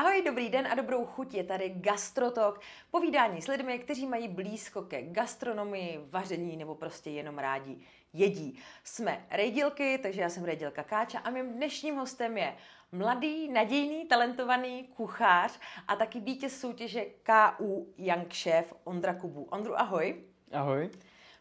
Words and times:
Ahoj, 0.00 0.22
dobrý 0.22 0.48
den 0.48 0.66
a 0.66 0.74
dobrou 0.74 1.04
chuť, 1.04 1.34
je 1.34 1.44
tady 1.44 1.68
Gastrotok, 1.68 2.60
povídání 2.90 3.42
s 3.42 3.46
lidmi, 3.46 3.78
kteří 3.78 4.06
mají 4.06 4.28
blízko 4.28 4.82
ke 4.82 5.02
gastronomii, 5.02 6.00
vaření 6.10 6.56
nebo 6.56 6.74
prostě 6.74 7.10
jenom 7.10 7.38
rádi 7.38 7.78
jedí. 8.12 8.58
Jsme 8.84 9.26
rejdilky, 9.30 9.98
takže 9.98 10.20
já 10.20 10.28
jsem 10.28 10.44
rejdilka 10.44 10.82
Káča 10.82 11.18
a 11.18 11.30
mým 11.30 11.52
dnešním 11.52 11.96
hostem 11.96 12.38
je 12.38 12.56
mladý, 12.92 13.48
nadějný, 13.48 14.04
talentovaný 14.06 14.84
kuchař 14.84 15.60
a 15.88 15.96
taky 15.96 16.20
vítěz 16.20 16.60
soutěže 16.60 17.04
KU 17.04 17.94
Young 17.98 18.34
Chef 18.34 18.74
Ondra 18.84 19.14
Kubu. 19.14 19.42
Ondru, 19.44 19.80
ahoj. 19.80 20.24
Ahoj. 20.52 20.90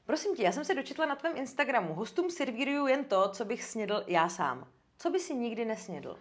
Prosím 0.05 0.35
tě, 0.35 0.43
já 0.43 0.51
jsem 0.51 0.65
se 0.65 0.75
dočetla 0.75 1.05
na 1.05 1.15
tvém 1.15 1.37
Instagramu. 1.37 1.93
Hostům 1.93 2.29
servíruju 2.29 2.87
jen 2.87 3.05
to, 3.05 3.29
co 3.29 3.45
bych 3.45 3.63
snědl 3.63 4.03
já 4.07 4.29
sám. 4.29 4.67
Co 4.97 5.09
by 5.09 5.19
si 5.19 5.35
nikdy 5.35 5.65
nesnědl? 5.65 6.17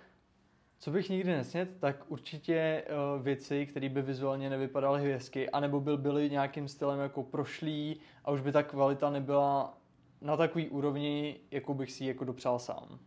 Co 0.81 0.91
bych 0.91 1.09
nikdy 1.09 1.31
nesnědl, 1.33 1.71
tak 1.81 2.05
určitě 2.09 2.85
uh, 2.89 3.23
věci, 3.23 3.67
které 3.67 3.89
by 3.89 4.03
vizuálně 4.03 4.51
nevypadaly 4.51 5.13
hezky, 5.13 5.51
anebo 5.51 5.81
by 5.81 5.97
byly 5.97 6.31
nějakým 6.31 6.69
stylem 6.69 7.01
jako 7.01 7.23
prošlý 7.23 8.01
a 8.25 8.31
už 8.31 8.41
by 8.41 8.53
ta 8.53 8.63
kvalita 8.63 9.11
nebyla 9.11 9.79
na 10.21 10.37
takový 10.37 10.69
úrovni, 10.69 11.41
jakou 11.51 11.75
bych 11.75 11.93
si 11.93 12.05
ji 12.05 12.09
jako 12.09 12.25
dopřál 12.25 12.59
sám. 12.59 12.99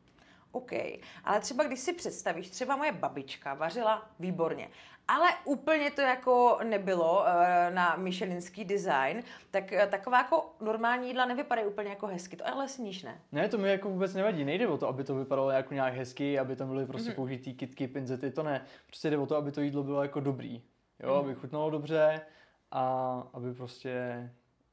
OK, 0.51 0.71
ale 1.23 1.39
třeba 1.39 1.63
když 1.63 1.79
si 1.79 1.93
představíš, 1.93 2.49
třeba 2.49 2.75
moje 2.75 2.91
babička 2.91 3.53
vařila 3.53 4.09
výborně, 4.19 4.69
ale 5.07 5.29
úplně 5.45 5.91
to 5.91 6.01
jako 6.01 6.59
nebylo 6.63 7.19
uh, 7.19 7.25
na 7.73 7.95
Michelinský 7.95 8.65
design, 8.65 9.23
tak 9.51 9.71
uh, 9.71 9.91
taková 9.91 10.17
jako 10.17 10.55
normální 10.61 11.07
jídla 11.07 11.25
nevypadají 11.25 11.67
úplně 11.67 11.89
jako 11.89 12.07
hezky, 12.07 12.35
to 12.35 12.47
ale 12.47 12.67
sníš, 12.67 13.03
ne? 13.03 13.21
Ne, 13.31 13.49
to 13.49 13.57
mi 13.57 13.69
jako 13.69 13.89
vůbec 13.89 14.13
nevadí, 14.13 14.45
nejde 14.45 14.67
o 14.67 14.77
to, 14.77 14.87
aby 14.87 15.03
to 15.03 15.15
vypadalo 15.15 15.51
jako 15.51 15.73
nějak 15.73 15.93
hezky, 15.93 16.39
aby 16.39 16.55
tam 16.55 16.69
byly 16.69 16.85
prostě 16.85 17.09
mm-hmm. 17.09 17.15
použitý 17.15 17.53
kitky, 17.53 17.87
pinzety, 17.87 18.31
to 18.31 18.43
ne, 18.43 18.65
prostě 18.87 19.09
jde 19.09 19.17
o 19.17 19.25
to, 19.25 19.35
aby 19.35 19.51
to 19.51 19.61
jídlo 19.61 19.83
bylo 19.83 20.01
jako 20.01 20.19
dobrý, 20.19 20.61
jo, 20.99 21.09
mm-hmm. 21.09 21.19
aby 21.19 21.35
chutnalo 21.35 21.69
dobře 21.69 22.21
a 22.71 23.13
aby 23.33 23.53
prostě 23.53 24.29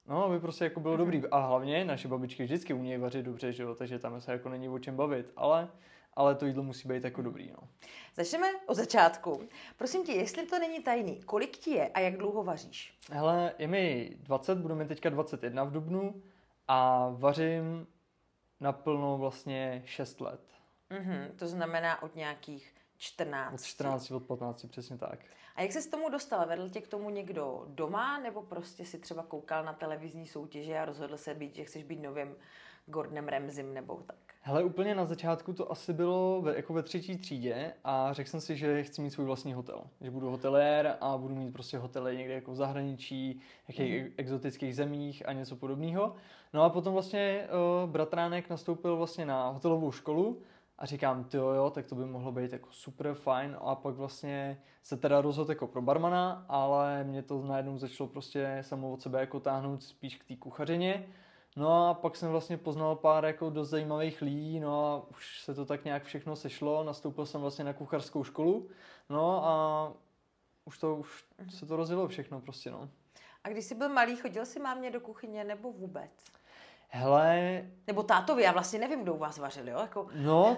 No, 0.09 0.25
aby 0.25 0.41
prostě 0.41 0.64
jako 0.64 0.81
bylo 0.81 0.97
dobrý. 0.97 1.23
A 1.31 1.39
hlavně 1.39 1.84
naše 1.84 2.09
babičky 2.09 2.45
vždycky 2.45 2.75
umějí 2.75 2.98
vařit 2.98 3.23
dobře, 3.23 3.53
že 3.53 3.62
jo? 3.62 3.75
takže 3.75 3.98
tam 3.98 4.20
se 4.20 4.33
jako 4.33 4.48
není 4.48 4.69
o 4.69 4.78
čem 4.78 4.97
bavit. 4.97 5.33
Ale, 5.37 5.69
ale 6.14 6.34
to 6.34 6.47
jídlo 6.47 6.62
musí 6.62 6.89
být 6.89 7.05
jako 7.05 7.23
dobrý. 7.23 7.51
No. 7.51 7.69
Začneme 8.17 8.48
od 8.67 8.75
začátku. 8.75 9.48
Prosím 9.77 10.05
tě, 10.05 10.12
jestli 10.12 10.47
to 10.47 10.59
není 10.59 10.83
tajný, 10.83 11.20
kolik 11.23 11.56
ti 11.56 11.70
je 11.70 11.89
a 11.89 12.01
jak 12.01 12.17
dlouho 12.17 12.45
vaříš? 12.45 12.95
Hele, 13.11 13.55
je 13.59 13.67
mi 13.67 14.17
20, 14.20 14.59
budu 14.59 14.75
mít 14.75 14.89
teďka 14.89 15.09
21 15.09 15.64
v 15.64 15.73
Dubnu 15.73 16.23
a 16.69 17.09
vařím 17.09 17.86
naplno 18.61 19.19
vlastně 19.19 19.83
6 19.84 20.20
let. 20.20 20.41
Mm-hmm, 20.91 21.31
to 21.36 21.47
znamená 21.47 22.03
od 22.03 22.17
nějakých 22.17 22.75
14. 22.98 23.54
Od 23.54 23.66
14, 23.66 24.10
od 24.10 24.27
15, 24.27 24.66
přesně 24.66 24.98
tak. 24.98 25.18
A 25.56 25.62
jak 25.62 25.72
se 25.72 25.82
s 25.82 25.86
tomu 25.86 26.08
dostal? 26.08 26.46
Vedl 26.46 26.68
tě 26.68 26.80
k 26.80 26.88
tomu 26.88 27.10
někdo 27.10 27.64
doma, 27.68 28.18
nebo 28.18 28.42
prostě 28.42 28.84
si 28.84 28.98
třeba 28.98 29.22
koukal 29.22 29.64
na 29.64 29.72
televizní 29.72 30.27
soutěže 30.27 30.78
a 30.78 30.84
rozhodl 30.84 31.16
se 31.16 31.34
být, 31.34 31.55
že 31.55 31.64
chceš 31.64 31.84
být 31.84 32.02
novým 32.02 32.36
Gordonem 32.86 33.28
Remzim 33.28 33.74
nebo 33.74 34.02
tak? 34.06 34.16
Hele, 34.40 34.64
úplně 34.64 34.94
na 34.94 35.05
začátku 35.05 35.52
to 35.52 35.72
asi 35.72 35.92
bylo 35.92 36.42
ve, 36.42 36.56
jako 36.56 36.72
ve 36.72 36.82
třetí 36.82 37.18
třídě 37.18 37.72
a 37.84 38.12
řekl 38.12 38.30
jsem 38.30 38.40
si, 38.40 38.56
že 38.56 38.82
chci 38.82 39.02
mít 39.02 39.10
svůj 39.10 39.27
vlastní 39.27 39.52
hotel. 39.52 39.84
Že 40.00 40.10
budu 40.10 40.30
hotelier 40.30 40.96
a 41.00 41.18
budu 41.18 41.34
mít 41.34 41.52
prostě 41.52 41.78
hotely 41.78 42.16
někde 42.16 42.34
jako 42.34 42.52
v 42.52 42.56
zahraničí, 42.56 43.40
jakých 43.68 44.02
mm. 44.02 44.12
exotických 44.16 44.77
zemích 44.77 45.28
a 45.28 45.33
něco 45.33 45.56
podobného. 45.56 46.14
No 46.52 46.62
a 46.62 46.70
potom 46.70 46.92
vlastně 46.92 47.48
uh, 47.83 47.90
bratránek 47.90 48.50
nastoupil 48.50 48.96
vlastně 48.96 49.27
na 49.27 49.48
hotelovou 49.48 49.92
školu 49.92 50.42
a 50.78 50.86
říkám, 50.86 51.24
ty 51.24 51.36
jo, 51.36 51.70
tak 51.74 51.86
to 51.86 51.94
by 51.94 52.04
mohlo 52.04 52.32
být 52.32 52.52
jako 52.52 52.68
super 52.72 53.14
fajn 53.14 53.56
a 53.61 53.74
pak 53.74 53.94
vlastně 53.94 54.62
se 54.83 54.96
teda 54.96 55.20
rozhodl 55.20 55.50
jako 55.50 55.66
pro 55.66 55.83
barmana, 55.83 56.44
ale 56.48 57.05
mě 57.05 57.22
to 57.22 57.42
najednou 57.42 57.78
začalo 57.78 58.08
prostě 58.08 58.58
samo 58.61 58.92
od 58.92 59.02
sebe 59.02 59.20
jako 59.20 59.40
táhnout 59.40 59.83
spíš 59.83 60.17
k 60.17 60.24
té 60.24 60.36
kuchařině. 60.36 61.08
No 61.56 61.88
a 61.88 61.94
pak 61.94 62.17
jsem 62.17 62.30
vlastně 62.30 62.56
poznal 62.56 62.96
pár 62.96 63.24
jako 63.24 63.50
dost 63.50 63.68
zajímavých 63.68 64.22
lidí, 64.22 64.61
no 64.61 64.86
a 64.86 65.11
už 65.11 65.40
se 65.42 65.55
to 65.55 65.64
tak 65.64 65.84
nějak 65.84 66.05
všechno 66.05 66.36
sešlo, 66.36 66.84
nastoupil 66.84 67.27
jsem 67.27 67.40
vlastně 67.40 67.64
na 67.64 67.72
kuchařskou 67.72 68.24
školu, 68.24 68.68
no 69.08 69.44
a 69.46 69.92
už 70.64 70.78
to, 70.78 70.96
už 70.96 71.27
se 71.50 71.67
to 71.67 71.77
rozjelo 71.77 72.08
všechno 72.08 72.40
prostě, 72.40 72.70
no. 72.70 72.90
A 73.44 73.48
když 73.48 73.64
jsi 73.64 73.74
byl 73.74 73.88
malý, 73.88 74.17
chodil 74.17 74.46
jsi 74.46 74.61
mámě 74.61 74.90
do 74.90 75.00
kuchyně 75.00 75.44
nebo 75.44 75.72
vůbec? 75.72 76.24
Hele... 76.88 77.62
Nebo 77.86 78.02
tátovi, 78.02 78.42
já 78.42 78.52
vlastně 78.52 78.78
nevím, 78.78 79.02
kdo 79.02 79.14
u 79.14 79.18
vás 79.18 79.38
vařil, 79.38 79.68
jo? 79.68 79.78
Jako... 79.80 80.06
No, 80.14 80.56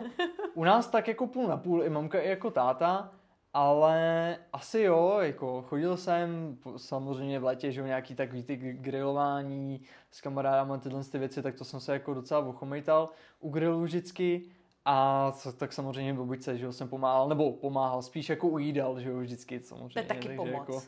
u 0.54 0.64
nás 0.64 0.88
tak 0.88 1.08
jako 1.08 1.26
půl 1.26 1.48
na 1.48 1.56
půl, 1.56 1.84
i 1.84 1.90
mamka, 1.90 2.20
i 2.20 2.28
jako 2.28 2.50
táta, 2.50 3.12
ale 3.54 4.36
asi 4.52 4.80
jo, 4.80 5.18
jako 5.20 5.62
chodil 5.62 5.96
jsem 5.96 6.58
samozřejmě 6.76 7.38
v 7.38 7.44
letě, 7.44 7.72
že 7.72 7.80
jo, 7.80 7.86
nějaký 7.86 8.14
takový 8.14 8.42
ty 8.42 8.56
grilování 8.56 9.82
s 10.10 10.20
kamarádama, 10.20 10.78
tyhle 10.78 11.04
ty 11.04 11.18
věci, 11.18 11.42
tak 11.42 11.54
to 11.54 11.64
jsem 11.64 11.80
se 11.80 11.92
jako 11.92 12.14
docela 12.14 12.40
ochomejtal 12.46 13.08
u 13.40 13.50
grilu 13.50 13.82
vždycky. 13.82 14.42
A 14.84 15.32
tak 15.56 15.72
samozřejmě 15.72 16.14
babičce, 16.14 16.58
že 16.58 16.64
jo, 16.64 16.72
jsem 16.72 16.88
pomáhal, 16.88 17.28
nebo 17.28 17.52
pomáhal, 17.52 18.02
spíš 18.02 18.28
jako 18.28 18.48
ujídal, 18.48 19.00
že 19.00 19.10
jo, 19.10 19.18
vždycky 19.18 19.60
samozřejmě. 19.60 19.94
To 19.94 19.98
je 19.98 20.04
taky 20.04 20.20
takže 20.20 20.36
pomoc. 20.36 20.52
Jako, 20.52 20.82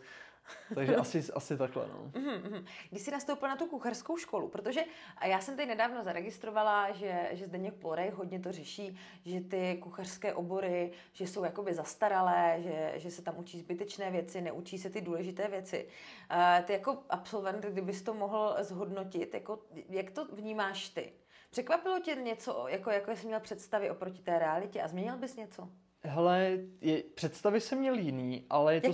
takže 0.75 0.97
asi, 0.97 1.32
asi 1.32 1.56
takhle, 1.56 1.88
no. 1.88 2.10
Mm-hmm. 2.12 2.64
Když 2.91 3.03
jsi 3.03 3.10
nastoupil 3.10 3.48
na 3.48 3.56
tu 3.56 3.66
kuchařskou 3.66 4.16
školu, 4.16 4.48
protože 4.48 4.80
já 5.25 5.41
jsem 5.41 5.56
tady 5.56 5.69
nedávno 5.69 6.04
zaregistrovala, 6.04 6.92
že, 6.92 7.28
že 7.32 7.47
Zdeněk 7.47 7.75
Plorej 7.75 8.10
hodně 8.10 8.41
to 8.41 8.53
řeší, 8.53 8.98
že 9.25 9.41
ty 9.41 9.78
kuchařské 9.82 10.34
obory, 10.34 10.92
že 11.12 11.26
jsou 11.26 11.44
jakoby 11.44 11.75
zastaralé, 11.75 12.56
že, 12.58 12.92
že 12.97 13.10
se 13.10 13.22
tam 13.22 13.38
učí 13.38 13.60
zbytečné 13.60 14.10
věci, 14.10 14.41
neučí 14.41 14.78
se 14.78 14.91
ty 14.91 15.00
důležité 15.00 15.48
věci. 15.48 15.88
Uh, 16.30 16.64
ty 16.64 16.72
jako 16.72 16.98
absolvent, 17.10 17.64
kdybys 17.64 18.03
to 18.03 18.14
mohl 18.14 18.56
zhodnotit, 18.60 19.34
jako, 19.34 19.59
jak 19.88 20.10
to 20.10 20.24
vnímáš 20.24 20.88
ty? 20.88 21.12
Překvapilo 21.50 22.00
tě 22.00 22.14
něco, 22.14 22.66
jako, 22.69 22.91
jako 22.91 23.16
jsi 23.16 23.26
měl 23.26 23.41
představy 23.41 23.91
oproti 23.91 24.22
té 24.22 24.38
realitě 24.38 24.82
a 24.82 24.88
změnil 24.88 25.16
bys 25.16 25.36
něco? 25.36 25.69
Hele, 26.04 26.59
je, 26.80 27.03
představy 27.03 27.60
jsem 27.60 27.78
měl 27.78 27.94
jiný, 27.98 28.47
ale 28.50 28.74
je 28.74 28.80
to... 28.80 28.92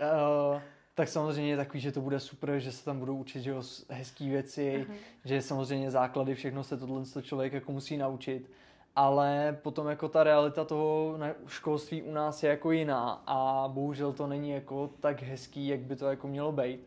Uh, 0.00 0.60
tak 0.94 1.08
samozřejmě 1.08 1.50
je 1.50 1.56
takový, 1.56 1.80
že 1.80 1.92
to 1.92 2.00
bude 2.00 2.20
super, 2.20 2.58
že 2.58 2.72
se 2.72 2.84
tam 2.84 2.98
budou 2.98 3.16
učit 3.16 3.42
že 3.42 3.50
jo, 3.50 3.62
hezký 3.88 4.30
věci, 4.30 4.86
uh-huh. 4.88 4.94
že 5.24 5.42
samozřejmě 5.42 5.90
základy, 5.90 6.34
všechno 6.34 6.64
se 6.64 6.76
tohle 6.76 7.02
člověk 7.22 7.52
jako 7.52 7.72
musí 7.72 7.96
naučit. 7.96 8.50
Ale 8.96 9.58
potom 9.62 9.88
jako 9.88 10.08
ta 10.08 10.24
realita 10.24 10.64
toho 10.64 11.18
školství 11.46 12.02
u 12.02 12.12
nás 12.12 12.42
je 12.42 12.50
jako 12.50 12.70
jiná 12.70 13.22
a 13.26 13.68
bohužel 13.68 14.12
to 14.12 14.26
není 14.26 14.50
jako 14.50 14.90
tak 15.00 15.22
hezký, 15.22 15.68
jak 15.68 15.80
by 15.80 15.96
to 15.96 16.06
jako 16.06 16.28
mělo 16.28 16.52
být. 16.52 16.80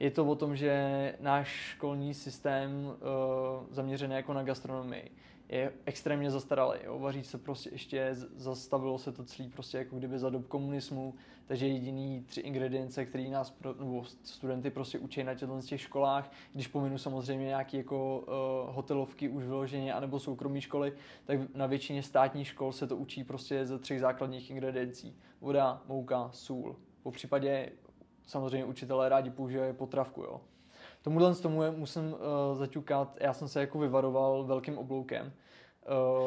Je 0.00 0.10
to 0.10 0.24
o 0.24 0.34
tom, 0.34 0.56
že 0.56 1.14
náš 1.20 1.48
školní 1.48 2.14
systém 2.14 2.86
uh, 2.86 2.94
zaměřený 3.70 4.14
jako 4.14 4.32
na 4.32 4.42
gastronomii 4.42 5.10
je 5.48 5.72
extrémně 5.84 6.30
zastaralý. 6.30 6.78
Jo. 6.84 6.98
Vaří 6.98 7.24
se 7.24 7.38
prostě 7.38 7.70
ještě, 7.72 8.14
zastavilo 8.36 8.98
se 8.98 9.12
to 9.12 9.24
celý 9.24 9.48
prostě 9.48 9.78
jako 9.78 9.96
kdyby 9.96 10.18
za 10.18 10.30
dob 10.30 10.46
komunismu, 10.46 11.14
takže 11.46 11.66
jediný 11.66 12.24
tři 12.26 12.40
ingredience, 12.40 13.04
které 13.04 13.28
nás 13.28 13.50
pro, 13.50 13.74
nebo 13.74 14.04
studenty 14.04 14.70
prostě 14.70 14.98
učí 14.98 15.24
na 15.24 15.34
těch 15.34 15.80
školách, 15.80 16.32
když 16.52 16.68
pominu 16.68 16.98
samozřejmě 16.98 17.46
nějaké 17.46 17.76
jako 17.76 18.18
uh, 18.18 18.74
hotelovky 18.74 19.28
už 19.28 19.44
vyloženě, 19.44 19.94
anebo 19.94 20.20
soukromé 20.20 20.60
školy, 20.60 20.92
tak 21.24 21.54
na 21.54 21.66
většině 21.66 22.02
státních 22.02 22.48
škol 22.48 22.72
se 22.72 22.86
to 22.86 22.96
učí 22.96 23.24
prostě 23.24 23.66
ze 23.66 23.78
třech 23.78 24.00
základních 24.00 24.50
ingrediencí. 24.50 25.16
Voda, 25.40 25.82
mouka, 25.88 26.30
sůl. 26.32 26.76
Po 27.02 27.10
případě 27.10 27.72
samozřejmě 28.26 28.64
učitelé 28.64 29.08
rádi 29.08 29.30
používají 29.30 29.74
potravku, 29.74 30.22
jo. 30.22 30.40
Tomuhle 31.04 31.34
z 31.34 31.40
tomu 31.40 31.72
musím 31.72 32.12
uh, 32.12 32.18
zaťukat, 32.58 33.16
já 33.20 33.32
jsem 33.32 33.48
se 33.48 33.60
jako 33.60 33.78
vyvaroval 33.78 34.44
velkým 34.44 34.78
obloukem. 34.78 35.32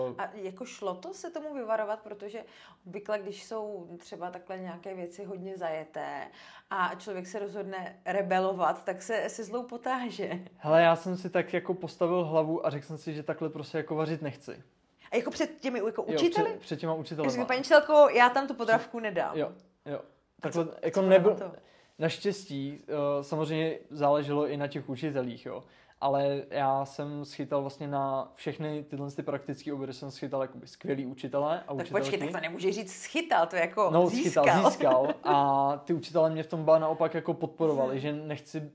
Uh, 0.10 0.16
a 0.18 0.30
jako 0.34 0.66
šlo 0.66 0.96
to 0.96 1.14
se 1.14 1.30
tomu 1.32 1.54
vyvarovat, 1.54 2.00
protože 2.00 2.44
obvykle, 2.88 3.20
když 3.20 3.46
jsou 3.46 3.88
třeba 4.00 4.32
takhle 4.32 4.60
nějaké 4.60 4.96
věci 4.96 5.24
hodně 5.24 5.58
zajeté 5.58 6.28
a 6.70 6.96
člověk 6.96 7.28
se 7.28 7.40
rozhodne 7.40 8.00
rebelovat, 8.06 8.84
tak 8.84 9.02
se, 9.02 9.30
se 9.30 9.44
zlou 9.44 9.64
potáže. 9.64 10.40
Hele, 10.58 10.82
já 10.82 10.96
jsem 10.96 11.18
si 11.18 11.30
tak 11.30 11.54
jako 11.54 11.74
postavil 11.74 12.26
hlavu 12.26 12.66
a 12.66 12.70
řekl 12.70 12.86
jsem 12.86 12.98
si, 12.98 13.14
že 13.14 13.24
takhle 13.24 13.50
prostě 13.50 13.78
jako 13.78 13.96
vařit 13.96 14.22
nechci. 14.22 14.64
A 15.12 15.16
jako 15.16 15.32
před 15.32 15.60
těmi 15.60 15.80
jako 15.86 16.04
učiteli? 16.04 16.50
Jo, 16.50 16.56
před, 16.56 16.62
před 16.62 16.80
těma 16.80 16.94
učiteli. 16.94 17.46
Paní 17.46 17.64
Čelko, 17.64 18.10
já 18.10 18.30
tam 18.30 18.48
tu 18.48 18.54
podravku 18.54 19.00
nedám. 19.00 19.38
Jo, 19.38 19.52
jo. 19.86 20.02
Takhle, 20.42 20.66
co, 20.66 20.72
jako 20.82 21.02
nebyl, 21.02 21.38
Naštěstí 22.00 22.82
eh, 22.88 23.24
samozřejmě 23.24 23.80
záleželo 23.90 24.48
i 24.48 24.58
na 24.58 24.68
těch 24.68 24.90
učitelích, 24.90 25.46
jo. 25.46 25.64
Ale 26.02 26.42
já 26.50 26.86
jsem 26.86 27.26
schytal 27.26 27.62
vlastně 27.62 27.88
na 27.88 28.32
všechny 28.36 28.84
tyhle 28.84 29.12
ty 29.12 29.24
praktické 29.24 29.74
obory 29.74 29.94
jsem 29.94 30.12
schytal 30.12 30.42
jakoby 30.42 30.68
skvělý 30.68 31.06
učitelé 31.06 31.64
a 31.68 31.76
Tak 31.76 31.90
počkej, 31.90 32.20
tak 32.20 32.32
to 32.32 32.40
nemůže 32.40 32.72
říct 32.72 32.94
schytal, 32.94 33.48
to 33.48 33.56
jako 33.56 33.90
no, 33.94 34.08
získal. 34.08 34.44
Schytal, 34.44 34.72
získal 34.72 35.14
a 35.24 35.78
ty 35.86 35.94
učitelé 35.94 36.30
mě 36.30 36.44
v 36.44 36.48
tom 36.48 36.64
ba 36.64 36.80
naopak 36.80 37.14
jako 37.14 37.34
podporovali, 37.34 37.92
hmm. 37.92 38.00
že 38.00 38.14
nechci, 38.14 38.60
uh, 38.60 38.66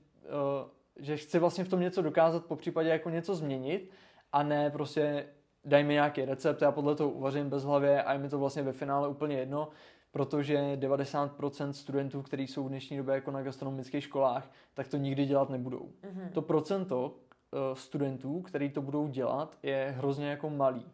že 0.95 1.17
chci 1.17 1.39
vlastně 1.39 1.63
v 1.63 1.69
tom 1.69 1.79
něco 1.79 2.01
dokázat, 2.01 2.45
po 2.45 2.55
případě 2.55 2.89
jako 2.89 3.09
něco 3.09 3.35
změnit 3.35 3.91
a 4.31 4.43
ne 4.43 4.69
prostě 4.69 5.25
daj 5.65 5.83
mi 5.83 5.93
nějaký 5.93 6.25
recept, 6.25 6.61
já 6.61 6.71
podle 6.71 6.95
toho 6.95 7.09
uvařím 7.09 7.49
bez 7.49 7.63
hlavě 7.63 8.03
a 8.03 8.13
je 8.13 8.19
mi 8.19 8.29
to 8.29 8.39
vlastně 8.39 8.63
ve 8.63 8.71
finále 8.71 9.07
úplně 9.07 9.37
jedno, 9.37 9.69
protože 10.13 10.57
90% 10.75 11.69
studentů, 11.69 12.21
kteří 12.21 12.47
jsou 12.47 12.63
v 12.63 12.69
dnešní 12.69 12.97
době 12.97 13.15
jako 13.15 13.31
na 13.31 13.41
gastronomických 13.41 14.03
školách, 14.03 14.51
tak 14.73 14.87
to 14.87 14.97
nikdy 14.97 15.25
dělat 15.25 15.49
nebudou. 15.49 15.89
Mm-hmm. 16.03 16.29
To 16.33 16.41
procento 16.41 17.05
uh, 17.09 17.75
studentů, 17.75 18.41
který 18.41 18.69
to 18.69 18.81
budou 18.81 19.07
dělat, 19.07 19.57
je 19.63 19.93
hrozně 19.97 20.29
jako 20.29 20.49
malý. 20.49 20.91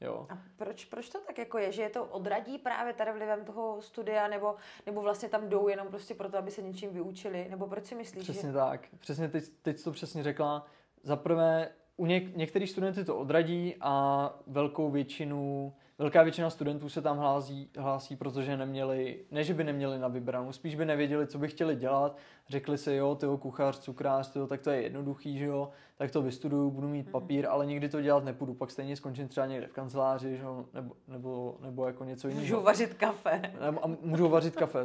Jo. 0.00 0.26
A 0.30 0.38
proč, 0.56 0.84
proč 0.84 1.08
to 1.08 1.18
tak 1.26 1.38
jako 1.38 1.58
je? 1.58 1.72
Že 1.72 1.82
je 1.82 1.90
to 1.90 2.04
odradí 2.04 2.58
právě 2.58 2.92
tady 2.92 3.12
vlivem 3.12 3.44
toho 3.44 3.82
studia, 3.82 4.28
nebo, 4.28 4.54
nebo 4.86 5.00
vlastně 5.00 5.28
tam 5.28 5.48
jdou 5.48 5.68
jenom 5.68 5.88
prostě 5.88 6.14
proto, 6.14 6.38
aby 6.38 6.50
se 6.50 6.62
něčím 6.62 6.90
vyučili? 6.90 7.46
Nebo 7.50 7.66
proč 7.66 7.84
si 7.84 7.94
myslíš? 7.94 8.22
Přesně 8.22 8.48
že... 8.48 8.54
tak. 8.54 8.88
Přesně 8.98 9.28
teď, 9.28 9.44
teď 9.62 9.84
to 9.84 9.92
přesně 9.92 10.22
řekla. 10.22 10.66
Za 11.02 11.16
prvé, 11.16 11.68
u 11.96 12.06
něk- 12.06 12.36
některých 12.36 12.70
studenty 12.70 13.04
to 13.04 13.18
odradí 13.18 13.74
a 13.80 14.34
velkou 14.46 14.90
většinu 14.90 15.72
Velká 16.00 16.22
většina 16.22 16.50
studentů 16.50 16.88
se 16.88 17.02
tam 17.02 17.18
hlásí, 17.18 17.70
hlásí, 17.78 18.16
protože 18.16 18.56
neměli, 18.56 19.24
ne 19.30 19.44
že 19.44 19.54
by 19.54 19.64
neměli 19.64 19.98
na 19.98 20.08
vybranou, 20.08 20.52
spíš 20.52 20.74
by 20.74 20.84
nevěděli, 20.84 21.26
co 21.26 21.38
by 21.38 21.48
chtěli 21.48 21.76
dělat. 21.76 22.16
Řekli 22.48 22.78
si, 22.78 22.94
jo, 22.94 23.14
tyho 23.14 23.38
kuchař, 23.38 23.78
cukrář, 23.78 24.32
tyho, 24.32 24.46
tak 24.46 24.60
to 24.60 24.70
je 24.70 24.82
jednoduchý, 24.82 25.38
že 25.38 25.44
jo, 25.44 25.70
tak 25.96 26.10
to 26.10 26.22
vystuduju, 26.22 26.70
budu 26.70 26.88
mít 26.88 27.02
mhm. 27.02 27.12
papír, 27.12 27.46
ale 27.46 27.66
nikdy 27.66 27.88
to 27.88 28.00
dělat 28.00 28.24
nepůjdu, 28.24 28.54
pak 28.54 28.70
stejně 28.70 28.96
skončím 28.96 29.28
třeba 29.28 29.46
někde 29.46 29.66
v 29.66 29.72
kanceláři, 29.72 30.36
že 30.36 30.42
jo, 30.42 30.64
nebo, 30.74 30.94
nebo, 31.08 31.56
nebo 31.60 31.86
jako 31.86 32.04
něco 32.04 32.28
jiného. 32.28 32.42
Můžu 32.42 32.60
vařit 32.60 32.94
kafe. 32.94 33.42
Nebo, 33.64 33.84
a 33.84 33.90
můžu 34.02 34.28
vařit 34.28 34.56
kafe, 34.56 34.80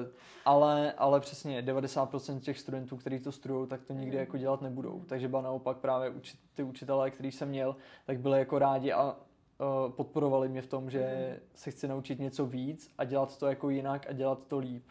ale, 0.45 0.93
ale 0.97 1.19
přesně 1.19 1.61
90% 1.61 2.39
těch 2.39 2.59
studentů, 2.59 2.97
kteří 2.97 3.19
to 3.19 3.31
studují, 3.31 3.67
tak 3.67 3.83
to 3.83 3.93
nikdy 3.93 4.17
mhm. 4.17 4.19
jako 4.19 4.37
dělat 4.37 4.61
nebudou. 4.61 5.03
Takže 5.05 5.27
ba 5.27 5.41
naopak 5.41 5.77
právě 5.77 6.09
učit, 6.09 6.39
ty 6.53 6.63
učitelé, 6.63 7.11
který 7.11 7.31
jsem 7.31 7.49
měl, 7.49 7.75
tak 8.05 8.19
byli 8.19 8.39
jako 8.39 8.59
rádi 8.59 8.91
a 8.91 9.15
uh, 9.59 9.91
podporovali 9.91 10.49
mě 10.49 10.61
v 10.61 10.67
tom, 10.67 10.89
že 10.89 11.29
mm. 11.31 11.47
se 11.55 11.71
chci 11.71 11.87
naučit 11.87 12.19
něco 12.19 12.45
víc 12.45 12.91
a 12.97 13.03
dělat 13.03 13.37
to 13.37 13.47
jako 13.47 13.69
jinak 13.69 14.09
a 14.09 14.13
dělat 14.13 14.47
to 14.47 14.57
líp. 14.57 14.83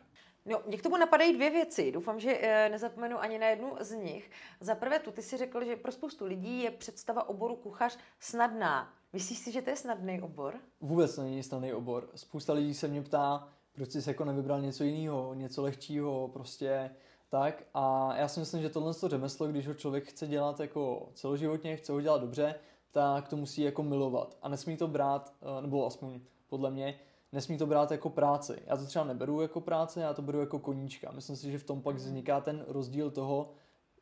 No, 0.47 0.63
mě 0.67 0.77
k 0.77 0.83
tomu 0.83 0.97
napadají 0.97 1.35
dvě 1.35 1.51
věci. 1.51 1.93
Doufám, 1.93 2.21
že 2.21 2.39
e, 2.41 2.69
nezapomenu 2.69 3.19
ani 3.19 3.39
na 3.39 3.47
jednu 3.47 3.73
z 3.81 3.93
nich. 3.93 4.31
Za 4.61 4.75
prvé, 4.75 4.99
tu 4.99 5.11
ty 5.11 5.23
si 5.23 5.37
řekl, 5.37 5.65
že 5.65 5.77
pro 5.77 5.93
spoustu 5.93 6.25
lidí 6.25 6.63
je 6.63 6.71
představa 6.71 7.29
oboru 7.29 7.57
kuchař 7.57 7.99
snadná. 8.21 8.95
Myslíš 9.13 9.39
si, 9.39 9.53
že 9.53 9.63
to 9.63 9.71
je 9.71 9.77
snadný 9.77 10.21
obor? 10.23 10.55
Vůbec 10.81 11.17
není 11.17 11.43
snadný 11.43 11.73
obor. 11.73 12.09
Spousta 12.15 12.53
lidí 12.53 12.75
se 12.75 12.89
mě 12.89 13.03
ptá, 13.03 13.49
proč 13.73 13.91
jsi 13.91 14.11
jako 14.11 14.25
nevybral 14.25 14.61
něco 14.61 14.85
jiného, 14.85 15.35
něco 15.35 15.63
lehčího, 15.63 16.29
prostě 16.33 16.91
tak. 17.29 17.63
A 17.75 18.15
já 18.17 18.29
si 18.29 18.41
myslím, 18.41 18.63
že 18.63 18.71
tohle 18.71 18.95
to 18.95 19.09
řemeslo, 19.09 19.47
když 19.47 19.67
ho 19.67 19.75
člověk 19.75 20.09
chce 20.09 20.27
dělat 20.27 20.61
jako 20.61 21.09
celoživotně, 21.15 21.77
chce 21.77 21.93
ho 21.93 22.01
dělat 22.01 22.21
dobře, 22.21 22.55
tak 22.95 23.29
to 23.29 23.37
musí 23.37 23.63
jako 23.63 23.83
milovat. 23.83 24.39
A 24.43 24.49
nesmí 24.49 24.77
to 24.77 24.89
brát, 24.89 25.35
eh, 25.43 25.63
nebo 25.63 25.87
aspoň 25.87 26.21
podle 26.49 26.71
mě, 26.71 26.99
nesmí 27.33 27.59
to 27.59 27.67
brát 27.67 27.91
jako 27.91 28.11
práci. 28.11 28.63
Já 28.67 28.77
to 28.77 28.87
třeba 28.87 29.05
neberu 29.05 29.41
jako 29.41 29.61
práce, 29.61 30.01
já 30.01 30.15
to 30.15 30.23
beru 30.23 30.41
jako 30.41 30.59
koníčka. 30.59 31.13
Myslím 31.13 31.37
si, 31.37 31.51
že 31.51 31.59
v 31.59 31.65
tom 31.65 31.83
pak 31.83 31.95
mhm. 31.95 32.05
vzniká 32.05 32.41
ten 32.41 32.65
rozdíl 32.69 33.11
toho, 33.11 33.51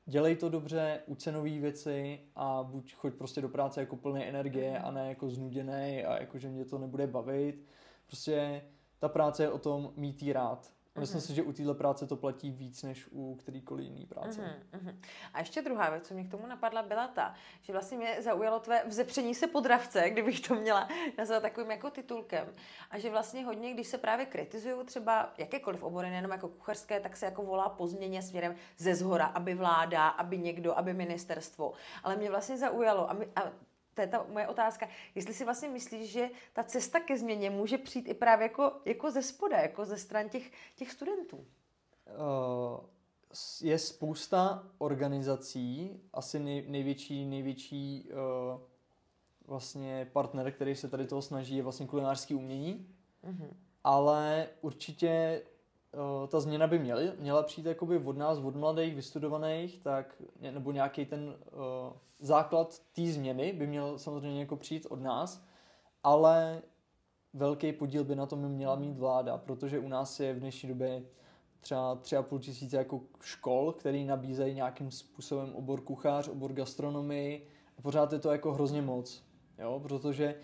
dělej 0.06 0.37
to 0.37 0.49
dobře, 0.49 1.00
uč 1.06 1.21
se 1.21 1.33
nový 1.33 1.59
věci 1.59 2.21
a 2.37 2.62
buď 2.62 2.94
choď 2.94 3.15
prostě 3.15 3.41
do 3.41 3.49
práce 3.49 3.81
jako 3.81 3.97
plný 3.97 4.25
energie 4.25 4.73
mhm. 4.73 4.87
a 4.87 4.91
ne 4.91 5.09
jako 5.09 5.31
znuděný 5.31 6.05
a 6.05 6.21
jako, 6.21 6.39
že 6.39 6.49
mě 6.49 6.65
to 6.65 6.79
nebude 6.79 7.06
bavit. 7.06 7.67
Prostě 8.06 8.62
ta 8.99 9.09
práce 9.09 9.43
je 9.43 9.50
o 9.50 9.59
tom 9.59 9.93
mít 9.97 10.23
jí 10.23 10.33
rád. 10.33 10.73
Mm-hmm. 10.93 11.00
Myslím 11.00 11.21
si, 11.21 11.35
že 11.35 11.43
u 11.43 11.53
téhle 11.53 11.75
práce 11.75 12.06
to 12.06 12.17
platí 12.17 12.50
víc 12.50 12.83
než 12.83 13.09
u 13.11 13.35
kterýkoliv 13.35 13.85
jiný 13.85 14.06
práce. 14.06 14.62
Mm-hmm. 14.73 14.97
A 15.35 15.39
ještě 15.39 15.62
druhá 15.62 15.91
věc, 15.91 16.09
co 16.09 16.15
mě 16.15 16.25
k 16.25 16.31
tomu 16.31 16.47
napadla, 16.47 16.83
byla 16.83 17.09
ta, 17.09 17.35
že 17.62 17.73
vlastně 17.73 17.99
mě 17.99 18.23
zaujalo 18.23 18.61
tvé 18.61 18.83
vzepření 18.87 19.35
se 19.35 19.47
podravce, 19.47 20.11
kdybych 20.11 20.41
to 20.41 20.55
měla 20.55 20.89
nazvat 21.19 21.43
takovým 21.43 21.71
jako 21.71 21.91
titulkem. 21.91 22.55
A 22.91 22.99
že 22.99 23.11
vlastně 23.11 23.44
hodně, 23.44 23.75
když 23.75 23.87
se 23.87 23.99
právě 23.99 24.27
kritizují 24.27 24.87
třeba 24.87 25.33
jakékoliv 25.39 25.83
obory, 25.83 26.11
nejenom 26.11 26.31
jako 26.31 26.49
kuchařské, 26.49 27.00
tak 27.00 27.17
se 27.17 27.27
jako 27.27 27.43
volá 27.43 27.69
po 27.69 27.87
změně 27.87 28.23
směrem 28.23 28.55
ze 28.79 28.94
zhora, 28.94 29.27
aby 29.27 29.55
vláda, 29.55 30.09
aby 30.09 30.39
někdo, 30.39 30.79
aby 30.79 30.94
ministerstvo. 30.94 31.73
Ale 32.05 32.17
mě 32.17 32.31
vlastně 32.31 32.59
zaujalo 32.59 33.11
a, 33.11 33.12
my, 33.12 33.29
a 33.37 33.53
to 33.94 34.00
je 34.00 34.06
ta 34.06 34.27
moje 34.29 34.49
otázka, 34.49 34.89
jestli 35.15 35.35
si 35.35 35.44
vlastně 35.44 35.69
myslíš, 35.69 36.11
že 36.11 36.31
ta 36.53 36.65
cesta 36.65 37.00
ke 37.00 37.19
změně 37.19 37.50
může 37.50 37.79
přijít 37.79 38.09
i 38.09 38.15
právě 38.15 38.43
jako, 38.43 38.73
jako 38.85 39.11
ze 39.11 39.23
spoda, 39.23 39.59
jako 39.59 39.85
ze 39.85 39.99
stran 39.99 40.29
těch, 40.29 40.53
těch 40.77 40.93
studentů? 40.93 41.37
Uh, 41.37 41.44
je 43.62 43.79
spousta 43.79 44.69
organizací, 44.79 46.00
asi 46.12 46.39
nej, 46.39 46.65
největší, 46.69 47.25
největší 47.25 48.09
uh, 48.11 48.61
vlastně 49.47 50.11
partner, 50.12 50.53
který 50.53 50.77
se 50.77 50.89
tady 50.89 51.06
toho 51.06 51.23
snaží, 51.23 51.56
je 51.56 51.62
vlastně 51.62 51.87
kulinářský 51.87 52.35
umění, 52.35 52.89
uh-huh. 53.25 53.49
ale 53.85 54.49
určitě 54.61 55.43
ta 56.29 56.41
změna 56.41 56.67
by 56.67 56.79
měla, 56.79 57.00
měla 57.19 57.43
přijít 57.43 57.67
jakoby 57.67 57.99
od 57.99 58.17
nás, 58.17 58.39
od 58.39 58.56
mladých, 58.56 58.94
vystudovaných, 58.94 59.79
tak, 59.79 60.23
nebo 60.41 60.73
nějaký 60.73 61.06
ten 61.06 61.25
uh, 61.29 61.93
základ 62.19 62.79
té 62.93 63.06
změny 63.06 63.53
by 63.53 63.67
měl 63.67 63.99
samozřejmě 63.99 64.41
jako 64.41 64.56
přijít 64.56 64.87
od 64.91 65.00
nás, 65.00 65.44
ale 66.03 66.62
velký 67.33 67.73
podíl 67.73 68.05
by 68.05 68.17
na 68.17 68.27
tom 68.27 68.49
měla 68.49 68.77
mít 68.77 68.99
vláda, 68.99 69.39
protože 69.39 69.79
u 69.79 69.89
nás 69.89 70.21
je 70.21 70.35
v 70.35 70.41
dnešní 70.41 70.69
době 70.69 71.03
třeba 71.61 71.94
tři 71.94 72.17
a 72.17 72.23
půl 72.23 72.39
tisíce 72.39 72.77
jako 72.77 73.00
škol, 73.21 73.73
který 73.73 74.05
nabízejí 74.05 74.55
nějakým 74.55 74.91
způsobem 74.91 75.55
obor 75.55 75.81
kuchař, 75.81 76.29
obor 76.29 76.53
gastronomii 76.53 77.49
a 77.79 77.83
pořád 77.83 78.12
je 78.12 78.19
to 78.19 78.33
jako 78.33 78.53
hrozně 78.53 78.83
moc, 78.83 79.25
jo, 79.59 79.81
protože 79.83 80.35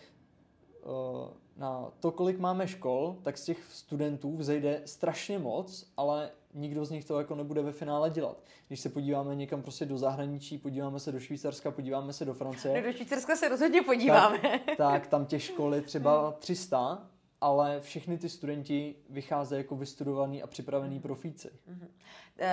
uh, 0.85 1.29
na 1.59 1.93
to, 2.01 2.11
kolik 2.11 2.39
máme 2.39 2.69
škol, 2.69 3.17
tak 3.23 3.39
z 3.39 3.45
těch 3.45 3.65
studentů 3.73 4.37
vzejde 4.37 4.83
strašně 4.85 5.39
moc, 5.39 5.93
ale 5.97 6.31
nikdo 6.55 6.85
z 6.85 6.91
nich 6.91 7.05
to 7.05 7.19
jako 7.19 7.35
nebude 7.35 7.63
ve 7.63 7.73
finále 7.73 8.11
dělat. 8.11 8.37
Když 8.69 8.81
se 8.81 8.89
podíváme 8.89 9.35
někam 9.35 9.63
prostě 9.63 9.87
do 9.87 9.99
zahraničí, 9.99 10.59
podíváme 10.59 11.01
se 11.01 11.13
do 11.13 11.21
Švýcarska, 11.21 11.71
podíváme 11.71 12.13
se 12.13 12.25
do 12.25 12.35
Francie. 12.35 12.81
No 12.81 12.87
do 12.87 12.93
Švýcarska 12.93 13.37
se 13.37 13.49
rozhodně 13.49 13.83
podíváme. 13.83 14.39
Tak, 14.39 14.77
tak 14.77 15.07
tam 15.07 15.27
těch 15.27 15.43
škol 15.43 15.75
je 15.75 15.81
třeba 15.81 16.33
300, 16.33 17.09
ale 17.41 17.81
všechny 17.81 18.19
ty 18.19 18.29
studenti 18.29 18.97
vycházejí 19.11 19.61
jako 19.61 19.77
vystudovaný 19.77 20.43
a 20.43 20.47
připravený 20.47 21.01
profíci. 21.01 21.51
Mhm. 21.67 21.89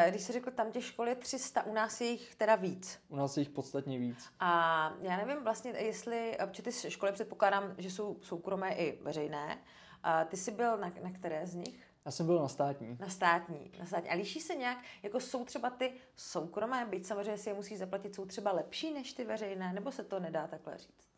Když 0.09 0.21
jsi 0.21 0.33
řekl, 0.33 0.51
tam 0.51 0.71
těch 0.71 0.85
škol 0.85 1.07
je 1.07 1.15
300, 1.15 1.63
u 1.63 1.73
nás 1.73 2.01
je 2.01 2.07
jich 2.07 2.35
teda 2.35 2.55
víc. 2.55 2.99
U 3.09 3.15
nás 3.15 3.37
je 3.37 3.41
jich 3.41 3.49
podstatně 3.49 3.99
víc. 3.99 4.29
A 4.39 4.93
já 5.01 5.17
nevím 5.17 5.43
vlastně, 5.43 5.71
jestli, 5.71 6.37
protože 6.45 6.63
ty 6.63 6.71
školy 6.91 7.11
předpokládám, 7.11 7.75
že 7.77 7.91
jsou 7.91 8.17
soukromé 8.21 8.75
i 8.75 8.99
veřejné. 9.01 9.57
A 10.03 10.25
ty 10.25 10.37
jsi 10.37 10.51
byl 10.51 10.77
na, 10.77 10.91
na 11.03 11.11
které 11.11 11.47
z 11.47 11.55
nich? 11.55 11.87
Já 12.05 12.11
jsem 12.11 12.25
byl 12.25 12.39
na 12.39 12.47
státní. 12.47 12.97
Na 12.99 13.09
státní, 13.09 13.71
na 13.79 13.85
státní. 13.85 14.09
A 14.09 14.15
liší 14.15 14.39
se 14.39 14.55
nějak, 14.55 14.77
jako 15.03 15.19
jsou 15.19 15.45
třeba 15.45 15.69
ty 15.69 15.93
soukromé, 16.15 16.85
byť 16.85 17.05
samozřejmě 17.05 17.37
si 17.37 17.49
je 17.49 17.53
musí 17.53 17.77
zaplatit, 17.77 18.15
jsou 18.15 18.25
třeba 18.25 18.51
lepší 18.51 18.93
než 18.93 19.13
ty 19.13 19.23
veřejné, 19.23 19.73
nebo 19.73 19.91
se 19.91 20.03
to 20.03 20.19
nedá 20.19 20.47
takhle 20.47 20.77
říct? 20.77 21.14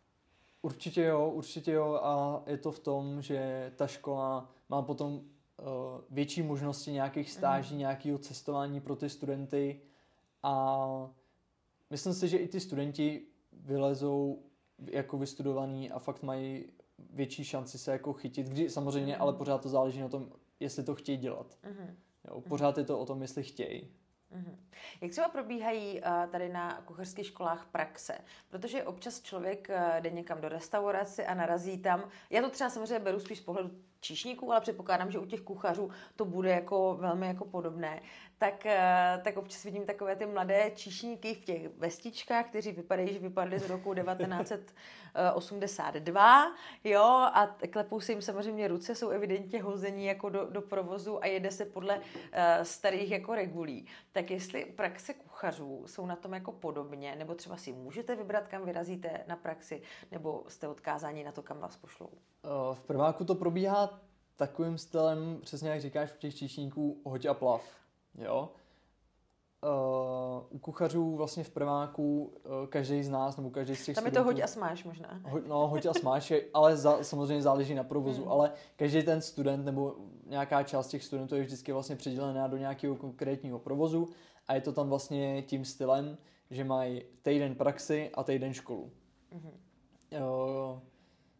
Určitě 0.68 1.04
jo, 1.04 1.30
určitě 1.30 1.72
jo 1.72 2.00
a 2.04 2.44
je 2.46 2.58
to 2.58 2.72
v 2.72 2.80
tom, 2.80 3.22
že 3.22 3.72
ta 3.76 3.88
škola 3.88 4.50
má 4.70 4.82
potom 4.82 5.14
uh, 5.14 5.22
větší 6.10 6.42
možnosti 6.42 6.92
nějakých 6.92 7.32
stáží, 7.32 7.74
mm. 7.74 7.80
nějakého 7.80 8.18
cestování 8.18 8.82
pro 8.82 8.96
ty 8.96 9.10
studenty 9.10 9.82
a 10.44 10.88
myslím 11.90 12.14
si, 12.14 12.28
že 12.28 12.38
i 12.38 12.48
ty 12.48 12.60
studenti 12.60 13.22
vylezou 13.52 14.44
jako 14.92 15.18
vystudovaný 15.18 15.92
a 15.92 16.00
fakt 16.00 16.24
mají 16.24 16.66
větší 17.14 17.44
šanci 17.44 17.78
se 17.78 17.92
jako 17.92 18.14
chytit, 18.14 18.48
kdy 18.48 18.70
samozřejmě, 18.70 19.16
mm. 19.16 19.22
ale 19.22 19.34
pořád 19.34 19.62
to 19.62 19.70
záleží 19.70 20.00
na 20.00 20.10
tom, 20.10 20.30
jestli 20.60 20.84
to 20.84 20.96
chtějí 20.96 21.18
dělat. 21.18 21.58
Mm. 21.64 21.96
Jo, 22.28 22.42
pořád 22.42 22.78
je 22.78 22.84
to 22.84 23.00
o 23.00 23.06
tom, 23.06 23.22
jestli 23.22 23.44
chtějí. 23.44 23.88
Mm-hmm. 24.36 24.58
Jak 25.02 25.12
třeba 25.12 25.30
probíhají 25.30 26.02
uh, 26.02 26.32
tady 26.32 26.50
na 26.50 26.82
kuchařských 26.86 27.28
školách 27.28 27.68
praxe? 27.72 28.18
Protože 28.50 28.84
občas 28.84 29.22
člověk 29.22 29.70
uh, 29.70 30.00
jde 30.00 30.10
někam 30.10 30.42
do 30.42 30.50
restaurace 30.50 31.26
a 31.26 31.34
narazí 31.34 31.78
tam. 31.78 32.10
Já 32.30 32.42
to 32.42 32.50
třeba 32.50 32.70
samozřejmě 32.70 33.00
beru 33.00 33.20
spíš 33.20 33.38
z 33.38 33.44
pohledu 33.44 33.72
číšníků, 34.00 34.52
ale 34.52 34.62
předpokládám, 34.62 35.12
že 35.12 35.20
u 35.20 35.26
těch 35.26 35.42
kuchařů 35.42 35.92
to 36.16 36.26
bude 36.26 36.52
jako 36.52 36.98
velmi 37.00 37.28
jako 37.28 37.46
podobné. 37.46 38.02
Tak, 38.40 38.66
uh, 38.66 38.72
tak 39.24 39.38
občas 39.38 39.64
vidím 39.64 39.86
takové 39.86 40.16
ty 40.16 40.26
mladé 40.26 40.72
číšníky 40.76 41.34
v 41.34 41.46
těch 41.46 41.68
vestičkách, 41.78 42.46
kteří 42.46 42.72
vypadají, 42.72 43.14
že 43.14 43.20
vypadly 43.20 43.60
z 43.60 43.70
roku 43.70 43.94
1982, 43.94 46.46
jo, 46.84 47.04
a 47.34 47.56
klepou 47.70 48.00
se 48.00 48.12
jim 48.12 48.22
samozřejmě 48.22 48.68
ruce, 48.68 48.96
jsou 48.96 49.10
evidentně 49.10 49.62
hození 49.62 50.06
jako 50.06 50.30
do, 50.30 50.46
do 50.46 50.62
provozu 50.62 51.24
a 51.24 51.28
jede 51.28 51.52
se 51.52 51.66
podle 51.66 51.98
uh, 51.98 52.04
starých 52.64 53.12
jako 53.12 53.36
regulí. 53.36 53.86
Tak 54.12 54.32
jestli 54.32 54.66
praxe 54.66 55.14
kuchařů 55.14 55.84
jsou 55.88 56.06
na 56.06 56.16
tom 56.16 56.34
jako 56.34 56.52
podobně, 56.52 57.16
nebo 57.16 57.36
třeba 57.36 57.58
si 57.58 57.74
můžete 57.74 58.16
vybrat, 58.16 58.48
kam 58.48 58.66
vyrazíte 58.66 59.24
na 59.28 59.36
praxi, 59.36 59.82
nebo 60.12 60.44
jste 60.48 60.68
odkázáni 60.68 61.24
na 61.24 61.32
to, 61.32 61.42
kam 61.42 61.60
vás 61.60 61.76
pošlou? 61.76 62.10
V 62.74 62.80
prváku 62.80 63.26
to 63.26 63.36
probíhá 63.36 64.00
takovým 64.36 64.78
stylem, 64.78 65.40
přesně 65.42 65.70
jak 65.70 65.82
říkáš 65.82 66.14
u 66.14 66.18
těch 66.18 66.36
číšníků, 66.36 67.02
hoď 67.06 67.26
a 67.26 67.34
plav. 67.34 67.77
Jo? 68.18 68.50
Uh, 69.64 70.44
u 70.50 70.60
kuchařů 70.60 71.16
vlastně 71.16 71.44
v 71.44 71.50
prváku 71.50 72.24
uh, 72.26 72.68
každý 72.68 73.04
z 73.04 73.10
nás, 73.10 73.38
nebo 73.38 73.50
každý 73.50 73.76
z 73.76 73.86
těch 73.86 73.96
Tam 73.96 74.02
studentů, 74.02 74.20
je 74.20 74.24
to 74.24 74.26
hoď 74.26 74.44
a 74.44 74.48
smáš 74.48 74.84
možná. 74.84 75.22
Ho, 75.24 75.40
no, 75.48 75.68
hoď 75.68 75.86
a 75.86 75.94
smáš, 75.94 76.32
je, 76.32 76.44
ale 76.54 76.78
za, 76.78 77.04
samozřejmě 77.04 77.42
záleží 77.42 77.76
na 77.76 77.84
provozu, 77.84 78.22
hmm. 78.22 78.32
ale 78.32 78.52
každý 78.76 79.04
ten 79.04 79.22
student 79.22 79.66
nebo 79.66 79.96
nějaká 80.26 80.64
část 80.64 80.88
těch 80.88 81.04
studentů 81.04 81.36
je 81.36 81.44
vždycky 81.44 81.72
vlastně 81.72 81.96
předělená 81.96 82.48
do 82.48 82.58
nějakého 82.58 82.96
konkrétního 82.96 83.60
provozu 83.60 84.10
a 84.48 84.56
je 84.56 84.62
to 84.62 84.72
tam 84.74 84.90
vlastně 84.90 85.42
tím 85.42 85.66
stylem, 85.66 86.18
že 86.50 86.64
mají 86.64 87.02
týden 87.22 87.56
praxi 87.56 88.12
a 88.14 88.24
týden 88.24 88.54
školu. 88.54 88.92
Hmm. 89.32 89.52
Uh, 90.12 90.80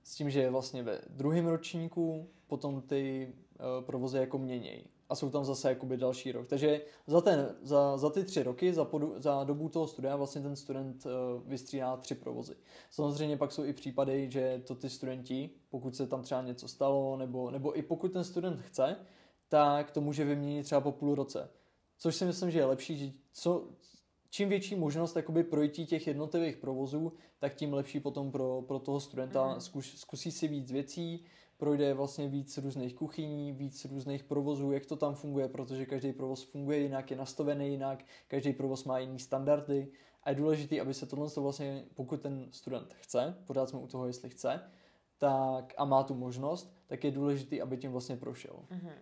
s 0.04 0.16
tím, 0.16 0.30
že 0.30 0.42
je 0.42 0.50
vlastně 0.50 0.84
ve 0.84 1.02
druhém 1.10 1.48
ročníku 1.48 2.30
potom 2.48 2.82
ty 2.82 3.34
uh, 3.60 3.86
provozy 3.86 4.18
jako 4.18 4.38
měnějí 4.38 4.86
a 5.10 5.16
jsou 5.16 5.30
tam 5.30 5.46
zase 5.46 5.70
jakoby 5.70 5.98
další 5.98 6.32
rok. 6.32 6.48
Takže 6.48 6.82
za, 7.08 7.22
ten, 7.22 7.56
za, 7.62 7.98
za 7.98 8.10
ty 8.10 8.24
tři 8.24 8.44
roky, 8.44 8.74
za, 8.74 8.86
podu, 8.86 9.14
za 9.18 9.44
dobu 9.44 9.70
toho 9.70 9.88
studia, 9.88 10.16
vlastně 10.16 10.42
ten 10.42 10.56
student 10.56 11.06
uh, 11.06 11.12
vystřídá 11.50 11.98
tři 11.98 12.16
provozy. 12.16 12.56
Samozřejmě 12.92 13.38
pak 13.38 13.52
jsou 13.52 13.64
i 13.64 13.74
případy, 13.74 14.32
že 14.32 14.62
to 14.68 14.76
ty 14.76 14.90
studenti, 14.90 15.50
pokud 15.70 15.96
se 15.96 16.08
tam 16.08 16.22
třeba 16.24 16.42
něco 16.42 16.68
stalo, 16.68 17.18
nebo, 17.18 17.52
nebo 17.52 17.78
i 17.78 17.82
pokud 17.82 18.14
ten 18.14 18.24
student 18.24 18.62
chce, 18.62 18.96
tak 19.50 19.92
to 19.92 20.02
může 20.02 20.26
vyměnit 20.26 20.64
třeba 20.64 20.82
po 20.82 20.92
půl 20.92 21.16
roce. 21.16 21.50
Což 21.98 22.16
si 22.16 22.26
myslím, 22.26 22.52
že 22.52 22.60
je 22.60 22.66
lepší, 22.66 22.98
že 22.98 23.12
co, 23.34 23.68
čím 24.30 24.50
větší 24.50 24.76
možnost 24.76 25.16
jakoby 25.16 25.44
projití 25.44 25.86
těch 25.86 26.08
jednotlivých 26.08 26.58
provozů, 26.58 27.14
tak 27.40 27.56
tím 27.56 27.74
lepší 27.74 28.00
potom 28.00 28.32
pro, 28.32 28.62
pro 28.62 28.80
toho 28.80 29.00
studenta. 29.00 29.54
Mm. 29.54 29.62
Zkus, 29.62 29.86
zkusí 29.96 30.32
si 30.32 30.48
víc 30.48 30.72
věcí, 30.72 31.26
projde 31.58 31.94
vlastně 31.94 32.28
víc 32.28 32.58
různých 32.58 32.96
kuchyní, 32.96 33.52
víc 33.52 33.86
různých 33.86 34.24
provozů, 34.24 34.72
jak 34.72 34.86
to 34.86 34.96
tam 34.96 35.16
funguje, 35.16 35.48
protože 35.48 35.86
každý 35.86 36.14
provoz 36.14 36.44
funguje 36.44 36.80
jinak, 36.80 37.12
je 37.12 37.18
nastavený 37.18 37.70
jinak, 37.70 38.04
každý 38.28 38.54
provoz 38.54 38.84
má 38.84 39.00
jiný 39.00 39.20
standardy 39.20 39.92
a 40.24 40.30
je 40.30 40.36
důležité, 40.36 40.82
aby 40.82 40.94
se 40.94 41.06
tohle 41.06 41.30
vlastně, 41.38 41.84
pokud 41.94 42.22
ten 42.22 42.48
student 42.52 42.94
chce, 42.94 43.38
pořád 43.48 43.70
jsme 43.70 43.80
u 43.80 43.88
toho, 43.88 44.08
jestli 44.08 44.30
chce, 44.30 44.72
tak 45.18 45.74
a 45.78 45.86
má 45.86 46.04
tu 46.04 46.16
možnost, 46.16 46.76
tak 46.88 47.04
je 47.04 47.12
důležité, 47.12 47.62
aby 47.62 47.78
tím 47.78 47.92
vlastně 47.92 48.18
prošel. 48.18 48.56
Mm-hmm. 48.72 48.94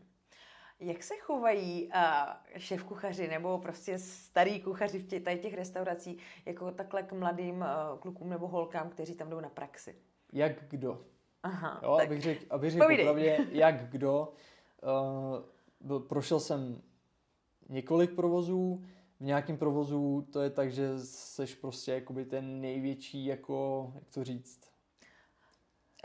Jak 0.79 1.03
se 1.03 1.13
chovají 1.21 1.87
uh, 1.87 2.57
šéf 2.57 2.83
kuchaři 2.83 3.27
nebo 3.27 3.57
prostě 3.57 3.99
starý 3.99 4.61
kuchaři 4.61 4.99
v 4.99 5.07
tě, 5.07 5.19
tady 5.19 5.39
těch 5.39 5.53
restauracích 5.53 6.23
jako 6.45 6.71
takhle 6.71 7.03
k 7.03 7.13
mladým 7.13 7.55
uh, 7.55 7.99
klukům 7.99 8.29
nebo 8.29 8.47
holkám, 8.47 8.89
kteří 8.89 9.15
tam 9.15 9.29
jdou 9.29 9.39
na 9.39 9.49
praxi? 9.49 9.95
Jak 10.33 10.69
kdo? 10.69 11.05
Aha, 11.45 11.79
jo, 11.83 11.95
tak 11.97 12.07
abych 12.07 12.21
řekl, 12.21 12.45
abych 12.49 12.71
řekl 12.71 12.85
popravdě, 12.97 13.47
jak 13.51 13.89
kdo. 13.89 14.33
Uh, 14.83 15.39
byl, 15.79 15.99
prošel 15.99 16.39
jsem 16.39 16.81
několik 17.69 18.11
provozů, 18.11 18.83
v 19.19 19.23
nějakém 19.23 19.57
provozu 19.57 20.27
to 20.33 20.41
je 20.41 20.49
tak, 20.49 20.71
že 20.71 20.89
seš 21.05 21.55
prostě 21.55 21.91
jakoby 21.91 22.25
ten 22.25 22.61
největší, 22.61 23.25
jako, 23.25 23.91
jak 23.95 24.09
to 24.13 24.23
říct, 24.23 24.75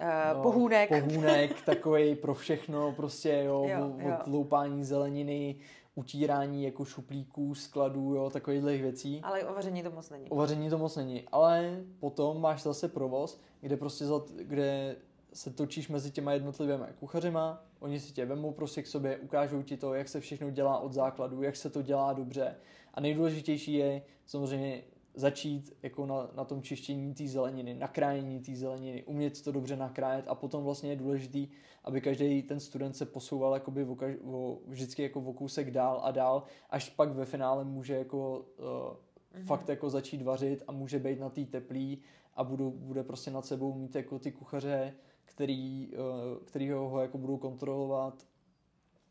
Uh, 0.03 0.37
no, 0.37 0.43
pohůnek. 0.43 0.89
Pohůnek, 0.89 1.63
takový 1.67 2.15
pro 2.15 2.35
všechno, 2.35 2.93
prostě 2.93 3.43
jo, 3.47 3.67
jo, 3.69 3.95
jo. 3.99 4.17
od 4.21 4.27
loupání 4.27 4.85
zeleniny, 4.85 5.57
utírání 5.95 6.65
jako 6.65 6.85
šuplíků, 6.85 7.55
skladů, 7.55 8.15
jo, 8.15 8.31
takovýchhle 8.31 8.77
věcí. 8.77 9.21
Ale 9.23 9.45
o 9.45 9.55
vaření 9.55 9.83
to 9.83 9.91
moc 9.91 10.11
není. 10.11 10.29
O 10.29 10.37
vaření 10.37 10.71
to 10.71 10.79
moc 10.79 10.97
není, 10.97 11.25
ale 11.33 11.85
potom 11.99 12.41
máš 12.41 12.63
zase 12.63 12.89
provoz, 12.89 13.41
kde 13.61 13.77
prostě, 13.77 14.05
za, 14.05 14.21
kde 14.37 14.97
se 15.33 15.51
točíš 15.51 15.89
mezi 15.89 16.11
těma 16.11 16.33
jednotlivými 16.33 16.87
kuchařima, 16.99 17.65
oni 17.79 18.01
si 18.01 18.13
tě 18.13 18.27
vemou 18.27 18.53
prostě 18.53 18.83
k 18.83 18.87
sobě, 18.87 19.19
ukážou 19.19 19.63
ti 19.63 19.77
to, 19.77 19.95
jak 19.95 20.09
se 20.09 20.21
všechno 20.21 20.51
dělá 20.51 20.79
od 20.79 20.93
základu, 20.93 21.43
jak 21.43 21.57
se 21.57 21.71
to 21.71 21.83
dělá 21.83 22.13
dobře. 22.13 22.57
A 22.95 23.01
nejdůležitější 23.01 23.75
je 23.75 24.03
samozřejmě 24.27 24.83
začít 25.15 25.77
jako 25.83 26.07
na, 26.07 26.31
na 26.37 26.45
tom 26.45 26.63
čištění 26.63 27.15
té 27.15 27.29
zeleniny, 27.29 27.75
nakrájení 27.75 28.41
té 28.41 28.55
zeleniny, 28.55 29.05
umět 29.05 29.43
to 29.43 29.53
dobře 29.53 29.77
nakrájet 29.77 30.29
a 30.29 30.35
potom 30.35 30.65
vlastně 30.65 30.91
je 30.91 30.97
důležitý, 30.97 31.49
aby 31.85 32.01
každý 32.01 32.43
ten 32.43 32.61
student 32.61 32.97
se 32.97 33.07
posouval 33.07 33.55
jakoby 33.55 33.85
o, 33.85 33.97
o, 34.25 34.59
vždycky 34.67 35.03
jako 35.03 35.21
o 35.21 35.33
kousek 35.33 35.71
dál 35.71 36.01
a 36.05 36.11
dál, 36.11 36.43
až 36.71 36.89
pak 36.89 37.13
ve 37.13 37.25
finále 37.25 37.65
může 37.65 37.95
jako 37.95 38.39
uh, 38.39 38.67
mm-hmm. 38.67 39.45
fakt 39.45 39.69
jako 39.69 39.91
začít 39.91 40.23
vařit 40.23 40.63
a 40.69 40.73
může 40.73 40.99
být 40.99 41.21
na 41.21 41.31
té 41.31 41.45
teplý 41.45 41.99
a 42.35 42.45
budu, 42.45 42.71
bude 42.71 43.03
prostě 43.03 43.31
nad 43.31 43.47
sebou 43.47 43.75
mít 43.75 43.95
jako 43.95 44.19
ty 44.19 44.33
kuchaře 44.33 44.95
který, 45.31 45.91
eh, 45.93 46.45
který 46.45 46.71
ho 46.71 47.01
jako 47.01 47.19
budou 47.19 47.37
kontrolovat 47.37 48.27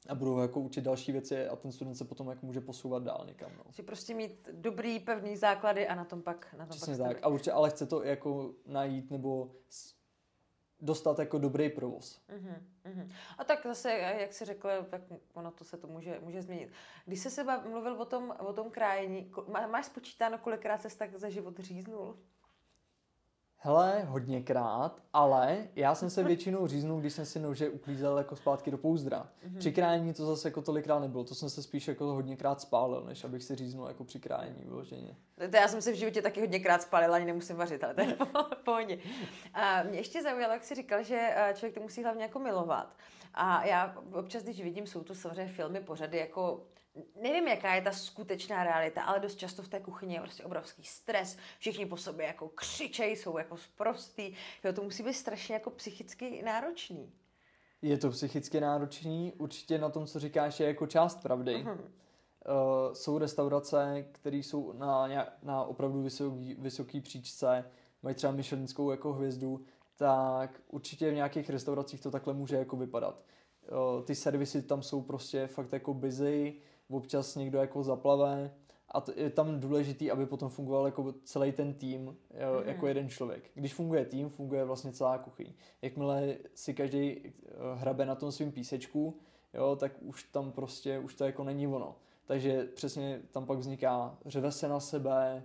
a 0.09 0.15
budou 0.15 0.39
jako 0.39 0.59
učit 0.59 0.81
další 0.81 1.11
věci 1.11 1.47
a 1.47 1.55
ten 1.55 1.71
student 1.71 1.97
se 1.97 2.05
potom 2.05 2.29
jako 2.29 2.45
může 2.45 2.61
posouvat 2.61 3.03
dál 3.03 3.23
někam. 3.27 3.51
No. 3.57 3.63
Či 3.71 3.83
prostě 3.83 4.13
mít 4.13 4.49
dobrý, 4.51 4.99
pevný 4.99 5.37
základy 5.37 5.87
a 5.87 5.95
na 5.95 6.05
tom 6.05 6.21
pak 6.21 6.55
na 6.57 6.65
tom 6.65 6.77
Přesně 6.77 6.97
pak 6.97 7.07
tak. 7.07 7.23
A 7.23 7.27
určitě, 7.27 7.51
ale 7.51 7.69
chce 7.69 7.85
to 7.85 8.03
jako 8.03 8.53
najít 8.65 9.11
nebo 9.11 9.51
dostat 10.81 11.19
jako 11.19 11.37
dobrý 11.37 11.69
provoz. 11.69 12.21
Uh-huh, 12.29 12.55
uh-huh. 12.85 13.11
A 13.37 13.43
tak 13.43 13.65
zase, 13.65 13.91
jak 13.91 14.33
jsi 14.33 14.45
řekl, 14.45 14.69
tak 14.89 15.01
ono 15.33 15.51
to 15.51 15.63
se 15.63 15.77
to 15.77 15.87
může, 15.87 16.19
může 16.23 16.41
změnit. 16.41 16.71
Když 17.05 17.19
jsi 17.19 17.29
se 17.29 17.43
mluvil 17.43 18.01
o 18.01 18.05
tom, 18.05 18.33
o 18.39 18.53
tom 18.53 18.71
krájení, 18.71 19.31
máš 19.71 19.85
spočítáno, 19.85 20.37
kolikrát 20.37 20.81
jsi 20.81 20.97
tak 20.97 21.15
za 21.15 21.29
život 21.29 21.59
říznul? 21.59 22.17
Hele, 23.61 24.03
hodněkrát, 24.07 25.01
ale 25.13 25.67
já 25.75 25.95
jsem 25.95 26.09
se 26.09 26.23
většinou 26.23 26.67
říznul, 26.67 26.99
když 26.99 27.13
jsem 27.13 27.25
si 27.25 27.39
nože 27.39 27.69
uklízel 27.69 28.17
jako 28.17 28.35
zpátky 28.35 28.71
do 28.71 28.77
pouzdra. 28.77 29.29
Mm-hmm. 29.47 29.57
Při 29.57 29.71
krájení 29.71 30.13
to 30.13 30.25
zase 30.25 30.47
jako 30.47 30.61
tolikrát 30.61 30.99
nebylo, 30.99 31.23
to 31.23 31.35
jsem 31.35 31.49
se 31.49 31.63
spíš 31.63 31.87
jako 31.87 32.05
hodněkrát 32.05 32.61
spálil, 32.61 33.03
než 33.03 33.23
abych 33.23 33.43
si 33.43 33.55
říznul 33.55 33.87
jako 33.87 34.03
při 34.03 34.19
krájení 34.19 34.63
vyloženě. 34.63 35.15
To 35.51 35.55
já 35.55 35.67
jsem 35.67 35.81
se 35.81 35.91
v 35.91 35.95
životě 35.95 36.21
taky 36.21 36.39
hodněkrát 36.39 36.81
spálil, 36.81 37.13
ani 37.13 37.25
nemusím 37.25 37.55
vařit, 37.55 37.83
ale 37.83 37.93
to 37.93 38.01
je 38.01 38.17
pohodě. 38.65 38.99
A 39.53 39.83
mě 39.83 39.99
ještě 39.99 40.23
zaujalo, 40.23 40.53
jak 40.53 40.63
jsi 40.63 40.75
říkal, 40.75 41.03
že 41.03 41.33
eh, 41.35 41.53
člověk 41.55 41.73
to 41.73 41.81
musí 41.81 42.03
hlavně 42.03 42.23
jako 42.23 42.39
milovat. 42.39 42.95
A 43.33 43.65
já 43.65 43.95
občas, 44.13 44.43
když 44.43 44.63
vidím, 44.63 44.87
jsou 44.87 45.03
to 45.03 45.15
samozřejmě 45.15 45.53
filmy, 45.53 45.79
pořady 45.79 46.17
jako 46.17 46.63
nevím, 47.21 47.47
jaká 47.47 47.75
je 47.75 47.81
ta 47.81 47.91
skutečná 47.91 48.63
realita, 48.63 49.03
ale 49.03 49.19
dost 49.19 49.35
často 49.35 49.63
v 49.63 49.67
té 49.67 49.79
kuchyni 49.79 50.13
je 50.13 50.21
prostě 50.21 50.43
obrovský 50.43 50.83
stres, 50.83 51.37
všichni 51.59 51.85
po 51.85 51.97
sobě 51.97 52.25
jako 52.25 52.49
křičejí, 52.49 53.15
jsou 53.15 53.37
jako 53.37 53.57
sprostý, 53.57 54.33
jo, 54.63 54.73
to 54.73 54.83
musí 54.83 55.03
být 55.03 55.13
strašně 55.13 55.53
jako 55.53 55.69
psychicky 55.69 56.41
náročný. 56.45 57.13
Je 57.81 57.97
to 57.97 58.09
psychicky 58.09 58.59
náročný, 58.59 59.33
určitě 59.37 59.77
na 59.77 59.89
tom, 59.89 60.05
co 60.05 60.19
říkáš, 60.19 60.59
je 60.59 60.67
jako 60.67 60.87
část 60.87 61.21
pravdy. 61.21 61.55
Uh-huh. 61.55 61.77
Uh, 61.77 62.93
jsou 62.93 63.17
restaurace, 63.17 64.05
které 64.11 64.37
jsou 64.37 64.73
na, 64.73 65.07
na 65.43 65.63
opravdu 65.63 66.01
vysoký, 66.01 66.55
vysoký 66.59 67.01
příčce, 67.01 67.71
mají 68.03 68.15
třeba 68.15 68.33
Michelinskou 68.33 68.91
jako 68.91 69.13
hvězdu, 69.13 69.65
tak 69.95 70.61
určitě 70.67 71.11
v 71.11 71.13
nějakých 71.13 71.49
restauracích 71.49 72.01
to 72.01 72.11
takhle 72.11 72.33
může 72.33 72.55
jako 72.55 72.77
vypadat. 72.77 73.23
Uh, 73.71 74.05
ty 74.05 74.15
servisy 74.15 74.61
tam 74.61 74.81
jsou 74.81 75.01
prostě 75.01 75.47
fakt 75.47 75.73
jako 75.73 75.93
busy, 75.93 76.61
občas 76.89 77.35
někdo 77.35 77.59
jako 77.59 77.83
zaplave 77.83 78.51
a 78.91 79.01
t- 79.01 79.13
je 79.15 79.29
tam 79.29 79.59
důležitý, 79.59 80.11
aby 80.11 80.25
potom 80.25 80.49
fungoval 80.49 80.85
jako 80.85 81.13
celý 81.23 81.51
ten 81.51 81.73
tým 81.73 82.05
jo, 82.05 82.15
mm-hmm. 82.33 82.67
jako 82.67 82.87
jeden 82.87 83.09
člověk. 83.09 83.51
Když 83.53 83.73
funguje 83.73 84.05
tým, 84.05 84.29
funguje 84.29 84.65
vlastně 84.65 84.91
celá 84.91 85.17
kuchyň. 85.17 85.53
Jakmile 85.81 86.37
si 86.53 86.73
každý 86.73 87.21
eh, 87.25 87.31
hrabe 87.75 88.05
na 88.05 88.15
tom 88.15 88.31
svým 88.31 88.51
písečku, 88.51 89.19
jo, 89.53 89.75
tak 89.75 89.91
už 90.01 90.23
tam 90.23 90.51
prostě, 90.51 90.99
už 90.99 91.15
to 91.15 91.25
jako 91.25 91.43
není 91.43 91.67
ono. 91.67 91.95
Takže 92.25 92.63
přesně 92.63 93.21
tam 93.31 93.45
pak 93.45 93.59
vzniká, 93.59 94.17
řeve 94.25 94.51
se 94.51 94.67
na 94.67 94.79
sebe, 94.79 95.43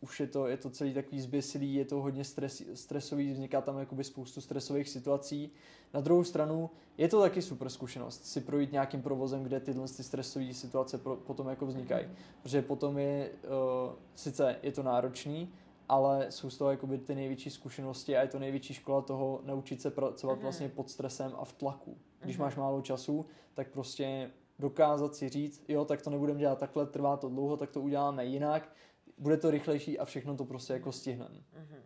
už 0.00 0.20
je 0.20 0.26
to, 0.26 0.46
je 0.46 0.56
to 0.56 0.70
celý 0.70 0.94
takový 0.94 1.20
zběsilý, 1.20 1.74
je 1.74 1.84
to 1.84 2.02
hodně 2.02 2.24
stres, 2.24 2.62
stresový, 2.74 3.32
vzniká 3.32 3.60
tam 3.60 3.78
jakoby 3.78 4.04
spoustu 4.04 4.40
stresových 4.40 4.88
situací. 4.88 5.50
Na 5.94 6.00
druhou 6.00 6.24
stranu 6.24 6.70
je 6.98 7.08
to 7.08 7.20
taky 7.20 7.42
super 7.42 7.70
zkušenost 7.70 8.26
si 8.26 8.40
projít 8.40 8.72
nějakým 8.72 9.02
provozem, 9.02 9.42
kde 9.42 9.60
tyhle 9.60 9.88
ty 9.88 10.02
stresové 10.02 10.54
situace 10.54 10.98
pro, 10.98 11.16
potom 11.16 11.48
jako 11.48 11.66
vznikají. 11.66 12.06
Protože 12.42 12.62
potom 12.62 12.98
je, 12.98 13.30
uh, 13.44 13.92
sice 14.14 14.56
je 14.62 14.72
to 14.72 14.82
náročný, 14.82 15.52
ale 15.88 16.26
jsou 16.30 16.50
z 16.50 16.58
toho 16.58 16.70
jakoby 16.70 16.98
ty 16.98 17.14
největší 17.14 17.50
zkušenosti 17.50 18.16
a 18.16 18.22
je 18.22 18.28
to 18.28 18.38
největší 18.38 18.74
škola 18.74 19.00
toho 19.00 19.40
naučit 19.44 19.82
se 19.82 19.90
pracovat 19.90 20.38
mm-hmm. 20.38 20.42
vlastně 20.42 20.68
pod 20.68 20.90
stresem 20.90 21.32
a 21.38 21.44
v 21.44 21.52
tlaku. 21.52 21.96
Když 22.20 22.36
mm-hmm. 22.36 22.40
máš 22.40 22.56
málo 22.56 22.82
času, 22.82 23.26
tak 23.54 23.68
prostě 23.68 24.30
dokázat 24.58 25.14
si 25.14 25.28
říct, 25.28 25.64
jo, 25.68 25.84
tak 25.84 26.02
to 26.02 26.10
nebudeme 26.10 26.40
dělat 26.40 26.58
takhle, 26.58 26.86
trvá 26.86 27.16
to 27.16 27.28
dlouho, 27.28 27.56
tak 27.56 27.70
to 27.70 27.80
uděláme 27.80 28.24
jinak, 28.24 28.72
bude 29.20 29.36
to 29.36 29.50
rychlejší 29.50 29.98
a 29.98 30.04
všechno 30.04 30.36
to 30.36 30.44
prostě 30.44 30.72
jako 30.72 30.92
stihneme. 30.92 31.34
Mm-hmm. 31.34 31.82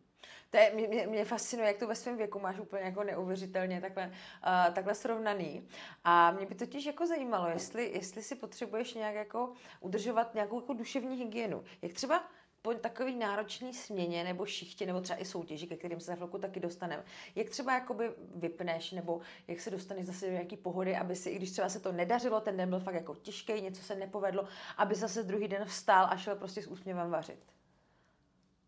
To 0.50 0.56
je, 0.56 0.72
mě, 0.74 1.06
mě 1.06 1.24
fascinuje, 1.24 1.68
jak 1.68 1.76
to 1.76 1.86
ve 1.86 1.94
svém 1.94 2.16
věku 2.16 2.40
máš 2.40 2.58
úplně 2.58 2.82
jako 2.82 3.04
neuvěřitelně 3.04 3.80
takhle, 3.80 4.06
uh, 4.06 4.74
takhle 4.74 4.94
srovnaný. 4.94 5.68
A 6.04 6.30
mě 6.30 6.46
by 6.46 6.54
totiž 6.54 6.86
jako 6.86 7.06
zajímalo, 7.06 7.48
jestli, 7.48 7.90
jestli 7.94 8.22
si 8.22 8.34
potřebuješ 8.34 8.94
nějak 8.94 9.14
jako 9.14 9.52
udržovat 9.80 10.34
nějakou 10.34 10.60
jako 10.60 10.72
duševní 10.72 11.16
hygienu. 11.16 11.64
Jak 11.82 11.92
třeba 11.92 12.24
po 12.64 12.74
takový 12.74 13.16
náročný 13.16 13.74
směně 13.74 14.24
nebo 14.24 14.46
šichtě 14.46 14.86
nebo 14.86 15.00
třeba 15.00 15.20
i 15.20 15.24
soutěži, 15.24 15.66
ke 15.66 15.76
kterým 15.76 16.00
se 16.00 16.06
za 16.06 16.14
chvilku 16.14 16.38
taky 16.38 16.60
dostaneme, 16.60 17.04
jak 17.34 17.50
třeba 17.50 17.74
jakoby 17.74 18.10
vypneš 18.34 18.92
nebo 18.92 19.20
jak 19.48 19.60
se 19.60 19.70
dostaneš 19.70 20.06
zase 20.06 20.26
do 20.26 20.32
nějaký 20.32 20.56
pohody, 20.56 20.96
aby 20.96 21.16
si, 21.16 21.30
i 21.30 21.36
když 21.36 21.50
třeba 21.50 21.68
se 21.68 21.80
to 21.80 21.92
nedařilo, 21.92 22.40
ten 22.40 22.56
den 22.56 22.70
byl 22.70 22.80
fakt 22.80 22.94
jako 22.94 23.14
těžký, 23.14 23.60
něco 23.60 23.82
se 23.82 23.94
nepovedlo, 23.94 24.44
aby 24.76 24.94
zase 24.94 25.22
druhý 25.22 25.48
den 25.48 25.64
vstál 25.64 26.06
a 26.10 26.16
šel 26.16 26.36
prostě 26.36 26.62
s 26.62 26.66
úsměvem 26.66 27.10
vařit. 27.10 27.38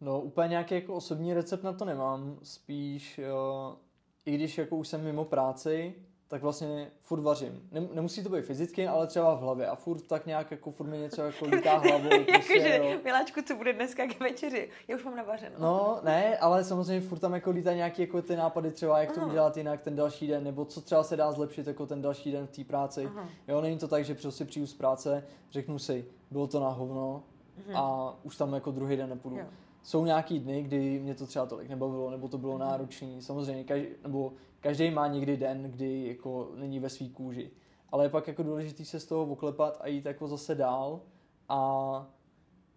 No 0.00 0.20
úplně 0.20 0.48
nějaký 0.48 0.74
jako 0.74 0.94
osobní 0.94 1.34
recept 1.34 1.62
na 1.62 1.72
to 1.72 1.84
nemám, 1.84 2.38
spíš 2.42 3.18
jo, 3.18 3.76
i 4.24 4.34
když 4.34 4.58
jako 4.58 4.76
už 4.76 4.88
jsem 4.88 5.04
mimo 5.04 5.24
práci, 5.24 5.94
tak 6.28 6.42
vlastně 6.42 6.90
furt 7.00 7.20
vařím. 7.20 7.68
Nemusí 7.92 8.22
to 8.22 8.28
být 8.28 8.44
fyzicky, 8.44 8.88
ale 8.88 9.06
třeba 9.06 9.34
v 9.34 9.40
hlavě. 9.40 9.66
A 9.66 9.74
furt 9.74 10.06
tak 10.06 10.26
nějak 10.26 10.50
jako 10.50 10.70
furt 10.70 10.86
mi 10.86 10.98
něco 10.98 11.22
jako 11.22 11.44
lítá 11.44 11.76
hlavou. 11.78 12.08
Prostě, 12.08 12.58
Jakože, 12.58 13.00
miláčku, 13.04 13.42
co 13.42 13.56
bude 13.56 13.72
dneska 13.72 14.06
k 14.06 14.20
večeři? 14.20 14.68
Já 14.88 14.96
už 14.96 15.04
mám 15.04 15.16
navařeno. 15.16 15.56
No, 15.58 16.00
ne, 16.02 16.38
ale 16.38 16.64
samozřejmě 16.64 17.08
furt 17.08 17.18
tam 17.18 17.34
jako 17.34 17.50
lítá 17.50 17.74
nějaký 17.74 18.02
jako 18.02 18.22
ty 18.22 18.36
nápady 18.36 18.70
třeba, 18.70 18.98
jak 18.98 19.12
to 19.12 19.20
udělat 19.20 19.56
jinak 19.56 19.80
ten 19.80 19.96
další 19.96 20.26
den, 20.26 20.44
nebo 20.44 20.64
co 20.64 20.80
třeba 20.80 21.02
se 21.02 21.16
dá 21.16 21.32
zlepšit 21.32 21.66
jako 21.66 21.86
ten 21.86 22.02
další 22.02 22.32
den 22.32 22.46
v 22.46 22.50
té 22.50 22.64
práci. 22.64 23.06
Uh-huh. 23.06 23.26
Jo, 23.48 23.60
není 23.60 23.78
to 23.78 23.88
tak, 23.88 24.04
že 24.04 24.14
prostě 24.14 24.44
přijdu 24.44 24.66
z 24.66 24.74
práce, 24.74 25.26
řeknu 25.50 25.78
si, 25.78 26.04
bylo 26.30 26.46
to 26.46 26.60
na 26.60 26.68
hovno 26.68 27.22
uh-huh. 27.68 27.72
a 27.76 28.14
už 28.22 28.36
tam 28.36 28.54
jako 28.54 28.70
druhý 28.70 28.96
den 28.96 29.08
nepůjdu. 29.08 29.36
Jo 29.36 29.46
jsou 29.86 30.04
nějaký 30.04 30.38
dny, 30.38 30.62
kdy 30.62 30.98
mě 30.98 31.14
to 31.14 31.26
třeba 31.26 31.46
tolik 31.46 31.68
nebavilo, 31.68 32.10
nebo 32.10 32.28
to 32.28 32.38
bylo 32.38 32.52
mhm. 32.52 32.60
náročné. 32.60 33.08
Samozřejmě, 33.20 33.64
každý, 33.64 33.86
nebo 34.02 34.32
každý 34.66 34.90
má 34.90 35.06
někdy 35.06 35.36
den, 35.36 35.62
kdy 35.62 36.06
jako 36.06 36.52
není 36.54 36.80
ve 36.80 36.88
svý 36.88 37.10
kůži. 37.10 37.50
Ale 37.92 38.04
je 38.04 38.08
pak 38.08 38.28
jako 38.28 38.42
důležité 38.42 38.84
se 38.84 39.00
z 39.00 39.06
toho 39.06 39.26
oklepat 39.26 39.78
a 39.80 39.86
jít 39.86 40.06
jako 40.06 40.28
zase 40.28 40.54
dál 40.54 41.00
a 41.48 42.06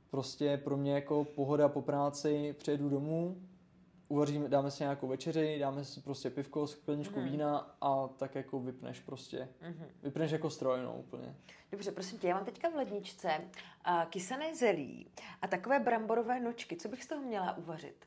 prostě 0.10 0.58
pro 0.58 0.78
mě 0.78 0.94
jako 0.94 1.26
pohoda 1.26 1.70
po 1.70 1.82
práci, 1.82 2.56
přijedu 2.58 2.90
domů, 2.90 3.42
uvaříme, 4.08 4.50
dáme 4.50 4.72
si 4.72 4.84
nějakou 4.84 5.08
večeři, 5.08 5.60
dáme 5.60 5.86
si 5.86 6.02
prostě 6.02 6.30
pivko, 6.30 6.68
skleničku 6.68 7.20
mm. 7.20 7.26
vína 7.26 7.76
a 7.82 8.08
tak 8.08 8.36
jako 8.36 8.60
vypneš 8.60 9.00
prostě. 9.00 9.50
Mm-hmm. 9.62 9.88
Vypneš 10.04 10.32
jako 10.32 10.50
stroj, 10.50 10.80
no 10.84 10.96
úplně. 11.00 11.36
Dobře, 11.72 11.92
prosím 11.92 12.20
tě, 12.20 12.28
já 12.28 12.36
mám 12.36 12.46
teďka 12.46 12.70
v 12.70 12.76
ledničce 12.76 13.30
uh, 13.38 14.04
kysané 14.10 14.56
zelí 14.56 15.08
a 15.42 15.48
takové 15.48 15.80
bramborové 15.80 16.40
nočky. 16.40 16.76
Co 16.76 16.90
bych 16.90 17.04
z 17.04 17.08
toho 17.08 17.22
měla 17.22 17.58
uvařit? 17.58 18.06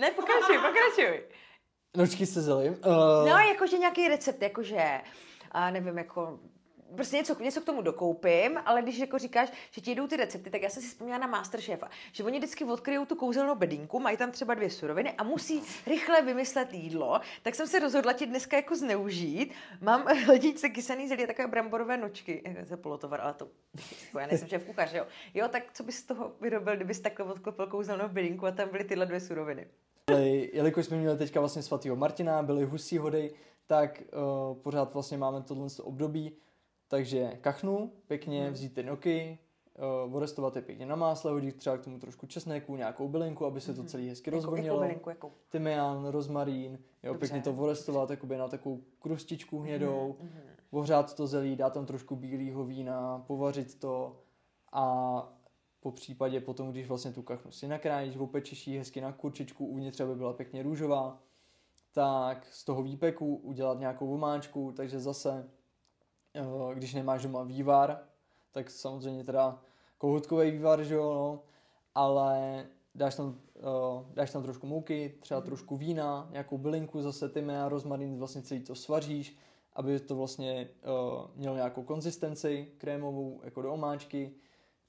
Ne, 0.00 0.10
pokračuj, 0.10 0.58
pokračuj. 0.58 1.22
Nočky 1.96 2.26
se 2.26 2.42
zelím? 2.42 2.72
Uh... 2.72 3.28
No, 3.28 3.38
jakože 3.38 3.78
nějaký 3.78 4.08
recept, 4.08 4.42
jakože, 4.42 5.00
a 5.50 5.70
nevím, 5.70 5.98
jako 5.98 6.40
prostě 6.94 7.16
něco, 7.16 7.42
něco 7.42 7.60
k 7.60 7.64
tomu 7.64 7.82
dokoupím, 7.82 8.58
ale 8.64 8.82
když 8.82 8.98
jako 8.98 9.18
říkáš, 9.18 9.52
že 9.70 9.80
ti 9.80 9.94
jdou 9.94 10.06
ty 10.06 10.16
recepty, 10.16 10.50
tak 10.50 10.62
já 10.62 10.70
jsem 10.70 10.82
si 10.82 10.88
vzpomněla 10.88 11.18
na 11.18 11.26
Masterchefa, 11.26 11.88
že 12.12 12.24
oni 12.24 12.38
vždycky 12.38 12.64
odkryjou 12.64 13.04
tu 13.04 13.16
kouzelnou 13.16 13.54
bedínku, 13.54 14.00
mají 14.00 14.16
tam 14.16 14.30
třeba 14.30 14.54
dvě 14.54 14.70
suroviny 14.70 15.12
a 15.18 15.22
musí 15.22 15.62
rychle 15.86 16.22
vymyslet 16.22 16.74
jídlo, 16.74 17.20
tak 17.42 17.54
jsem 17.54 17.66
se 17.66 17.78
rozhodla 17.78 18.12
ti 18.12 18.26
dneska 18.26 18.56
jako 18.56 18.76
zneužít. 18.76 19.54
Mám 19.80 20.06
ledničce 20.28 20.68
kysaný 20.68 21.08
zelí 21.08 21.24
a 21.24 21.26
takové 21.26 21.48
bramborové 21.48 21.96
nočky, 21.96 22.42
to 22.68 22.72
je 22.72 22.76
polotovar, 22.76 23.20
ale 23.20 23.34
to, 23.34 23.48
já 24.20 24.26
nejsem 24.26 24.48
šéf 24.48 24.64
kuchař, 24.64 24.92
jo. 24.92 25.06
Jo, 25.34 25.48
tak 25.48 25.72
co 25.72 25.82
bys 25.82 25.96
z 25.96 26.02
toho 26.02 26.32
vyrobil, 26.40 26.76
kdybys 26.76 27.00
takhle 27.00 27.26
odklopil 27.26 27.66
kouzelnou 27.66 28.08
bedínku 28.08 28.46
a 28.46 28.50
tam 28.50 28.68
byly 28.68 28.84
tyhle 28.84 29.06
dvě 29.06 29.20
suroviny? 29.20 29.66
Jelikož 30.52 30.86
jsme 30.86 30.96
měli 30.96 31.18
teďka 31.18 31.40
vlastně 31.40 31.62
svatého 31.62 31.96
Martina, 31.96 32.42
byly 32.42 32.64
husí 32.64 32.98
hody, 32.98 33.34
tak 33.66 34.02
uh, 34.52 34.56
pořád 34.56 34.94
vlastně 34.94 35.18
máme 35.18 35.42
tohle 35.42 35.68
období, 35.82 36.32
takže 36.88 37.38
kachnu, 37.40 37.92
pěkně 38.06 38.44
hmm. 38.44 38.52
vzít 38.52 38.74
ty 38.74 38.82
noky, 38.82 39.38
uh, 40.06 40.16
orestovat 40.16 40.56
je 40.56 40.62
pěkně 40.62 40.86
na 40.86 40.96
másle, 40.96 41.32
hodit 41.32 41.56
třeba 41.56 41.78
k 41.78 41.84
tomu 41.84 41.98
trošku 41.98 42.26
česneku, 42.26 42.76
nějakou 42.76 43.08
bylinku, 43.08 43.46
aby 43.46 43.60
se 43.60 43.74
to 43.74 43.84
celý 43.84 44.08
hezky 44.08 44.30
jako, 44.30 44.36
rozvonilo. 44.36 44.82
Jako 44.82 45.10
jako? 45.10 45.32
Tymián, 45.48 46.06
rozmarín, 46.06 46.78
jo, 47.02 47.12
Dobře. 47.12 47.18
pěkně 47.18 47.42
to 47.42 47.62
orestovat 47.62 48.10
jakoby 48.10 48.36
na 48.36 48.48
takovou 48.48 48.80
krustičku 48.98 49.60
hnědou, 49.60 50.16
hmm. 50.20 50.30
ohřát 50.70 51.14
to 51.14 51.26
zelí, 51.26 51.56
dát 51.56 51.72
tam 51.72 51.86
trošku 51.86 52.16
bílého 52.16 52.64
vína, 52.64 53.24
povařit 53.26 53.78
to 53.78 54.16
a 54.72 55.39
po 55.80 55.92
případě 55.92 56.40
potom, 56.40 56.70
když 56.70 56.88
vlastně 56.88 57.12
tu 57.12 57.22
kachnu 57.22 57.52
si 57.52 57.68
nakrájíš, 57.68 58.16
opečeš 58.16 58.66
ji 58.66 58.78
hezky 58.78 59.00
na 59.00 59.12
kurčičku, 59.12 59.66
uvnitř 59.66 60.00
aby 60.00 60.14
byla 60.14 60.32
pěkně 60.32 60.62
růžová, 60.62 61.22
tak 61.92 62.46
z 62.46 62.64
toho 62.64 62.82
výpeku 62.82 63.36
udělat 63.36 63.78
nějakou 63.78 64.06
vomáčku, 64.06 64.72
takže 64.76 65.00
zase 65.00 65.50
Eh, 66.34 66.74
když 66.74 66.94
nemáš 66.94 67.22
doma 67.22 67.42
vývar, 67.42 68.00
tak 68.52 68.70
samozřejmě 68.70 69.24
teda 69.24 69.62
kohoutkový 69.98 70.50
vývar, 70.50 70.82
že 70.84 70.94
jo, 70.94 71.14
no, 71.14 71.42
ale 71.94 72.66
dáš 72.94 73.14
tam, 73.14 73.26
uh, 73.26 74.04
dáš 74.14 74.30
tam 74.30 74.42
trošku 74.42 74.66
mouky, 74.66 75.14
třeba 75.20 75.40
trošku 75.40 75.76
vína, 75.76 76.28
nějakou 76.30 76.58
bylinku, 76.58 77.02
zase 77.02 77.28
tymia, 77.28 77.68
rozmarín, 77.68 78.18
vlastně 78.18 78.42
celý 78.42 78.60
to 78.60 78.74
svaříš, 78.74 79.36
aby 79.72 80.00
to 80.00 80.16
vlastně 80.16 80.68
uh, 80.82 81.30
mělo 81.36 81.56
nějakou 81.56 81.82
konzistenci 81.82 82.72
krémovou, 82.78 83.40
jako 83.44 83.62
do 83.62 83.72
omáčky, 83.72 84.34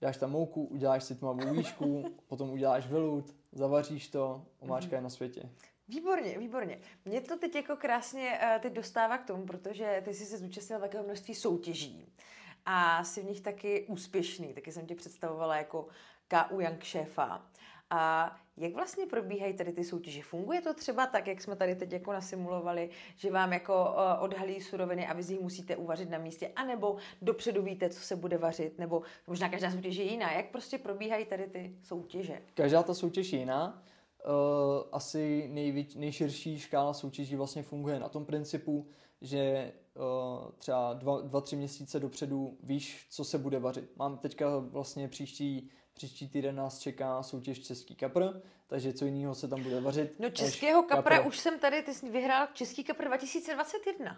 dáš 0.01 0.17
tam 0.17 0.31
mouku, 0.31 0.63
uděláš 0.63 1.03
si 1.03 1.15
tmavou 1.15 1.53
výšku, 1.53 2.03
potom 2.27 2.49
uděláš 2.49 2.87
velut, 2.87 3.35
zavaříš 3.51 4.07
to, 4.07 4.45
omáčka 4.59 4.95
je 4.95 5.01
na 5.01 5.09
světě. 5.09 5.49
Výborně, 5.87 6.37
výborně. 6.37 6.79
Mě 7.05 7.21
to 7.21 7.37
teď 7.37 7.55
jako 7.55 7.75
krásně 7.75 8.39
uh, 8.43 8.61
teď 8.61 8.73
dostává 8.73 9.17
k 9.17 9.25
tomu, 9.25 9.45
protože 9.45 10.01
ty 10.05 10.13
jsi 10.13 10.25
se 10.25 10.37
zúčastnil 10.37 10.79
takého 10.79 11.03
množství 11.03 11.35
soutěží 11.35 12.13
a 12.65 13.03
jsi 13.03 13.21
v 13.21 13.25
nich 13.25 13.41
taky 13.41 13.85
úspěšný, 13.87 14.53
taky 14.53 14.71
jsem 14.71 14.85
tě 14.85 14.95
představovala 14.95 15.55
jako 15.55 15.87
KU 16.27 16.59
Young 16.59 16.83
šéfa. 16.83 17.50
A 17.93 18.35
jak 18.57 18.73
vlastně 18.73 19.05
probíhají 19.05 19.53
tady 19.53 19.71
ty 19.71 19.83
soutěže? 19.83 20.21
Funguje 20.21 20.61
to 20.61 20.73
třeba 20.73 21.07
tak, 21.07 21.27
jak 21.27 21.41
jsme 21.41 21.55
tady 21.55 21.75
teď 21.75 21.91
jako 21.91 22.13
nasimulovali, 22.13 22.89
že 23.15 23.31
vám 23.31 23.53
jako 23.53 23.73
uh, 23.73 24.23
odhalí 24.23 24.61
suroviny 24.61 25.07
a 25.07 25.13
vy 25.13 25.23
nich 25.29 25.41
musíte 25.41 25.75
uvařit 25.75 26.09
na 26.09 26.17
místě, 26.17 26.51
anebo 26.55 26.95
dopředu 27.21 27.61
víte, 27.61 27.89
co 27.89 27.99
se 27.99 28.15
bude 28.15 28.37
vařit, 28.37 28.79
nebo 28.79 29.01
možná 29.27 29.49
každá 29.49 29.71
soutěž 29.71 29.95
je 29.95 30.03
jiná. 30.03 30.33
Jak 30.33 30.51
prostě 30.51 30.77
probíhají 30.77 31.25
tady 31.25 31.47
ty 31.47 31.75
soutěže? 31.83 32.41
Každá 32.53 32.83
ta 32.83 32.93
soutěž 32.93 33.33
je 33.33 33.39
jiná. 33.39 33.83
Uh, 34.25 34.33
asi 34.91 35.49
nejvíc, 35.51 35.95
nejširší 35.95 36.59
škála 36.59 36.93
soutěží 36.93 37.35
vlastně 37.35 37.63
funguje 37.63 37.99
na 37.99 38.09
tom 38.09 38.25
principu, 38.25 38.87
že 39.21 39.71
uh, 39.95 40.51
třeba 40.57 40.93
dva, 40.93 41.21
dva, 41.21 41.41
tři 41.41 41.55
měsíce 41.55 41.99
dopředu 41.99 42.57
víš, 42.63 43.07
co 43.09 43.23
se 43.23 43.37
bude 43.37 43.59
vařit. 43.59 43.97
Mám 43.97 44.17
teďka 44.17 44.57
vlastně 44.57 45.07
příští, 45.07 45.69
příští 46.01 46.27
týden 46.27 46.55
nás 46.55 46.79
čeká 46.79 47.23
soutěž 47.23 47.59
Český 47.59 47.95
kapr, 47.95 48.23
takže 48.67 48.93
co 48.93 49.05
jiného 49.05 49.35
se 49.35 49.47
tam 49.47 49.63
bude 49.63 49.81
vařit. 49.81 50.19
No 50.19 50.29
českého 50.29 50.83
kapra 50.83 51.17
kapr. 51.17 51.27
už 51.27 51.39
jsem 51.39 51.59
tady, 51.59 51.83
ty 51.83 51.93
jsi 51.93 52.09
vyhrál 52.09 52.47
Český 52.53 52.83
kapr 52.83 53.05
2021. 53.05 54.17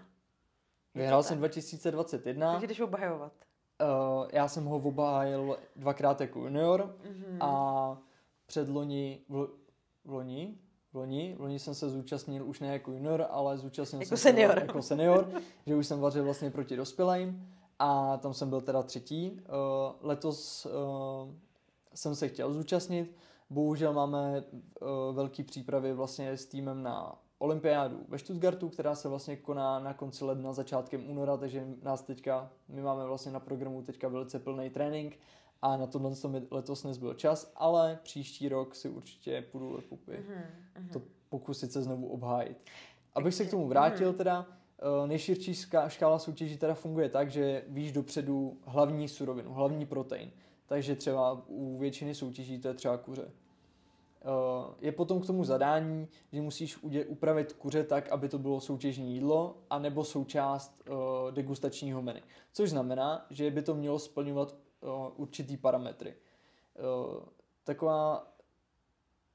Vyhrál 0.95 1.23
jsem 1.23 1.37
2021. 1.37 2.51
Takže 2.51 2.67
jdeš 2.67 2.79
obhajovat. 2.79 3.33
Uh, 3.81 4.27
já 4.33 4.47
jsem 4.47 4.65
ho 4.65 4.77
obhájil 4.77 5.57
dvakrát 5.75 6.21
jako 6.21 6.39
junior 6.39 6.97
mm-hmm. 7.03 7.37
a 7.41 7.97
předloni, 8.45 9.21
v 9.29 9.49
loni, 10.05 10.57
v 10.91 10.95
loni, 10.95 11.35
v 11.37 11.41
loni 11.41 11.59
jsem 11.59 11.75
se 11.75 11.89
zúčastnil 11.89 12.47
už 12.47 12.59
ne 12.59 12.67
jako 12.67 12.91
junior, 12.91 13.27
ale 13.29 13.57
zúčastnil 13.57 14.01
jako 14.01 14.09
jsem 14.09 14.17
senior. 14.17 14.53
se 14.53 14.59
jako 14.59 14.81
senior, 14.81 15.31
že 15.65 15.75
už 15.75 15.87
jsem 15.87 15.99
vařil 15.99 16.23
vlastně 16.23 16.51
proti 16.51 16.75
dospělým 16.75 17.49
a 17.79 18.17
tam 18.17 18.33
jsem 18.33 18.49
byl 18.49 18.61
teda 18.61 18.83
třetí. 18.83 19.31
Uh, 19.31 20.07
letos 20.07 20.65
uh, 20.65 21.33
jsem 21.95 22.15
se 22.15 22.27
chtěl 22.27 22.53
zúčastnit, 22.53 23.15
bohužel 23.49 23.93
máme 23.93 24.43
uh, 24.43 24.87
velký 25.15 25.43
přípravy 25.43 25.93
vlastně 25.93 26.29
s 26.29 26.45
týmem 26.45 26.83
na 26.83 27.15
olympiádu 27.43 28.05
ve 28.09 28.19
Stuttgartu, 28.19 28.69
která 28.69 28.95
se 28.95 29.09
vlastně 29.09 29.35
koná 29.35 29.79
na 29.79 29.93
konci 29.93 30.25
ledna, 30.25 30.53
začátkem 30.53 31.09
února, 31.09 31.37
takže 31.37 31.67
nás 31.83 32.01
teďka, 32.01 32.51
my 32.67 32.81
máme 32.81 33.05
vlastně 33.05 33.31
na 33.31 33.39
programu 33.39 33.81
teďka 33.81 34.07
velice 34.07 34.39
plný 34.39 34.69
trénink 34.69 35.19
a 35.61 35.77
na 35.77 35.87
tohle 35.87 36.15
to 36.15 36.29
mi 36.29 36.41
letos 36.51 36.83
nezbyl 36.83 37.13
čas, 37.13 37.51
ale 37.55 37.99
příští 38.03 38.49
rok 38.49 38.75
si 38.75 38.89
určitě 38.89 39.45
půjdu 39.51 39.73
lepupy 39.73 40.11
mm-hmm. 40.11 40.93
to 40.93 41.01
pokusit 41.29 41.71
se 41.71 41.81
znovu 41.81 42.07
obhájit. 42.07 42.57
Abych 43.13 43.33
se 43.33 43.45
k 43.45 43.51
tomu 43.51 43.67
vrátil 43.67 44.11
mm-hmm. 44.11 44.17
teda, 44.17 44.45
eh, 45.03 45.07
nejširší 45.07 45.53
škála 45.87 46.19
soutěží 46.19 46.57
teda 46.57 46.73
funguje 46.73 47.09
tak, 47.09 47.31
že 47.31 47.63
víš 47.67 47.91
dopředu 47.91 48.57
hlavní 48.65 49.07
surovinu, 49.07 49.53
hlavní 49.53 49.85
protein. 49.85 50.31
Takže 50.65 50.95
třeba 50.95 51.43
u 51.47 51.77
většiny 51.77 52.15
soutěží 52.15 52.59
to 52.59 52.67
je 52.67 52.73
třeba 52.73 52.97
kuře. 52.97 53.31
Eh, 54.23 54.75
je 54.81 54.91
potom 54.91 55.21
k 55.21 55.25
tomu 55.27 55.43
zadání, 55.43 56.07
že 56.31 56.41
musíš 56.41 56.77
upravit 57.07 57.53
kuře 57.53 57.83
tak, 57.83 58.09
aby 58.09 58.29
to 58.29 58.39
bylo 58.39 58.61
soutěžní 58.61 59.13
jídlo, 59.13 59.57
anebo 59.69 60.03
součást 60.03 60.81
eh, 60.85 60.91
degustačního 61.31 62.01
menu. 62.01 62.19
Což 62.53 62.69
znamená, 62.69 63.25
že 63.29 63.51
by 63.51 63.61
to 63.61 63.75
mělo 63.75 63.99
splňovat 63.99 64.55
určitý 65.15 65.57
parametry. 65.57 66.15
Taková 67.63 68.33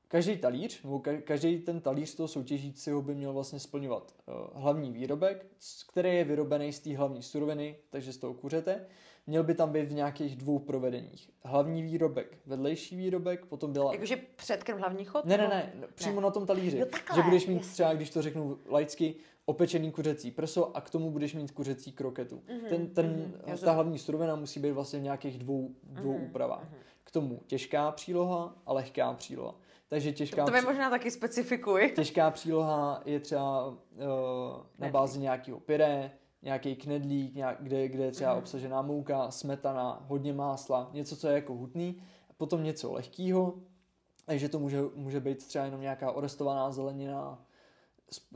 každý 0.08 0.36
talíř, 0.36 0.82
nebo 0.82 1.02
každý 1.24 1.58
ten 1.58 1.80
talíř 1.80 2.14
toho 2.14 2.28
soutěžícího 2.28 3.02
by 3.02 3.14
měl 3.14 3.32
vlastně 3.32 3.60
splňovat 3.60 4.14
hlavní 4.54 4.90
výrobek, 4.90 5.46
který 5.88 6.16
je 6.16 6.24
vyrobený 6.24 6.72
z 6.72 6.80
té 6.80 6.96
hlavní 6.96 7.22
suroviny, 7.22 7.76
takže 7.90 8.12
z 8.12 8.18
toho 8.18 8.34
kuřete. 8.34 8.86
Měl 9.28 9.42
by 9.42 9.54
tam 9.54 9.72
být 9.72 9.88
v 9.88 9.92
nějakých 9.92 10.36
dvou 10.36 10.58
provedeních. 10.58 11.30
Hlavní 11.44 11.82
výrobek, 11.82 12.38
vedlejší 12.46 12.96
výrobek, 12.96 13.46
potom 13.46 13.72
byla... 13.72 13.92
Jakože 13.92 14.16
předkrm 14.36 14.78
hlavní 14.78 15.04
chod? 15.04 15.24
Ne, 15.24 15.36
ne, 15.38 15.48
ne, 15.48 15.72
přímo 15.94 16.20
ne. 16.20 16.24
na 16.24 16.30
tom 16.30 16.46
talíři. 16.46 16.78
Jo, 16.78 16.86
takhle, 16.90 17.16
že 17.16 17.22
budeš 17.22 17.46
mít 17.46 17.56
jasně. 17.56 17.72
třeba, 17.72 17.94
když 17.94 18.10
to 18.10 18.22
řeknu 18.22 18.58
laicky, 18.68 19.14
opečený 19.46 19.92
kuřecí 19.92 20.30
prso 20.30 20.76
a 20.76 20.80
k 20.80 20.90
tomu 20.90 21.10
budeš 21.10 21.34
mít 21.34 21.50
kuřecí 21.50 21.92
kroketu. 21.92 22.42
Mhm, 22.48 22.68
ten, 22.68 22.86
ten, 22.88 23.32
mhm, 23.46 23.58
ta 23.58 23.72
hlavní 23.72 23.98
surovina 23.98 24.36
musí 24.36 24.60
být 24.60 24.70
vlastně 24.70 24.98
v 24.98 25.02
nějakých 25.02 25.38
dvou, 25.38 25.70
dvou 25.82 26.12
Mhm, 26.18 26.24
úpravách. 26.24 26.64
mhm. 26.64 26.78
K 27.04 27.10
tomu 27.10 27.40
těžká 27.46 27.90
příloha 27.92 28.54
a 28.66 28.72
lehká 28.72 29.12
příloha. 29.12 29.54
Takže 29.88 30.12
těžká, 30.12 30.44
To 30.44 30.50
mi 30.52 30.58
při- 30.58 30.66
možná 30.66 30.90
taky 30.90 31.10
specifikuj. 31.10 31.92
těžká 31.96 32.30
příloha 32.30 33.02
je 33.04 33.20
třeba 33.20 33.68
uh, 33.68 33.74
na 34.78 34.88
bázi 34.88 35.18
nějakého 35.18 35.60
pyré, 35.60 36.10
nějaký 36.42 36.76
knedlík, 36.76 37.34
nějak, 37.34 37.56
kde, 37.60 37.88
kde 37.88 38.04
je 38.04 38.12
třeba 38.12 38.30
Mhm. 38.30 38.38
obsažená 38.38 38.82
mouka, 38.82 39.30
smetana, 39.30 40.04
hodně 40.08 40.32
másla, 40.32 40.90
něco, 40.92 41.16
co 41.16 41.28
je 41.28 41.34
jako 41.34 41.54
hutný, 41.54 42.02
potom 42.36 42.62
něco 42.64 42.92
lehkého, 42.92 43.54
takže 44.26 44.48
to 44.48 44.58
může, 44.58 44.82
může 44.94 45.20
být 45.20 45.46
třeba 45.46 45.64
jenom 45.64 45.80
nějaká 45.80 46.12
orestovaná 46.12 46.70
zelenina, 46.70 47.44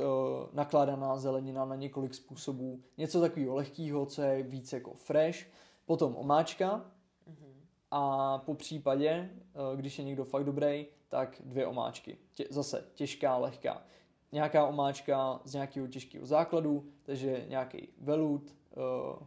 eh, 0.01 0.05
nakládaná 0.53 1.17
zelenina 1.19 1.65
na 1.65 1.75
několik 1.77 2.15
způsobů, 2.15 2.81
něco 2.99 3.21
takového 3.21 3.55
lehkého, 3.55 4.07
co 4.07 4.23
je 4.23 4.43
víc 4.43 4.73
jako 4.73 4.95
fresh, 4.95 5.39
potom 5.87 6.17
omáčka 6.17 6.85
a 7.91 8.39
po 8.39 8.55
případě, 8.55 9.09
eh, 9.11 9.77
když 9.77 9.99
je 9.99 10.05
někdo 10.05 10.25
fakt 10.25 10.45
dobrý, 10.45 10.87
tak 11.09 11.43
dvě 11.45 11.67
omáčky. 11.67 12.19
Tě, 12.35 12.47
zase 12.51 12.85
těžká, 12.95 13.37
lehká. 13.37 13.83
Nějaká 14.33 14.67
omáčka 14.67 15.41
z 15.45 15.55
nějakého 15.55 15.87
těžkého 15.87 16.27
základu, 16.27 16.85
takže 17.03 17.45
nějaký 17.49 17.89
velut, 18.01 18.55
eh, 18.73 19.25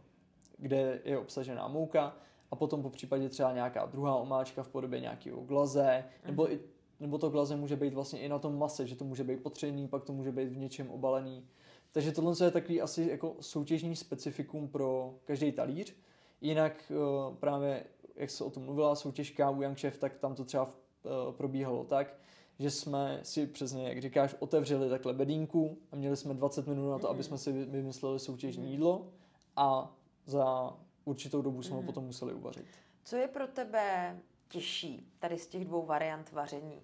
kde 0.58 1.00
je 1.04 1.18
obsažená 1.18 1.68
mouka 1.68 2.16
a 2.50 2.56
potom 2.56 2.82
po 2.82 2.90
případě 2.90 3.28
třeba 3.28 3.52
nějaká 3.52 3.86
druhá 3.86 4.16
omáčka 4.16 4.62
v 4.62 4.68
podobě 4.68 5.00
nějakého 5.00 5.40
glaze, 5.40 6.04
nebo, 6.26 6.52
i, 6.52 6.60
nebo 7.00 7.18
to 7.18 7.30
glaze 7.30 7.56
může 7.56 7.76
být 7.76 7.94
vlastně 7.94 8.20
i 8.20 8.28
na 8.28 8.38
tom 8.38 8.58
mase, 8.58 8.86
že 8.86 8.96
to 8.96 9.04
může 9.04 9.24
být 9.24 9.42
potřený, 9.42 9.88
pak 9.88 10.04
to 10.04 10.12
může 10.12 10.32
být 10.32 10.48
v 10.48 10.56
něčem 10.56 10.90
obalený. 10.90 11.46
Takže 11.92 12.12
tohle 12.12 12.34
je 12.44 12.50
takový 12.50 12.80
asi 12.80 13.08
jako 13.10 13.36
soutěžní 13.40 13.96
specifikum 13.96 14.68
pro 14.68 15.14
každý 15.24 15.52
talíř. 15.52 15.96
Jinak 16.40 16.92
eh, 16.92 17.34
právě, 17.40 17.84
jak 18.16 18.30
se 18.30 18.44
o 18.44 18.50
tom 18.50 18.62
mluvila, 18.62 18.94
soutěžka 18.94 19.50
u 19.50 19.62
Young 19.62 19.78
Chef, 19.78 19.98
tak 19.98 20.18
tam 20.18 20.34
to 20.34 20.44
třeba 20.44 20.70
eh, 20.70 21.08
probíhalo 21.32 21.84
tak, 21.84 22.14
že 22.58 22.70
jsme 22.70 23.20
si 23.22 23.46
přesně, 23.46 23.88
jak 23.88 24.00
říkáš, 24.00 24.34
otevřeli 24.38 24.88
takhle 24.88 25.12
bedínku 25.12 25.78
a 25.92 25.96
měli 25.96 26.16
jsme 26.16 26.34
20 26.34 26.66
minut 26.66 26.90
na 26.90 26.98
to, 26.98 27.10
aby 27.10 27.22
jsme 27.22 27.38
si 27.38 27.52
vy- 27.52 27.64
vymysleli 27.64 28.18
soutěžní 28.18 28.70
jídlo 28.70 29.08
a 29.56 29.96
za 30.26 30.76
určitou 31.04 31.42
dobu 31.42 31.62
jsme 31.62 31.76
ho 31.76 31.82
potom 31.82 32.04
museli 32.04 32.34
uvařit. 32.34 32.66
Co 33.04 33.16
je 33.16 33.28
pro 33.28 33.46
tebe 33.46 34.18
těžší 34.48 35.12
tady 35.18 35.38
z 35.38 35.46
těch 35.46 35.64
dvou 35.64 35.86
variant 35.86 36.32
vaření? 36.32 36.82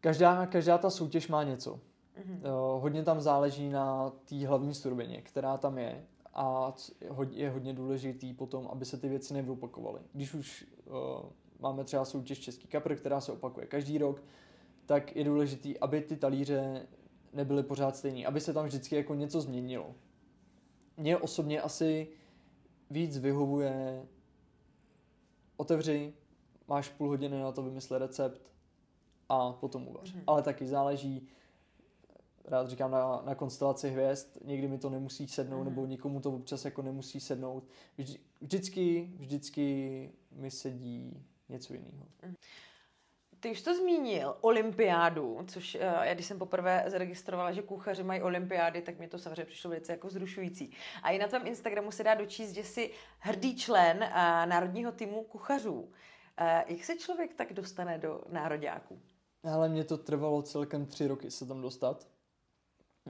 Každá, 0.00 0.46
každá 0.46 0.78
ta 0.78 0.90
soutěž 0.90 1.28
má 1.28 1.42
něco. 1.42 1.80
Mhm. 2.24 2.40
Jo, 2.44 2.78
hodně 2.82 3.02
tam 3.02 3.20
záleží 3.20 3.68
na 3.68 4.10
té 4.10 4.46
hlavní 4.46 4.74
surovině, 4.74 5.22
která 5.22 5.56
tam 5.56 5.78
je 5.78 6.06
a 6.34 6.74
je 7.30 7.50
hodně 7.50 7.72
důležitý 7.72 8.34
potom, 8.34 8.68
aby 8.72 8.84
se 8.84 8.96
ty 8.96 9.08
věci 9.08 9.34
nevyopakovaly. 9.34 10.00
Když 10.12 10.34
už 10.34 10.66
uh, 10.86 10.94
máme 11.60 11.84
třeba 11.84 12.04
soutěž 12.04 12.38
Český 12.38 12.66
kapr, 12.66 12.96
která 12.96 13.20
se 13.20 13.32
opakuje 13.32 13.66
každý 13.66 13.98
rok, 13.98 14.22
tak 14.86 15.16
je 15.16 15.24
důležitý, 15.24 15.78
aby 15.78 16.00
ty 16.00 16.16
talíře 16.16 16.86
nebyly 17.32 17.62
pořád 17.62 17.96
stejný, 17.96 18.26
aby 18.26 18.40
se 18.40 18.52
tam 18.52 18.66
vždycky 18.66 18.96
jako 18.96 19.14
něco 19.14 19.40
změnilo. 19.40 19.94
Mně 20.96 21.16
osobně 21.16 21.60
asi 21.60 22.08
víc 22.90 23.18
vyhovuje 23.18 24.06
otevři, 25.56 26.14
máš 26.68 26.88
půl 26.88 27.08
hodiny 27.08 27.40
na 27.40 27.52
to 27.52 27.62
vymyslet 27.62 27.98
recept 27.98 28.40
a 29.28 29.52
potom 29.52 29.88
uvař. 29.88 30.12
Mhm. 30.14 30.22
Ale 30.26 30.42
taky 30.42 30.66
záleží, 30.66 31.28
rád 32.44 32.68
říkám 32.68 32.90
na, 32.90 33.22
na 33.24 33.34
konstelaci 33.34 33.90
hvězd, 33.90 34.28
někdy 34.44 34.68
mi 34.68 34.78
to 34.78 34.90
nemusí 34.90 35.28
sednout, 35.28 35.56
Mhm. 35.62 35.68
nebo 35.68 35.86
nikomu 35.86 36.20
to 36.20 36.32
občas 36.32 36.64
jako 36.64 36.82
nemusí 36.82 37.20
sednout. 37.20 37.64
Vždy, 37.98 38.18
vždycky, 38.40 39.12
vždycky 39.18 40.10
mi 40.32 40.50
sedí 40.50 41.24
něco 41.48 41.74
jiného. 41.74 42.06
Ty 43.44 43.50
už 43.50 43.62
to 43.62 43.74
zmínil, 43.74 44.36
olympiádu, 44.40 45.38
což 45.46 45.74
eh, 45.74 45.78
já 45.80 46.14
když 46.14 46.26
jsem 46.26 46.38
poprvé 46.38 46.84
zaregistrovala, 46.86 47.52
že 47.52 47.62
kuchaři 47.62 48.02
mají 48.02 48.22
olympiády, 48.22 48.82
tak 48.82 48.98
mi 48.98 49.08
to 49.08 49.18
samozřejmě 49.18 49.44
přišlo 49.44 49.70
velice 49.70 49.92
jako 49.92 50.08
zrušující. 50.10 50.72
A 51.02 51.10
i 51.10 51.18
na 51.18 51.26
tvém 51.26 51.46
Instagramu 51.46 51.90
se 51.90 52.04
dá 52.04 52.14
dočíst, 52.14 52.52
že 52.54 52.64
jsi 52.64 52.90
hrdý 53.18 53.56
člen 53.56 54.02
eh, 54.02 54.12
národního 54.46 54.92
týmu 54.92 55.22
kuchařů. 55.22 55.92
Eh, 56.36 56.64
Jak 56.68 56.84
se 56.84 56.96
člověk 56.96 57.34
tak 57.34 57.52
dostane 57.52 57.98
do 57.98 58.20
nároďáků? 58.28 59.00
Ale 59.52 59.68
mě 59.68 59.84
to 59.84 59.98
trvalo 59.98 60.42
celkem 60.42 60.86
tři 60.86 61.06
roky 61.06 61.30
se 61.30 61.46
tam 61.46 61.60
dostat. 61.60 62.06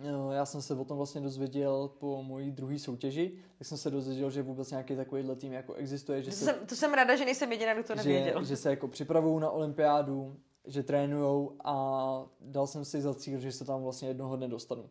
Jo, 0.02 0.30
Já 0.30 0.46
jsem 0.46 0.62
se 0.62 0.74
o 0.74 0.84
tom 0.84 0.96
vlastně 0.96 1.20
dozvěděl 1.20 1.90
po 1.98 2.22
mojí 2.22 2.50
druhé 2.50 2.78
soutěži, 2.78 3.32
tak 3.58 3.66
jsem 3.66 3.78
se 3.78 3.90
dozvěděl, 3.90 4.30
že 4.30 4.42
vůbec 4.42 4.70
nějaký 4.70 4.96
takovýhle 4.96 5.36
tým 5.36 5.52
jako 5.52 5.74
existuje, 5.74 6.22
že 6.22 6.30
To 6.30 6.36
se 6.36 6.44
jsem, 6.44 6.54
to 6.66 6.74
jsem 6.76 6.94
ráda, 6.94 7.16
že 7.16 7.24
nejsem 7.24 7.52
jediná, 7.52 7.74
kdo 7.74 7.84
to 7.84 7.94
nevěděl. 7.94 8.40
že, 8.42 8.48
že 8.48 8.56
se 8.56 8.70
jako 8.70 8.88
připravují 8.88 9.40
na 9.40 9.50
olympiádu, 9.50 10.36
že 10.66 10.82
trénujou 10.82 11.56
a 11.64 12.26
dal 12.40 12.66
jsem 12.66 12.84
si 12.84 13.00
za 13.00 13.14
cíl, 13.14 13.40
že 13.40 13.52
se 13.52 13.64
tam 13.64 13.82
vlastně 13.82 14.08
jednoho 14.08 14.36
dne 14.36 14.48
dostanu. 14.48 14.90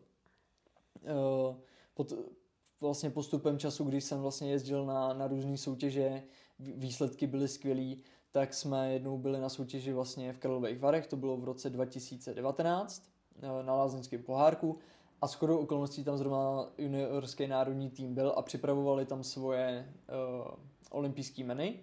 Eh, 1.04 1.56
Pod, 1.94 2.12
vlastně 2.80 3.10
postupem 3.10 3.58
času, 3.58 3.84
když 3.84 4.04
jsem 4.04 4.20
vlastně 4.20 4.50
jezdil 4.50 4.86
na, 4.86 5.12
na 5.12 5.26
různé 5.26 5.56
soutěže, 5.56 6.22
vý- 6.58 6.72
výsledky 6.76 7.26
byly 7.26 7.48
skvělý, 7.48 8.02
tak 8.32 8.54
jsme 8.54 8.92
jednou 8.92 9.18
byli 9.18 9.40
na 9.40 9.48
soutěži 9.48 9.92
vlastně 9.92 10.32
v 10.32 10.38
Karlových 10.38 10.78
Varech, 10.80 11.06
to 11.06 11.16
bylo 11.16 11.36
v 11.36 11.44
roce 11.44 11.70
2019 11.70 13.02
eh, 13.42 13.62
na 13.62 13.74
Lázeňském 13.74 14.22
pohárku 14.22 14.78
a 15.24 15.26
shodou 15.26 15.58
okolností 15.58 16.04
tam 16.04 16.18
zrovna 16.18 16.66
juniorský 16.78 17.46
národní 17.46 17.90
tým 17.90 18.14
byl 18.14 18.34
a 18.36 18.42
připravovali 18.42 19.06
tam 19.06 19.24
svoje 19.24 19.88
uh, 20.44 20.54
olympijské 20.90 21.44
meny. 21.44 21.80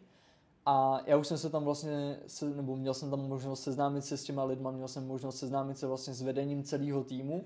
A 0.65 0.99
já 1.05 1.17
už 1.17 1.27
jsem 1.27 1.37
se 1.37 1.49
tam 1.49 1.63
vlastně, 1.63 2.19
se, 2.27 2.49
nebo 2.49 2.75
měl 2.75 2.93
jsem 2.93 3.09
tam 3.09 3.27
možnost 3.27 3.63
seznámit 3.63 4.05
se 4.05 4.17
s 4.17 4.23
těma 4.23 4.43
lidma, 4.43 4.71
měl 4.71 4.87
jsem 4.87 5.07
možnost 5.07 5.37
seznámit 5.37 5.77
se 5.77 5.87
vlastně 5.87 6.13
s 6.13 6.21
vedením 6.21 6.63
celého 6.63 7.03
týmu. 7.03 7.43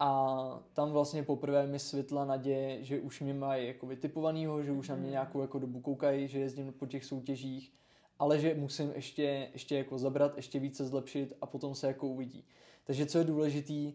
A 0.00 0.62
tam 0.72 0.90
vlastně 0.90 1.22
poprvé 1.22 1.66
mi 1.66 1.78
světla 1.78 2.24
naděje, 2.24 2.84
že 2.84 3.00
už 3.00 3.20
mě 3.20 3.34
mají 3.34 3.66
jako 3.66 3.86
vytipovanýho, 3.86 4.62
že 4.62 4.72
už 4.72 4.88
na 4.88 4.96
mě 4.96 5.10
nějakou 5.10 5.40
jako 5.40 5.58
dobu 5.58 5.80
koukají, 5.80 6.28
že 6.28 6.38
jezdím 6.38 6.72
po 6.72 6.86
těch 6.86 7.04
soutěžích, 7.04 7.72
ale 8.18 8.38
že 8.38 8.54
musím 8.54 8.92
ještě, 8.94 9.48
ještě 9.52 9.76
jako 9.76 9.98
zabrat, 9.98 10.36
ještě 10.36 10.58
více 10.58 10.84
zlepšit 10.84 11.32
a 11.40 11.46
potom 11.46 11.74
se 11.74 11.86
jako 11.86 12.06
uvidí. 12.06 12.44
Takže 12.84 13.06
co 13.06 13.18
je 13.18 13.24
důležitý, 13.24 13.94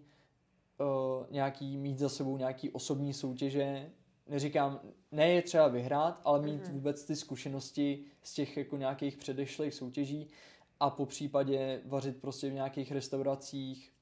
uh, 0.84 1.26
nějaký 1.30 1.78
mít 1.78 2.00
za 2.00 2.10
sebou 2.10 2.38
nějaký 2.38 2.69
osobní 2.69 3.13
soutěže, 3.13 3.91
neříkám, 4.28 4.80
ne 5.12 5.30
je 5.30 5.41
třeba 5.41 5.67
vyhrát, 5.67 6.22
ale 6.24 6.41
mít 6.41 6.63
Mhm. 6.63 6.74
vůbec 6.74 7.06
ty 7.06 7.15
zkušenosti 7.15 8.06
z 8.24 8.34
těch 8.34 8.58
jako 8.58 8.78
nějakých 8.78 9.17
předešlých 9.17 9.74
soutěží 9.74 10.28
a 10.80 10.89
po 10.89 11.06
případě 11.06 11.82
vařit 11.86 12.22
prostě 12.22 12.50
v 12.50 12.54
nějakých 12.54 12.91
restauracích, 12.91 13.93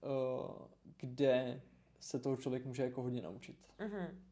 uh, 0.00 0.66
kde 0.96 1.62
se 2.00 2.18
toho 2.18 2.36
člověk 2.36 2.64
může 2.66 2.82
jako 2.82 3.02
hodně 3.02 3.22
naučit. 3.22 3.56
Mhm. 3.78 4.22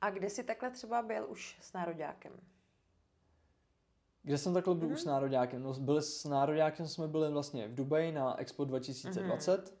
A 0.00 0.10
kde 0.10 0.30
jsi 0.30 0.44
takhle 0.44 0.70
třeba 0.70 1.02
byl 1.02 1.26
už 1.30 1.58
s 1.60 1.72
nároďákem? 1.72 2.32
Kde 4.22 4.38
jsem 4.38 4.54
takhle 4.54 4.74
byl 4.74 4.86
Mhm. 4.88 4.94
už 4.94 5.00
s 5.00 5.04
nároďákem? 5.04 5.62
No, 5.62 5.72
byli 5.74 6.02
s 6.02 6.24
nároďákem 6.24 6.88
jsme 6.88 7.08
byli 7.08 7.30
vlastně 7.32 7.68
v 7.68 7.74
Dubaji 7.74 8.12
na 8.12 8.40
Expo 8.40 8.64
2020. 8.64 9.74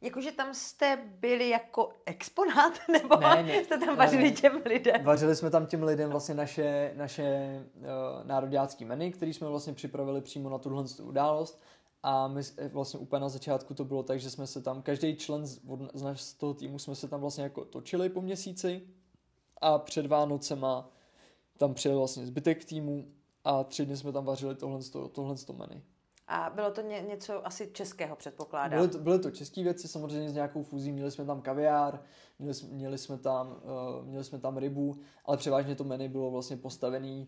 Jakože 0.00 0.32
tam 0.32 0.54
jste 0.54 0.98
byli 1.20 1.48
jako 1.48 1.92
exponát, 2.06 2.72
nebo 2.92 3.16
Ne, 3.16 3.42
ne, 3.42 3.64
jste 3.64 3.78
tam 3.78 3.96
vařili 3.96 4.22
ne. 4.24 4.30
těm 4.30 4.62
lidem? 4.64 5.04
Vařili 5.04 5.36
jsme 5.36 5.50
tam 5.50 5.66
těm 5.66 5.82
lidem 5.82 6.10
vlastně 6.10 6.34
naše, 6.34 6.92
naše 6.96 7.58
uh, 7.76 7.84
nároďácký 8.26 8.84
menu, 8.84 9.10
který 9.10 9.32
jsme 9.32 9.48
vlastně 9.48 9.72
připravili 9.72 10.20
přímo 10.20 10.50
na 10.50 10.58
tuhle 10.58 10.84
tu 10.84 11.04
událost. 11.04 11.62
A 12.02 12.28
my 12.28 12.40
eh, 12.56 12.68
vlastně 12.68 13.00
úplně 13.00 13.20
na 13.20 13.28
začátku 13.28 13.74
to 13.74 13.84
bylo 13.84 14.02
tak, 14.02 14.20
že 14.20 14.30
jsme 14.30 14.46
se 14.46 14.62
tam, 14.62 14.82
každý 14.82 15.16
člen 15.16 15.46
z, 15.46 15.60
od, 15.68 15.80
z, 15.94 16.02
naš, 16.02 16.20
z 16.20 16.34
toho 16.34 16.54
týmu 16.54 16.78
jsme 16.78 16.94
se 16.94 17.08
tam 17.08 17.20
vlastně 17.20 17.44
jako 17.44 17.64
točili 17.64 18.08
po 18.08 18.20
měsíci 18.20 18.82
a 19.60 19.78
před 19.78 20.06
Vánocema 20.06 20.90
tam 21.58 21.74
přijel 21.74 21.98
vlastně 21.98 22.26
zbytek 22.26 22.64
týmu 22.64 23.08
a 23.44 23.64
tři 23.64 23.86
dny 23.86 23.96
jsme 23.96 24.12
tam 24.12 24.24
vařili 24.24 24.54
tohle, 24.54 24.80
tohle 25.12 25.34
menu. 25.52 25.82
A 26.32 26.50
bylo 26.54 26.70
to 26.70 26.80
ně, 26.80 27.04
něco 27.08 27.46
asi 27.46 27.70
českého, 27.72 28.16
předpokládám. 28.16 28.78
Byly 28.78 28.88
to, 28.88 28.98
byly 28.98 29.18
to 29.18 29.30
české 29.30 29.62
věci, 29.62 29.88
samozřejmě 29.88 30.30
s 30.30 30.34
nějakou 30.34 30.62
fúzí. 30.62 30.92
Měli 30.92 31.10
jsme 31.10 31.24
tam 31.24 31.42
kaviár, 31.42 32.02
měli, 32.38 32.54
jsme- 32.54 32.68
měli, 32.68 32.98
jsme 32.98 33.18
tam, 33.18 33.48
uh, 34.00 34.06
měli 34.06 34.24
jsme 34.24 34.38
tam 34.38 34.56
rybu, 34.56 34.96
ale 35.24 35.36
převážně 35.36 35.74
to 35.74 35.84
menu 35.84 36.08
bylo 36.08 36.30
vlastně 36.30 36.56
postavené 36.56 37.26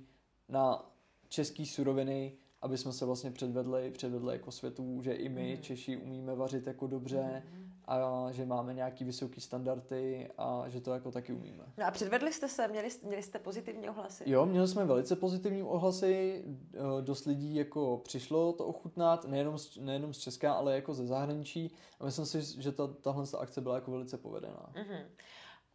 na 0.49 0.93
české 1.29 1.67
suroviny, 1.67 2.33
aby 2.62 2.79
jsme 2.79 2.93
se 2.93 3.05
vlastně 3.05 3.31
předvedli, 3.31 3.91
předvedli 3.91 4.33
jako 4.33 4.51
světu, 4.53 5.03
že 5.03 5.12
i 5.12 5.29
my 5.29 5.53
Mhm. 5.55 5.62
Češi 5.62 5.97
umíme 5.97 6.35
vařit 6.35 6.67
jako 6.67 6.87
dobře 6.87 7.43
Mhm. 7.53 7.72
A 8.01 8.33
že 8.33 8.47
máme 8.47 8.75
nějaký 8.75 9.05
vysoký 9.05 9.41
standardy 9.41 10.29
a 10.39 10.65
že 10.69 10.81
to 10.81 10.95
jako 10.95 11.11
taky 11.11 11.33
umíme. 11.33 11.65
No 11.79 11.87
a 11.87 11.91
předvedli 11.91 12.33
jste 12.33 12.49
se, 12.49 12.69
měli, 12.69 12.89
měli 13.03 13.23
jste 13.23 13.39
pozitivní 13.39 13.89
ohlasy? 13.89 14.25
Jo, 14.27 14.47
měli 14.47 14.69
jsme 14.69 14.85
velice 14.85 15.17
pozitivní 15.17 15.63
ohlasy, 15.63 16.45
eh, 16.75 16.79
dost 17.01 17.25
lidí 17.25 17.55
jako 17.55 18.01
přišlo 18.05 18.53
to 18.53 18.67
ochutnat, 18.67 19.25
nejenom 19.25 19.59
z, 19.59 19.77
nejenom 19.77 20.15
z 20.15 20.19
Česka, 20.19 20.53
ale 20.53 20.75
jako 20.75 20.95
ze 20.95 21.07
zahraničí 21.07 21.75
a 22.01 22.05
myslím 22.05 22.27
si, 22.27 22.63
že 22.63 22.73
ta, 22.73 22.87
tahle 22.87 23.25
akce 23.39 23.61
byla 23.61 23.75
jako 23.75 23.91
velice 23.91 24.17
povedená. 24.19 24.73
Mm-hmm. 24.75 25.05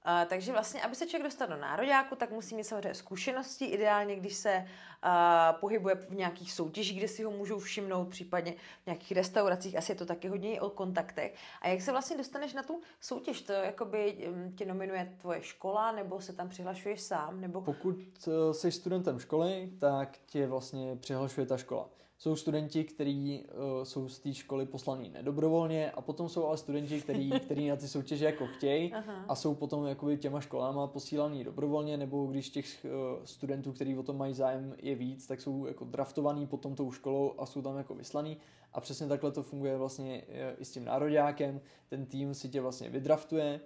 Uh, 0.07 0.29
takže 0.29 0.51
vlastně, 0.51 0.81
aby 0.81 0.95
se 0.95 1.07
člověk 1.07 1.23
dostal 1.23 1.47
do 1.47 1.57
nároďáku, 1.57 2.15
tak 2.15 2.31
musí 2.31 2.55
mít 2.55 2.63
samozřejmě 2.63 2.93
zkušenosti, 2.93 3.65
ideálně, 3.65 4.15
když 4.15 4.33
se 4.33 4.55
uh, 4.57 5.59
pohybuje 5.59 5.95
v 5.95 6.15
nějakých 6.15 6.51
soutěžích, 6.51 6.97
kde 6.97 7.07
si 7.07 7.23
ho 7.23 7.31
můžou 7.31 7.59
všimnout, 7.59 8.05
případně 8.05 8.53
v 8.83 8.85
nějakých 8.85 9.11
restauracích, 9.11 9.77
asi 9.77 9.91
je 9.91 9.95
to 9.95 10.05
taky 10.05 10.27
hodně 10.27 10.61
o 10.61 10.69
kontaktech. 10.69 11.35
A 11.61 11.67
jak 11.67 11.81
se 11.81 11.91
vlastně 11.91 12.17
dostaneš 12.17 12.53
na 12.53 12.63
tu 12.63 12.81
soutěž? 13.01 13.41
To 13.41 13.53
jakoby 13.53 14.27
um, 14.29 14.51
tě 14.55 14.65
nominuje 14.65 15.15
tvoje 15.21 15.41
škola, 15.43 15.91
nebo 15.91 16.21
se 16.21 16.33
tam 16.33 16.49
přihlašuješ 16.49 17.01
sám? 17.01 17.41
Nebo... 17.41 17.61
Pokud 17.61 17.97
uh, 18.27 18.51
jsi 18.51 18.71
studentem 18.71 19.19
školy, 19.19 19.71
tak 19.79 20.17
tě 20.25 20.47
vlastně 20.47 20.95
přihlašuje 20.95 21.47
ta 21.47 21.57
škola 21.57 21.89
jsou 22.17 22.35
studenti, 22.35 22.83
kteří 22.83 23.43
uh, 23.43 23.83
jsou 23.83 24.09
z 24.09 24.19
té 24.19 24.33
školy 24.33 24.65
poslaní 24.65 25.09
nedobrovolně 25.09 25.91
a 25.91 26.01
potom 26.01 26.29
jsou 26.29 26.45
ale 26.45 26.57
studenti, 26.57 27.01
kteří 27.01 27.29
na 27.69 27.75
ty 27.75 27.87
soutěže 27.87 28.25
jako 28.25 28.47
chtějí 28.47 28.93
a 29.27 29.35
jsou 29.35 29.55
potom 29.55 29.85
jakoby 29.85 30.17
těma 30.17 30.41
školama 30.41 30.87
posílaný 30.87 31.43
dobrovolně, 31.43 31.97
nebo 31.97 32.25
když 32.25 32.49
těch 32.49 32.85
uh, 32.85 33.25
studentů, 33.25 33.73
kteří 33.73 33.97
o 33.97 34.03
tom 34.03 34.17
mají 34.17 34.33
zájem, 34.33 34.75
je 34.77 34.95
víc, 34.95 35.27
tak 35.27 35.41
jsou 35.41 35.65
jako 35.65 35.85
draftovaný 35.85 36.47
potom 36.47 36.75
tou 36.75 36.91
školou 36.91 37.33
a 37.37 37.45
jsou 37.45 37.61
tam 37.61 37.77
jako 37.77 37.95
vyslaný. 37.95 38.37
A 38.73 38.81
přesně 38.81 39.07
takhle 39.07 39.31
to 39.31 39.43
funguje 39.43 39.77
vlastně 39.77 40.23
uh, 40.27 40.61
i 40.61 40.65
s 40.65 40.71
tím 40.71 40.85
nároďákem. 40.85 41.61
Ten 41.89 42.05
tým 42.05 42.33
si 42.33 42.49
tě 42.49 42.61
vlastně 42.61 42.89
vydraftuje 42.89 43.59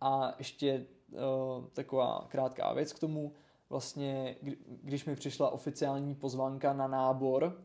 a 0.00 0.34
ještě 0.38 0.86
uh, 1.12 1.18
taková 1.72 2.26
krátká 2.28 2.72
věc 2.72 2.92
k 2.92 2.98
tomu, 2.98 3.32
vlastně, 3.70 4.36
když 4.66 5.04
mi 5.04 5.16
přišla 5.16 5.50
oficiální 5.50 6.14
pozvánka 6.14 6.72
na 6.72 6.86
nábor, 6.86 7.62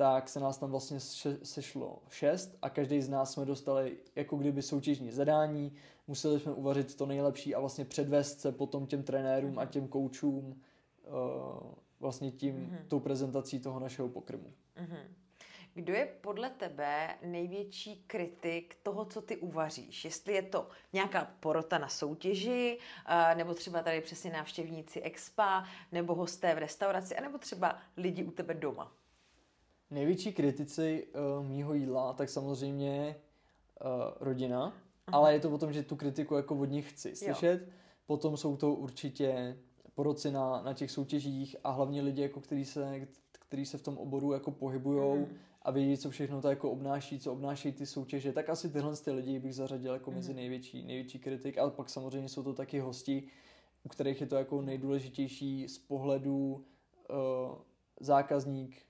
tak 0.00 0.28
se 0.28 0.40
nás 0.40 0.58
tam 0.58 0.70
vlastně 0.70 1.00
sešlo 1.42 2.02
šest 2.08 2.58
a 2.62 2.70
každý 2.70 3.02
z 3.02 3.08
nás 3.08 3.32
jsme 3.32 3.44
dostali 3.44 3.96
jako 4.16 4.36
kdyby 4.36 4.62
soutěžní 4.62 5.10
zadání, 5.10 5.72
museli 6.06 6.40
jsme 6.40 6.52
uvařit 6.52 6.94
to 6.94 7.06
nejlepší 7.06 7.54
a 7.54 7.60
vlastně 7.60 7.84
předvést 7.84 8.40
se 8.40 8.52
potom 8.52 8.86
těm 8.86 9.02
trenérům 9.02 9.58
a 9.58 9.66
těm 9.66 9.88
koučům 9.88 10.44
uh, 10.46 11.72
vlastně 12.00 12.30
tím, 12.30 12.54
mm-hmm. 12.56 12.88
tou 12.88 13.00
prezentací 13.00 13.60
toho 13.60 13.80
našeho 13.80 14.08
pokrmu. 14.08 14.52
Mm-hmm. 14.76 15.04
Kdo 15.74 15.94
je 15.94 16.06
podle 16.20 16.50
tebe 16.50 17.08
největší 17.22 18.04
kritik 18.06 18.76
toho, 18.82 19.04
co 19.04 19.22
ty 19.22 19.36
uvaříš? 19.36 20.04
Jestli 20.04 20.32
je 20.32 20.42
to 20.42 20.68
nějaká 20.92 21.30
porota 21.40 21.78
na 21.78 21.88
soutěži, 21.88 22.78
uh, 22.78 23.38
nebo 23.38 23.54
třeba 23.54 23.82
tady 23.82 24.00
přesně 24.00 24.32
návštěvníci 24.32 25.00
expa, 25.00 25.64
nebo 25.92 26.14
hosté 26.14 26.54
v 26.54 26.58
restauraci, 26.58 27.16
anebo 27.16 27.38
třeba 27.38 27.78
lidi 27.96 28.24
u 28.24 28.30
tebe 28.30 28.54
doma? 28.54 28.99
Největší 29.90 30.32
kritici 30.32 31.06
uh, 31.38 31.46
mýho 31.46 31.74
jídla, 31.74 32.12
tak 32.12 32.28
samozřejmě 32.28 33.16
uh, 33.84 33.90
rodina, 34.20 34.62
Aha. 34.62 35.18
ale 35.18 35.32
je 35.32 35.40
to 35.40 35.50
o 35.50 35.58
tom, 35.58 35.72
že 35.72 35.82
tu 35.82 35.96
kritiku 35.96 36.34
jako 36.34 36.56
od 36.56 36.64
nich 36.64 36.90
chci 36.90 37.16
slyšet. 37.16 37.60
Jo. 37.60 37.72
Potom 38.06 38.36
jsou 38.36 38.56
to 38.56 38.74
určitě 38.74 39.56
poroci 39.94 40.30
na, 40.30 40.62
na 40.62 40.74
těch 40.74 40.90
soutěžích 40.90 41.56
a 41.64 41.70
hlavně 41.70 42.02
lidi, 42.02 42.22
jako 42.22 42.40
který 42.40 42.64
se, 42.64 43.08
který 43.32 43.66
se 43.66 43.78
v 43.78 43.82
tom 43.82 43.98
oboru 43.98 44.32
jako 44.32 44.50
pohybujou 44.50 45.16
mm. 45.16 45.26
a 45.62 45.70
vědí, 45.70 45.96
co 45.96 46.10
všechno 46.10 46.42
to 46.42 46.48
jako 46.48 46.70
obnáší, 46.70 47.18
co 47.18 47.32
obnáší 47.32 47.72
ty 47.72 47.86
soutěže, 47.86 48.32
tak 48.32 48.48
asi 48.48 48.70
tyhle 48.70 48.96
ty 48.96 49.10
lidi 49.10 49.38
bych 49.38 49.54
zařadil 49.54 49.92
jako 49.92 50.10
mm. 50.10 50.16
mezi 50.16 50.34
největší, 50.34 50.86
největší 50.86 51.18
kritik, 51.18 51.58
ale 51.58 51.70
pak 51.70 51.90
samozřejmě 51.90 52.28
jsou 52.28 52.42
to 52.42 52.54
taky 52.54 52.78
hosti, 52.78 53.22
u 53.84 53.88
kterých 53.88 54.20
je 54.20 54.26
to 54.26 54.36
jako 54.36 54.62
nejdůležitější 54.62 55.68
z 55.68 55.78
pohledu 55.78 56.64
uh, 57.10 57.58
zákazník, 58.00 58.82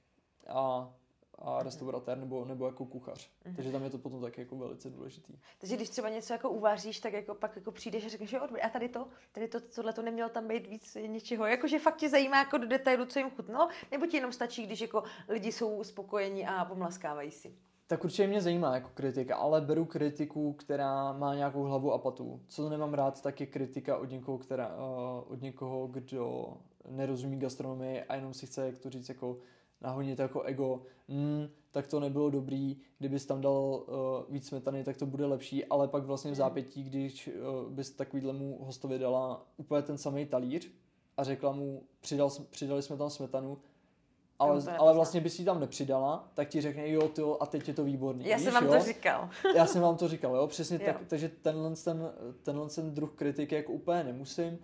a, 0.50 0.94
a 1.38 1.62
restauratér 1.62 2.18
nebo, 2.18 2.44
nebo 2.44 2.66
jako 2.66 2.84
kuchař. 2.84 3.28
Mm-hmm. 3.28 3.56
Takže 3.56 3.72
tam 3.72 3.84
je 3.84 3.90
to 3.90 3.98
potom 3.98 4.20
taky 4.20 4.40
jako 4.40 4.56
velice 4.56 4.90
důležitý. 4.90 5.32
Takže 5.58 5.76
když 5.76 5.88
třeba 5.88 6.08
něco 6.08 6.32
jako 6.32 6.50
uvaříš, 6.50 7.00
tak 7.00 7.12
jako 7.12 7.34
pak 7.34 7.56
jako 7.56 7.72
přijdeš 7.72 8.06
a 8.06 8.08
řekneš, 8.08 8.30
že 8.30 8.38
a 8.38 8.68
tady 8.68 8.88
to, 8.88 9.06
tady 9.32 9.48
to, 9.48 9.60
tohle 9.60 9.92
to 9.92 10.02
nemělo 10.02 10.28
tam 10.28 10.48
být 10.48 10.66
víc 10.66 10.96
něčeho. 11.06 11.46
Jakože 11.46 11.78
fakt 11.78 11.96
tě 11.96 12.08
zajímá 12.08 12.38
jako 12.38 12.58
do 12.58 12.66
detailu, 12.66 13.06
co 13.06 13.18
jim 13.18 13.30
chutnalo, 13.30 13.68
nebo 13.90 14.06
ti 14.06 14.16
jenom 14.16 14.32
stačí, 14.32 14.66
když 14.66 14.80
jako 14.80 15.02
lidi 15.28 15.52
jsou 15.52 15.84
spokojení 15.84 16.46
a 16.46 16.64
pomlaskávají 16.64 17.30
si. 17.30 17.54
Tak 17.86 18.04
určitě 18.04 18.26
mě 18.26 18.40
zajímá 18.40 18.74
jako 18.74 18.90
kritika, 18.94 19.36
ale 19.36 19.60
beru 19.60 19.84
kritiku, 19.84 20.52
která 20.52 21.12
má 21.12 21.34
nějakou 21.34 21.62
hlavu 21.62 21.92
a 21.92 21.98
patu. 21.98 22.40
Co 22.48 22.68
nemám 22.68 22.94
rád, 22.94 23.22
tak 23.22 23.40
je 23.40 23.46
kritika 23.46 23.98
od 23.98 24.10
někoho, 24.10 24.38
která, 24.38 24.68
uh, 24.68 25.32
od 25.32 25.42
někoho, 25.42 25.86
kdo 25.86 26.54
nerozumí 26.88 27.38
gastronomii 27.38 28.02
a 28.02 28.14
jenom 28.14 28.34
si 28.34 28.46
chce, 28.46 28.66
jak 28.66 28.78
to 28.78 28.90
říct, 28.90 29.08
jako 29.08 29.38
nahonit 29.80 30.18
jako 30.18 30.42
ego, 30.42 30.82
mm, 31.08 31.48
tak 31.70 31.86
to 31.86 32.00
nebylo 32.00 32.30
dobrý, 32.30 32.76
kdybys 32.98 33.26
tam 33.26 33.40
dal 33.40 33.52
uh, 33.52 34.34
víc 34.34 34.48
smetany, 34.48 34.84
tak 34.84 34.96
to 34.96 35.06
bude 35.06 35.26
lepší, 35.26 35.64
ale 35.64 35.88
pak 35.88 36.04
vlastně 36.04 36.30
v 36.30 36.34
hmm. 36.34 36.38
zápětí, 36.38 36.82
když 36.82 37.28
uh, 37.28 37.72
bys 37.72 37.90
takovýhlemu 37.90 38.58
hostovi 38.64 38.98
dala 38.98 39.46
úplně 39.56 39.82
ten 39.82 39.98
samý 39.98 40.26
talíř 40.26 40.70
a 41.16 41.24
řekla 41.24 41.52
mu, 41.52 41.82
přidal, 42.00 42.30
přidali 42.50 42.82
jsme 42.82 42.96
tam 42.96 43.10
smetanu, 43.10 43.58
ale, 44.38 44.62
ale 44.78 44.94
vlastně 44.94 45.20
bys 45.20 45.38
ji 45.38 45.44
tam 45.44 45.60
nepřidala, 45.60 46.28
tak 46.34 46.48
ti 46.48 46.60
řekne, 46.60 46.90
jo, 46.90 47.08
ty, 47.08 47.22
a 47.40 47.46
teď 47.46 47.68
je 47.68 47.74
to 47.74 47.84
výborný. 47.84 48.26
Já 48.26 48.36
Víš, 48.36 48.44
jsem 48.44 48.54
vám 48.54 48.64
jo? 48.64 48.72
to 48.72 48.80
říkal. 48.80 49.30
Já 49.56 49.66
jsem 49.66 49.82
vám 49.82 49.96
to 49.96 50.08
říkal, 50.08 50.36
jo, 50.36 50.46
přesně 50.46 50.78
jo. 50.80 50.86
tak, 50.86 51.00
takže 51.06 51.28
tenhle 51.28 51.76
ten, 51.76 52.12
tenhle 52.42 52.68
ten 52.68 52.94
druh 52.94 53.12
kritiky 53.14 53.54
jako 53.54 53.72
úplně 53.72 54.04
nemusím. 54.04 54.58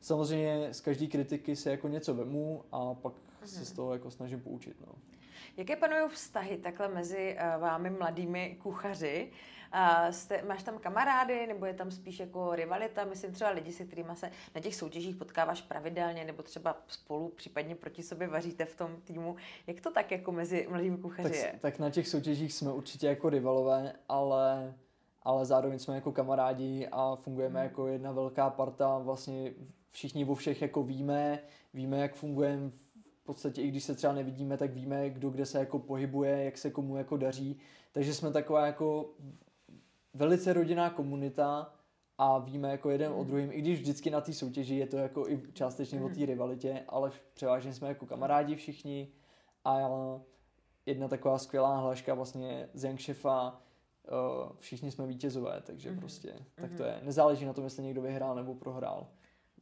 Samozřejmě 0.00 0.68
z 0.72 0.80
každé 0.80 1.06
kritiky 1.06 1.56
se 1.56 1.70
jako 1.70 1.88
něco 1.88 2.14
vemu 2.14 2.64
a 2.72 2.94
pak 2.94 3.12
se 3.46 3.64
z 3.64 3.72
toho 3.72 3.92
jako 3.92 4.10
snažím 4.10 4.40
poučit. 4.40 4.76
No. 4.86 4.92
Jaké 5.56 5.76
panují 5.76 6.08
vztahy 6.08 6.56
takhle 6.56 6.88
mezi 6.88 7.36
uh, 7.36 7.62
vámi 7.62 7.90
mladými 7.90 8.58
kuchaři? 8.62 9.30
Uh, 9.74 10.10
jste, 10.10 10.42
máš 10.42 10.62
tam 10.62 10.78
kamarády, 10.78 11.46
nebo 11.46 11.66
je 11.66 11.74
tam 11.74 11.90
spíš 11.90 12.18
jako 12.18 12.54
rivalita? 12.54 13.04
Myslím 13.04 13.32
třeba 13.32 13.50
lidi, 13.50 13.72
se 13.72 13.84
kterými 13.84 14.16
se 14.16 14.30
na 14.54 14.60
těch 14.60 14.74
soutěžích 14.74 15.16
potkáváš 15.16 15.62
pravidelně, 15.62 16.24
nebo 16.24 16.42
třeba 16.42 16.76
spolu, 16.86 17.28
případně 17.28 17.74
proti 17.74 18.02
sobě 18.02 18.28
vaříte 18.28 18.64
v 18.64 18.76
tom 18.76 18.96
týmu. 19.04 19.36
Jak 19.66 19.80
to 19.80 19.90
tak 19.90 20.10
jako 20.10 20.32
mezi 20.32 20.66
mladými 20.70 20.98
kuchaři 20.98 21.28
tak, 21.28 21.38
je? 21.38 21.58
Tak 21.60 21.78
na 21.78 21.90
těch 21.90 22.08
soutěžích 22.08 22.52
jsme 22.52 22.72
určitě 22.72 23.06
jako 23.06 23.28
rivalové, 23.28 23.92
ale 24.08 24.74
ale 25.22 25.46
zároveň 25.46 25.78
jsme 25.78 25.94
jako 25.94 26.12
kamarádi 26.12 26.88
a 26.92 27.16
fungujeme 27.16 27.60
hmm. 27.60 27.68
jako 27.68 27.86
jedna 27.86 28.12
velká 28.12 28.50
parta, 28.50 28.98
vlastně 28.98 29.52
všichni 29.90 30.24
o 30.24 30.34
všech 30.34 30.62
jako 30.62 30.82
víme, 30.82 31.38
víme, 31.74 31.98
jak 31.98 32.14
fungujeme 32.14 32.70
podstatě 33.28 33.62
i 33.62 33.68
když 33.68 33.84
se 33.84 33.94
třeba 33.94 34.12
nevidíme, 34.12 34.56
tak 34.56 34.70
víme, 34.70 35.10
kdo 35.10 35.30
kde 35.30 35.46
se 35.46 35.58
jako 35.58 35.78
pohybuje, 35.78 36.44
jak 36.44 36.58
se 36.58 36.70
komu 36.70 36.96
jako 36.96 37.16
daří. 37.16 37.60
Takže 37.92 38.14
jsme 38.14 38.32
taková 38.32 38.66
jako 38.66 39.10
velice 40.14 40.52
rodinná 40.52 40.90
komunita 40.90 41.74
a 42.18 42.38
víme 42.38 42.70
jako 42.70 42.90
jeden 42.90 43.12
mm. 43.12 43.18
o 43.18 43.24
druhém, 43.24 43.52
i 43.52 43.60
když 43.60 43.80
vždycky 43.80 44.10
na 44.10 44.20
té 44.20 44.32
soutěži 44.32 44.74
je 44.74 44.86
to 44.86 44.96
jako 44.96 45.28
i 45.28 45.42
částečně 45.52 45.98
mm. 45.98 46.04
o 46.04 46.08
té 46.08 46.26
rivalitě, 46.26 46.84
ale 46.88 47.12
převážně 47.34 47.74
jsme 47.74 47.88
jako 47.88 48.06
kamarádi 48.06 48.56
všichni 48.56 49.12
a 49.64 49.90
jedna 50.86 51.08
taková 51.08 51.38
skvělá 51.38 51.80
hlaška 51.80 52.14
vlastně 52.14 52.68
z 52.74 52.84
Young 52.84 53.00
Chefa, 53.00 53.60
všichni 54.58 54.90
jsme 54.90 55.06
vítězové, 55.06 55.62
takže 55.66 55.90
mm. 55.90 55.98
prostě 55.98 56.34
tak 56.54 56.74
to 56.76 56.82
je. 56.82 57.00
Nezáleží 57.02 57.44
na 57.44 57.52
tom, 57.52 57.64
jestli 57.64 57.82
někdo 57.82 58.02
vyhrál 58.02 58.34
nebo 58.34 58.54
prohrál. 58.54 59.06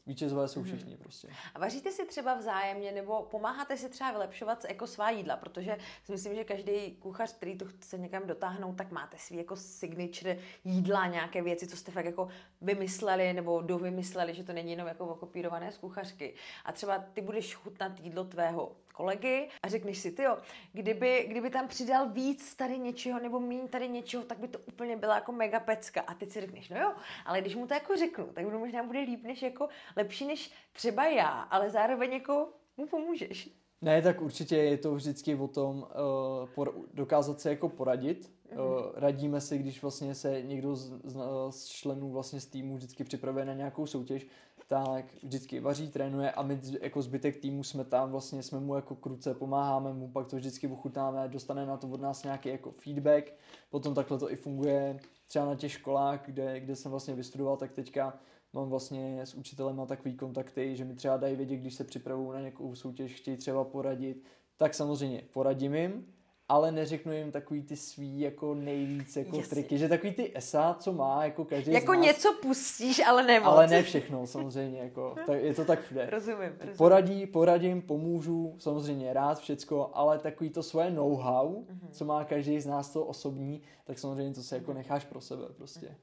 Vítězové 0.07 0.49
jsou 0.49 0.61
mhm. 0.61 0.69
všichni 0.69 0.92
hmm. 0.92 1.03
prostě. 1.03 1.29
A 1.55 1.59
vaříte 1.59 1.92
si 1.92 2.07
třeba 2.07 2.35
vzájemně 2.35 2.92
nebo 2.92 3.23
pomáháte 3.23 3.77
si 3.77 3.88
třeba 3.88 4.12
vylepšovat 4.12 4.64
jako 4.69 4.87
svá 4.87 5.11
jídla, 5.11 5.37
protože 5.37 5.77
si 6.05 6.12
myslím, 6.12 6.35
že 6.35 6.45
každý 6.45 6.97
kuchař, 6.97 7.33
který 7.33 7.59
to 7.59 7.64
chce 7.64 7.99
někam 7.99 8.27
dotáhnout, 8.27 8.77
tak 8.77 8.90
máte 8.90 9.19
svý 9.19 9.37
jako 9.37 9.57
signature 9.57 10.38
jídla, 10.64 11.07
nějaké 11.07 11.42
věci, 11.42 11.66
co 11.66 11.77
jste 11.77 11.92
fakt 11.92 12.05
jako 12.05 12.29
vymysleli 12.61 13.33
nebo 13.33 13.61
dovymysleli, 13.61 14.35
že 14.35 14.45
to 14.45 14.53
není 14.53 14.71
jenom 14.71 14.88
jako 14.88 15.07
okopírované 15.07 15.73
z 15.73 15.79
kuchařky. 15.79 16.35
A 16.64 16.73
třeba 16.73 16.99
ty 16.99 17.21
budeš 17.21 17.55
chutnat 17.55 18.01
jídlo 18.01 18.25
tvého 18.25 18.77
kolegy 18.97 19.49
a 19.62 19.69
řekneš 19.69 19.99
si, 19.99 20.14
jo, 20.23 20.38
kdyby, 20.73 21.27
kdyby 21.29 21.51
tam 21.51 21.69
přidal 21.69 22.09
víc 22.09 22.55
tady 22.55 22.79
něčeho 22.79 23.21
nebo 23.21 23.40
míň 23.40 23.69
tady 23.69 23.88
něčeho, 23.88 24.25
tak 24.25 24.38
by 24.38 24.49
to 24.49 24.59
úplně 24.59 24.97
byla 24.97 25.14
jako 25.14 25.33
mega 25.33 25.61
pecka. 25.61 26.01
A 26.01 26.14
teď 26.14 26.31
si 26.31 26.40
řekneš, 26.40 26.69
no 26.69 26.81
jo, 26.81 26.92
ale 27.25 27.40
když 27.40 27.55
mu 27.55 27.66
to 27.66 27.75
jako 27.75 27.97
řeknu, 27.97 28.27
tak 28.27 28.45
to 28.51 28.59
možná 28.59 28.83
bude 28.83 29.01
líp 29.01 29.23
než 29.23 29.42
jako 29.42 29.69
lepší 29.97 30.27
než 30.27 30.53
třeba 30.73 31.07
já, 31.07 31.29
ale 31.29 31.71
zároveň 31.71 32.13
jako 32.13 32.49
mu 32.77 32.87
pomůžeš. 32.87 33.51
Ne, 33.83 34.03
tak 34.03 34.23
určitě 34.23 34.57
je 34.57 34.79
to 34.79 34.95
vždycky 34.95 35.35
o 35.35 35.49
tom 35.49 35.77
uh, 35.79 36.49
por- 36.55 36.75
dokázat 36.95 37.41
se 37.41 37.51
jako 37.51 37.69
poradit. 37.69 38.31
Mm-hmm. 38.53 38.61
Uh, 38.61 38.93
radíme 38.95 39.41
si, 39.41 39.59
když 39.59 39.83
vlastně 39.83 40.15
se 40.15 40.43
někdo 40.43 40.77
z, 40.77 40.93
z, 41.05 41.17
z 41.51 41.67
členů 41.67 42.11
vlastně 42.11 42.41
z 42.41 42.47
týmu 42.47 42.77
vždycky 42.77 43.05
připravuje 43.05 43.45
na 43.45 43.55
nějakou 43.55 43.87
soutěž, 43.87 44.27
tak 44.67 45.05
vždycky 45.23 45.61
vaří, 45.61 45.89
trénuje 45.89 46.31
a 46.31 46.43
my 46.43 46.61
jako 46.81 47.03
zbytek 47.03 47.37
týmu 47.37 47.65
jsme 47.65 47.85
tam, 47.85 48.11
vlastně 48.11 48.43
jsme 48.43 48.61
mu 48.61 48.75
jako 48.75 48.95
kruce, 48.95 49.35
pomáháme 49.35 49.93
mu, 49.93 50.09
pak 50.09 50.27
to 50.27 50.37
vždycky 50.37 50.69
ochutnáme, 50.69 51.29
dostane 51.29 51.67
na 51.67 51.77
to 51.77 51.89
od 51.89 52.01
nás 52.01 52.25
nějaký 52.25 52.49
jako 52.49 52.71
feedback, 52.71 53.33
potom 53.71 53.95
takhle 53.95 54.19
to 54.19 54.31
i 54.31 54.37
funguje 54.37 55.01
třeba 55.27 55.45
na 55.45 55.55
těch 55.55 55.73
školách, 55.73 56.27
kde, 56.27 56.61
kde 56.61 56.77
jsem 56.77 56.91
vlastně 56.91 57.15
vystudoval, 57.15 57.57
tak 57.57 57.73
teďka 57.73 58.19
mám 58.57 58.69
vlastně 58.69 59.21
s 59.27 59.35
učitelem 59.35 59.87
takový 59.87 60.14
kontakty, 60.14 60.77
že 60.77 60.85
mi 60.85 60.95
třeba 60.95 61.16
dají 61.16 61.37
vědět, 61.37 61.57
když 61.57 61.75
se 61.75 61.85
připravují 61.85 62.33
na 62.33 62.38
nějakou 62.38 62.75
soutěž, 62.75 63.14
chtějí 63.14 63.37
třeba 63.37 63.64
poradit, 63.64 64.23
tak 64.57 64.75
samozřejmě 64.75 65.23
poradím 65.33 65.75
jim, 65.75 66.07
ale 66.49 66.73
neřeknu 66.73 67.12
jim 67.12 67.33
takový 67.33 67.62
ty 67.62 67.77
svý 67.77 68.21
jako 68.21 68.55
nejvíc 68.55 69.16
jako 69.16 69.37
Jasně. 69.37 69.51
triky, 69.51 69.79
že 69.79 69.88
takový 69.88 70.12
ty 70.12 70.33
esa, 70.37 70.77
co 70.81 70.92
má 70.92 71.25
jako 71.25 71.45
každý 71.45 71.73
Jako 71.73 71.92
z 71.92 71.97
nás, 71.97 72.07
něco 72.07 72.35
pustíš, 72.42 73.03
ale 73.07 73.23
ne 73.23 73.38
Ale 73.38 73.66
ne 73.66 73.83
všechno, 73.83 74.27
samozřejmě, 74.27 74.79
jako, 74.81 75.14
tak, 75.27 75.42
je 75.42 75.55
to 75.55 75.64
tak 75.64 75.83
všude. 75.83 76.11
Rozumím, 76.11 76.38
rozumím. 76.38 76.77
Poradí, 76.77 77.27
poradím, 77.27 77.83
pomůžu, 77.83 78.55
samozřejmě 78.59 79.12
rád 79.12 79.38
všecko, 79.38 79.90
ale 79.95 80.19
takový 80.19 80.51
to 80.51 80.62
svoje 80.62 80.90
know-how, 80.90 81.49
mm-hmm. 81.49 81.90
co 81.90 82.05
má 82.05 82.25
každý 82.25 82.61
z 82.61 82.66
nás 82.66 82.90
to 82.90 83.05
osobní, 83.05 83.62
tak 83.85 83.99
samozřejmě 83.99 84.35
to 84.35 84.42
se 84.42 84.57
jako 84.57 84.73
necháš 84.73 85.05
pro 85.05 85.21
sebe 85.21 85.45
prostě. 85.57 85.97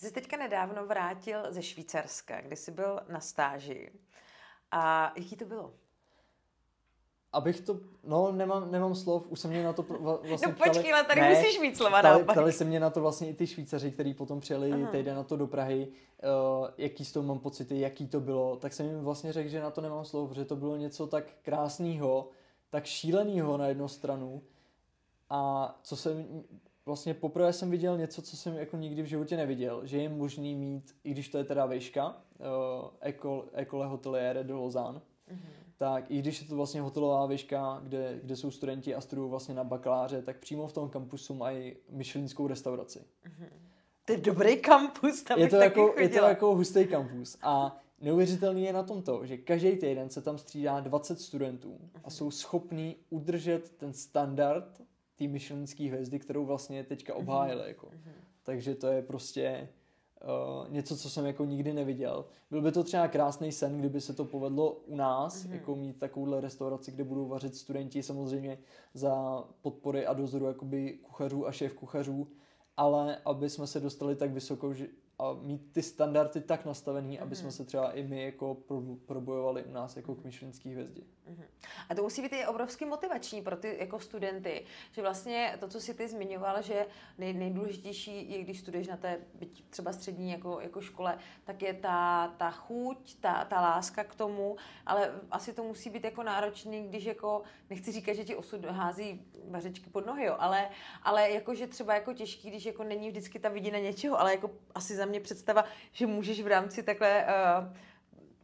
Ty 0.00 0.06
jsi 0.06 0.12
teďka 0.12 0.36
nedávno 0.36 0.86
vrátil 0.86 1.52
ze 1.52 1.62
Švýcarska, 1.62 2.40
kde 2.40 2.56
jsi 2.56 2.70
byl 2.70 3.00
na 3.08 3.20
stáži. 3.20 3.92
A 4.70 5.12
jaký 5.16 5.36
to 5.36 5.44
bylo? 5.44 5.74
Abych 7.32 7.60
to, 7.60 7.80
no 8.04 8.32
nemám, 8.32 8.70
nemám 8.70 8.94
slov, 8.94 9.26
už 9.28 9.40
se 9.40 9.48
mě 9.48 9.64
na 9.64 9.72
to 9.72 9.82
vlastně 9.82 10.48
No 10.48 10.54
počkej, 10.54 10.92
ale 10.92 11.04
tady 11.04 11.20
ne, 11.20 11.34
musíš 11.34 11.60
mít 11.60 11.76
slova 11.76 11.98
ptali, 11.98 12.24
ptali 12.24 12.52
se 12.52 12.64
mě 12.64 12.80
na 12.80 12.90
to 12.90 13.00
vlastně 13.00 13.28
i 13.28 13.34
ty 13.34 13.46
Švýcaři, 13.46 13.90
kteří 13.90 14.14
potom 14.14 14.40
přijeli 14.40 14.72
Aha. 14.72 14.90
týden 14.90 15.16
na 15.16 15.22
to 15.22 15.36
do 15.36 15.46
Prahy, 15.46 15.88
uh, 15.88 16.68
jaký 16.78 17.04
z 17.04 17.12
toho 17.12 17.26
mám 17.26 17.38
pocity, 17.38 17.80
jaký 17.80 18.08
to 18.08 18.20
bylo, 18.20 18.56
tak 18.56 18.72
jsem 18.72 18.86
jim 18.86 19.00
vlastně 19.00 19.32
řekl, 19.32 19.48
že 19.48 19.60
na 19.60 19.70
to 19.70 19.80
nemám 19.80 20.04
slov, 20.04 20.28
protože 20.28 20.44
to 20.44 20.56
bylo 20.56 20.76
něco 20.76 21.06
tak 21.06 21.24
krásného, 21.42 22.28
tak 22.70 22.84
šíleného 22.84 23.56
na 23.56 23.66
jednu 23.66 23.88
stranu 23.88 24.42
a 25.30 25.74
co 25.82 25.96
jsem, 25.96 26.44
vlastně 26.90 27.14
poprvé 27.14 27.52
jsem 27.52 27.70
viděl 27.70 27.98
něco, 27.98 28.22
co 28.22 28.36
jsem 28.36 28.54
jako 28.54 28.76
nikdy 28.76 29.02
v 29.02 29.06
životě 29.06 29.36
neviděl, 29.36 29.86
že 29.86 29.98
je 29.98 30.08
možný 30.08 30.54
mít, 30.54 30.94
i 31.04 31.10
když 31.10 31.28
to 31.28 31.38
je 31.38 31.44
teda 31.44 31.66
vejška, 31.66 32.08
uh, 32.08 32.88
Ecole, 33.52 33.86
Hotelière 33.86 34.44
de 34.44 34.54
Lausanne, 34.54 35.00
mm-hmm 35.00 35.60
tak 35.80 36.10
i 36.10 36.18
když 36.18 36.40
je 36.40 36.46
to 36.46 36.56
vlastně 36.56 36.80
hotelová 36.80 37.26
výška, 37.26 37.80
kde, 37.84 38.20
kde 38.22 38.36
jsou 38.36 38.50
studenti 38.50 38.94
a 38.94 39.00
studují 39.00 39.30
vlastně 39.30 39.54
na 39.54 39.64
bakaláře, 39.64 40.22
tak 40.22 40.38
přímo 40.38 40.66
v 40.66 40.72
tom 40.72 40.88
kampusu 40.88 41.34
mají 41.34 41.76
myšelinskou 41.90 42.46
restauraci. 42.46 42.98
Mm-hmm. 42.98 43.48
To 44.04 44.12
je 44.12 44.18
dobrý 44.18 44.56
kampus, 44.56 45.22
tam 45.22 45.38
je 45.38 45.48
to, 45.48 45.56
jako, 45.56 45.94
je 45.98 46.08
to 46.08 46.24
jako 46.24 46.54
hustý 46.54 46.86
kampus 46.86 47.38
a 47.42 47.80
neuvěřitelný 48.00 48.64
je 48.64 48.72
na 48.72 48.82
tom 48.82 49.02
to, 49.02 49.26
že 49.26 49.36
každý 49.36 49.76
týden 49.76 50.10
se 50.10 50.22
tam 50.22 50.38
střídá 50.38 50.80
20 50.80 51.20
studentů 51.20 51.78
a 51.94 51.98
mhm. 51.98 52.10
jsou 52.10 52.30
schopní 52.30 52.96
udržet 53.10 53.70
ten 53.76 53.92
standard 53.92 54.82
té 55.20 55.28
myšelinské 55.28 55.88
hvězdy, 55.88 56.18
kterou 56.18 56.44
vlastně 56.44 56.84
teďka 56.84 57.12
mhm. 57.12 57.22
obhájili. 57.22 57.68
Jako. 57.68 57.86
Mm-hmm. 57.86 58.12
Takže 58.42 58.74
to 58.74 58.86
je 58.86 59.02
prostě 59.02 59.68
uh, 60.22 60.72
něco, 60.72 60.96
co 60.96 61.10
jsem 61.10 61.26
jako 61.26 61.44
nikdy 61.44 61.72
neviděl. 61.72 62.24
Byl 62.50 62.62
by 62.62 62.72
to 62.72 62.84
třeba 62.84 63.08
krásný 63.08 63.52
sen, 63.52 63.78
kdyby 63.78 64.00
se 64.00 64.12
to 64.12 64.24
povedlo 64.24 64.72
u 64.72 64.96
nás, 64.96 65.44
mm-hmm. 65.44 65.52
jako 65.52 65.76
mít 65.76 65.98
takovouhle 65.98 66.40
restauraci, 66.40 66.92
kde 66.92 67.04
budou 67.04 67.28
vařit 67.28 67.56
studenti 67.56 68.02
samozřejmě 68.02 68.58
za 68.94 69.44
podpory 69.62 70.06
a 70.06 70.12
dozoru 70.12 70.46
jakoby 70.46 70.98
kuchařů 71.02 71.46
a 71.46 71.52
šéf 71.52 71.74
kuchařů, 71.74 72.28
ale 72.76 73.16
aby 73.24 73.50
jsme 73.50 73.66
se 73.66 73.80
dostali 73.80 74.16
tak 74.16 74.30
vysoko, 74.30 74.74
že 74.74 74.88
a 75.18 75.32
mít 75.42 75.72
ty 75.72 75.82
standardy 75.82 76.40
tak 76.40 76.64
nastavený, 76.64 77.18
mm-hmm. 77.18 77.22
aby 77.22 77.36
jsme 77.36 77.46
mhm. 77.46 77.52
se 77.52 77.64
třeba 77.64 77.92
i 77.92 78.02
my 78.02 78.22
jako 78.22 78.56
probojovali 79.06 79.64
u 79.64 79.72
nás 79.72 79.96
jako 79.96 80.14
k 80.14 80.24
myšlenský 80.24 80.72
hvězdě. 80.72 81.02
Mm-hmm. 81.30 81.46
A 81.88 81.94
to 81.94 82.02
musí 82.02 82.22
být 82.22 82.32
i 82.32 82.46
obrovský 82.46 82.84
motivační 82.84 83.42
pro 83.42 83.56
ty 83.56 83.76
jako 83.80 84.00
studenty, 84.00 84.64
že 84.92 85.02
vlastně 85.02 85.56
to, 85.60 85.68
co 85.68 85.80
si 85.80 85.94
ty 85.94 86.08
zmiňoval, 86.08 86.62
že 86.62 86.86
nej, 87.18 87.32
nejdůležitější 87.32 88.30
je, 88.30 88.42
když 88.42 88.60
studuješ 88.60 88.86
na 88.88 88.96
té 88.96 89.18
byť 89.34 89.64
třeba 89.70 89.92
střední 89.92 90.30
jako, 90.30 90.60
jako 90.60 90.80
škole, 90.80 91.18
tak 91.44 91.62
je 91.62 91.74
ta, 91.74 92.28
ta 92.38 92.50
chuť, 92.50 93.20
ta, 93.20 93.44
ta 93.44 93.60
láska 93.60 94.04
k 94.04 94.14
tomu, 94.14 94.56
ale 94.86 95.20
asi 95.30 95.52
to 95.52 95.62
musí 95.62 95.90
být 95.90 96.04
jako 96.04 96.22
náročný, 96.22 96.88
když 96.88 97.04
jako, 97.04 97.42
nechci 97.70 97.92
říkat, 97.92 98.12
že 98.12 98.24
ti 98.24 98.36
osud 98.36 98.64
hází 98.64 99.26
vařečky 99.48 99.90
pod 99.90 100.06
nohy, 100.06 100.24
jo, 100.24 100.36
ale, 100.38 100.70
ale 101.02 101.30
jako, 101.30 101.54
že 101.54 101.66
třeba 101.66 101.94
jako 101.94 102.12
těžký, 102.12 102.50
když 102.50 102.66
jako 102.66 102.84
není 102.84 103.08
vždycky 103.08 103.38
ta 103.38 103.48
vidina 103.48 103.78
něčeho, 103.78 104.20
ale 104.20 104.30
jako 104.30 104.50
asi 104.74 104.96
za 104.96 105.04
mě 105.04 105.20
představa, 105.20 105.64
že 105.92 106.06
můžeš 106.06 106.42
v 106.42 106.46
rámci 106.46 106.82
takhle 106.82 107.26
uh, 107.26 107.76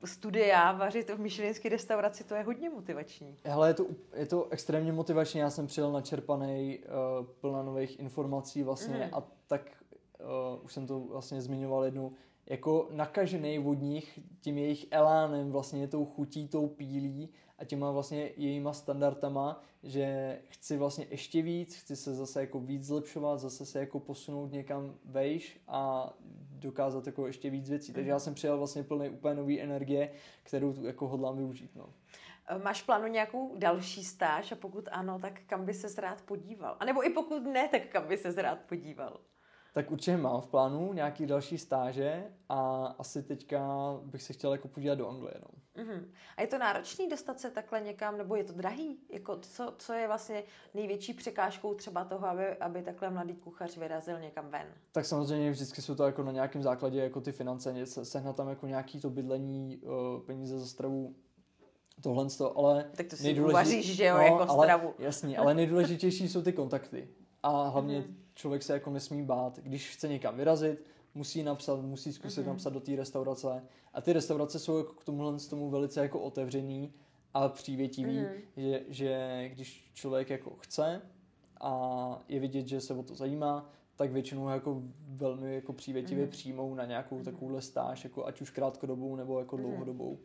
studia 0.07 0.73
vařit 0.73 1.11
v 1.11 1.21
myšelinské 1.21 1.69
restauraci, 1.69 2.25
to 2.25 2.35
je 2.35 2.43
hodně 2.43 2.71
motivační. 2.71 3.37
Hele, 3.45 3.71
je 3.71 3.75
to, 3.75 3.87
je 4.15 4.27
to 4.27 4.49
extrémně 4.51 4.93
motivační, 4.93 5.41
já 5.41 5.51
jsem 5.51 5.67
přijel 5.67 5.93
načerpaný, 5.93 6.79
uh, 6.79 7.27
plná 7.41 7.63
nových 7.63 8.01
informací 8.01 8.63
vlastně 8.63 8.97
mm. 8.97 9.15
a 9.15 9.23
tak 9.47 9.71
uh, 10.21 10.65
už 10.65 10.73
jsem 10.73 10.87
to 10.87 11.01
vlastně 11.01 11.43
zmiňoval 11.43 11.85
jednou, 11.85 12.13
jako 12.47 12.89
nakažený 12.91 13.59
od 13.59 13.75
nich 13.75 14.19
tím 14.41 14.59
jejich 14.59 14.87
elánem, 14.91 15.53
vlastně 15.53 15.89
tou 15.89 16.05
chutí, 16.05 16.49
tou 16.49 16.67
pílí 16.67 17.29
a 17.59 17.65
těma 17.65 17.91
vlastně 17.91 18.31
jejíma 18.37 18.73
standardama, 18.73 19.63
že 19.83 20.39
chci 20.49 20.77
vlastně 20.77 21.07
ještě 21.11 21.43
víc, 21.43 21.77
chci 21.77 21.97
se 21.97 22.15
zase 22.15 22.41
jako 22.41 22.61
víc 22.61 22.85
zlepšovat, 22.85 23.41
zase 23.41 23.67
se 23.67 23.81
jako 23.81 24.01
posunout 24.01 24.53
někam 24.53 24.95
vejš 25.05 25.61
a 25.69 26.13
dokázat 26.57 27.07
jako 27.07 27.27
ještě 27.27 27.51
víc 27.51 27.71
věcí. 27.71 27.93
Takže 27.93 28.11
já 28.11 28.19
jsem 28.19 28.35
přijal 28.35 28.59
vlastně 28.59 28.83
plný 28.83 29.09
úplně 29.09 29.35
nový 29.35 29.61
energie, 29.61 30.11
kterou 30.43 30.73
tu 30.73 30.87
jako 30.87 31.09
hodlám 31.09 31.37
využít. 31.37 31.71
No. 31.77 31.89
E, 32.49 32.59
máš 32.59 32.83
plánu 32.83 33.07
nějakou 33.07 33.57
další 33.57 34.05
stáž 34.05 34.53
a 34.53 34.57
pokud 34.57 34.89
ano, 34.93 35.19
tak 35.19 35.41
kam 35.47 35.65
by 35.65 35.75
se 35.75 36.01
rád 36.01 36.23
podíval? 36.23 36.77
A 36.81 36.85
nebo 36.85 37.07
i 37.07 37.11
pokud 37.11 37.43
ne, 37.43 37.69
tak 37.69 37.87
kam 37.87 38.09
by 38.09 38.17
se 38.17 38.43
rád 38.43 38.59
podíval? 38.61 39.21
Tak 39.77 39.91
určitě 39.91 40.17
mám 40.17 40.41
v 40.41 40.47
plánu 40.47 40.93
nějaký 40.93 41.27
další 41.27 41.59
stáže 41.59 42.25
a 42.49 42.87
asi 42.99 43.23
teďka 43.23 43.61
bych 44.05 44.23
se 44.23 44.33
chtěl 44.33 44.53
jako 44.53 44.69
podívat 44.69 44.95
do 44.95 45.09
Anglie. 45.09 45.35
No. 45.41 45.83
Uh-huh. 45.83 46.05
A 46.37 46.41
je 46.41 46.47
to 46.47 46.59
náročný 46.59 47.09
dostat 47.09 47.41
se 47.41 47.51
takhle 47.51 47.81
někam, 47.81 48.19
nebo 48.19 48.37
je 48.37 48.45
to 48.45 48.53
drahý? 48.53 48.99
Jako 49.13 49.37
co, 49.37 49.75
co 49.79 49.93
je 49.93 50.07
vlastně 50.07 50.43
největší 50.75 51.15
překážkou 51.15 51.75
třeba 51.75 52.05
toho, 52.05 52.27
aby, 52.27 52.57
aby 52.57 52.83
takhle 52.83 53.11
mladý 53.11 53.35
kuchař 53.35 53.77
vyrazil 53.77 54.21
někam 54.21 54.49
ven? 54.49 54.67
Tak 54.93 55.07
samozřejmě 55.07 55.51
vždycky 55.51 55.83
jsou 55.83 55.95
to 55.95 56.05
jako 56.05 56.23
na 56.23 56.33
nějakém 56.33 56.63
základě 56.63 57.01
jako 57.01 57.21
ty 57.21 57.33
finance, 57.33 57.87
sehnat 57.87 58.37
tam 58.37 58.49
jako 58.49 58.67
nějaký 58.67 59.01
to 59.01 59.11
bydlení, 59.11 59.81
peníze 60.27 60.59
za 60.59 60.67
stravu, 60.67 61.15
tohle 62.03 62.27
to, 62.39 62.59
ale... 62.59 62.91
Tak 62.97 63.07
to 63.07 63.17
si 63.17 63.23
nejdůležitě... 63.23 63.53
uvaříš, 63.53 63.97
že 63.97 64.05
jo, 64.05 64.17
no, 64.17 64.23
jako 64.23 64.43
stravu. 64.43 64.89
Ale, 64.89 64.95
jasný, 64.99 65.37
ale 65.37 65.55
nejdůležitější 65.55 66.29
jsou 66.29 66.43
ty 66.43 66.53
kontakty. 66.53 67.09
A 67.43 67.69
hlavně 67.69 68.01
mm-hmm 68.01 68.16
člověk 68.37 68.63
se 68.63 68.73
jako 68.73 68.91
nesmí 68.91 69.23
bát. 69.23 69.59
Když 69.59 69.91
chce 69.91 70.09
někam 70.09 70.37
vyrazit, 70.37 70.85
musí 71.15 71.43
napsat, 71.43 71.81
musí 71.81 72.13
zkusit 72.13 72.41
mm-hmm. 72.41 72.49
napsat 72.49 72.73
do 72.73 72.81
té 72.81 72.97
restaurace. 72.97 73.63
A 73.95 74.01
ty 74.01 74.13
restaurace 74.13 74.59
jsou 74.59 74.79
jako 74.79 74.93
k 74.93 75.05
tomuhle 75.05 75.39
z 75.39 75.49
tomu 75.49 75.71
velice 75.71 76.01
jako 76.01 76.21
otevřený 76.21 76.93
a 77.35 77.49
přívětivý, 77.49 78.19
mm-hmm. 78.19 78.41
že, 78.57 78.83
že 78.89 79.49
když 79.53 79.91
člověk 79.95 80.31
jako 80.31 80.51
chce 80.51 81.03
a 81.61 82.25
je 82.29 82.41
vidět, 82.41 82.67
že 82.67 82.81
se 82.81 82.95
o 82.95 83.03
to 83.03 83.15
zajímá, 83.15 83.71
tak 83.97 84.13
většinou 84.13 84.49
jako 84.49 84.83
velmi 85.09 85.55
jako 85.55 85.73
přívětivě 85.73 86.27
mm-hmm. 86.27 86.31
přijmou 86.31 86.75
na 86.75 86.85
nějakou 86.85 87.19
mm-hmm. 87.19 87.25
takovouhle 87.25 87.63
stáž, 87.63 88.05
jako 88.05 88.27
ať 88.27 88.41
už 88.41 88.51
krátkodobou 88.51 89.17
nebo 89.17 89.39
jako 89.39 89.57
mm-hmm. 89.57 89.61
dlouhodobou. 89.61 90.19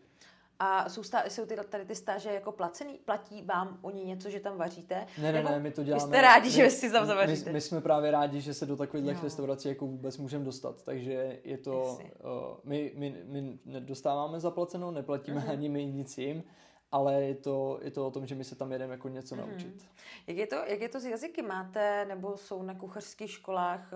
A 0.63 0.89
jsou, 0.89 1.03
stá, 1.03 1.23
jsou 1.29 1.45
ty, 1.45 1.55
tady 1.69 1.85
ty 1.85 1.95
stáže 1.95 2.29
jako 2.29 2.51
placený? 2.51 2.99
Platí 3.05 3.41
vám 3.41 3.79
oni 3.81 4.05
něco, 4.05 4.29
že 4.29 4.39
tam 4.39 4.57
vaříte? 4.57 5.05
Ne, 5.21 5.31
ne, 5.31 5.43
ne, 5.43 5.59
my 5.59 5.71
to 5.71 5.83
děláme. 5.83 6.07
Jste 6.07 6.21
rádi, 6.21 6.45
my, 6.49 6.55
že 6.55 6.69
si 6.69 6.91
tam 6.91 7.05
zavaříte? 7.05 7.49
My, 7.49 7.53
my, 7.53 7.61
jsme 7.61 7.81
právě 7.81 8.11
rádi, 8.11 8.41
že 8.41 8.53
se 8.53 8.65
do 8.65 8.77
takových 8.77 9.23
restaurací 9.23 9.67
jako 9.67 9.87
vůbec 9.87 10.17
můžeme 10.17 10.45
dostat. 10.45 10.83
Takže 10.83 11.39
je 11.43 11.57
to, 11.57 11.99
uh, 12.23 12.29
my, 12.63 12.91
my, 12.95 13.15
my 13.25 13.59
nedostáváme 13.65 14.39
zaplaceno, 14.39 14.91
neplatíme 14.91 15.41
uh-huh. 15.41 15.51
ani 15.51 15.69
my 15.69 15.85
nic 15.85 16.17
jim, 16.17 16.43
ale 16.91 17.13
je 17.23 17.35
to, 17.35 17.79
je 17.81 17.91
to 17.91 18.07
o 18.07 18.11
tom, 18.11 18.25
že 18.25 18.35
my 18.35 18.43
se 18.43 18.55
tam 18.55 18.71
jedeme 18.71 18.93
jako 18.93 19.09
něco 19.09 19.35
uh-huh. 19.35 19.47
naučit. 19.47 19.85
Jak 20.27 20.37
je, 20.37 20.47
to, 20.47 20.55
jak 20.55 20.81
je 20.81 20.89
to 20.89 20.99
s 20.99 21.05
jazyky? 21.05 21.41
Máte, 21.41 22.05
nebo 22.05 22.37
jsou 22.37 22.63
na 22.63 22.75
kuchařských 22.75 23.31
školách 23.31 23.93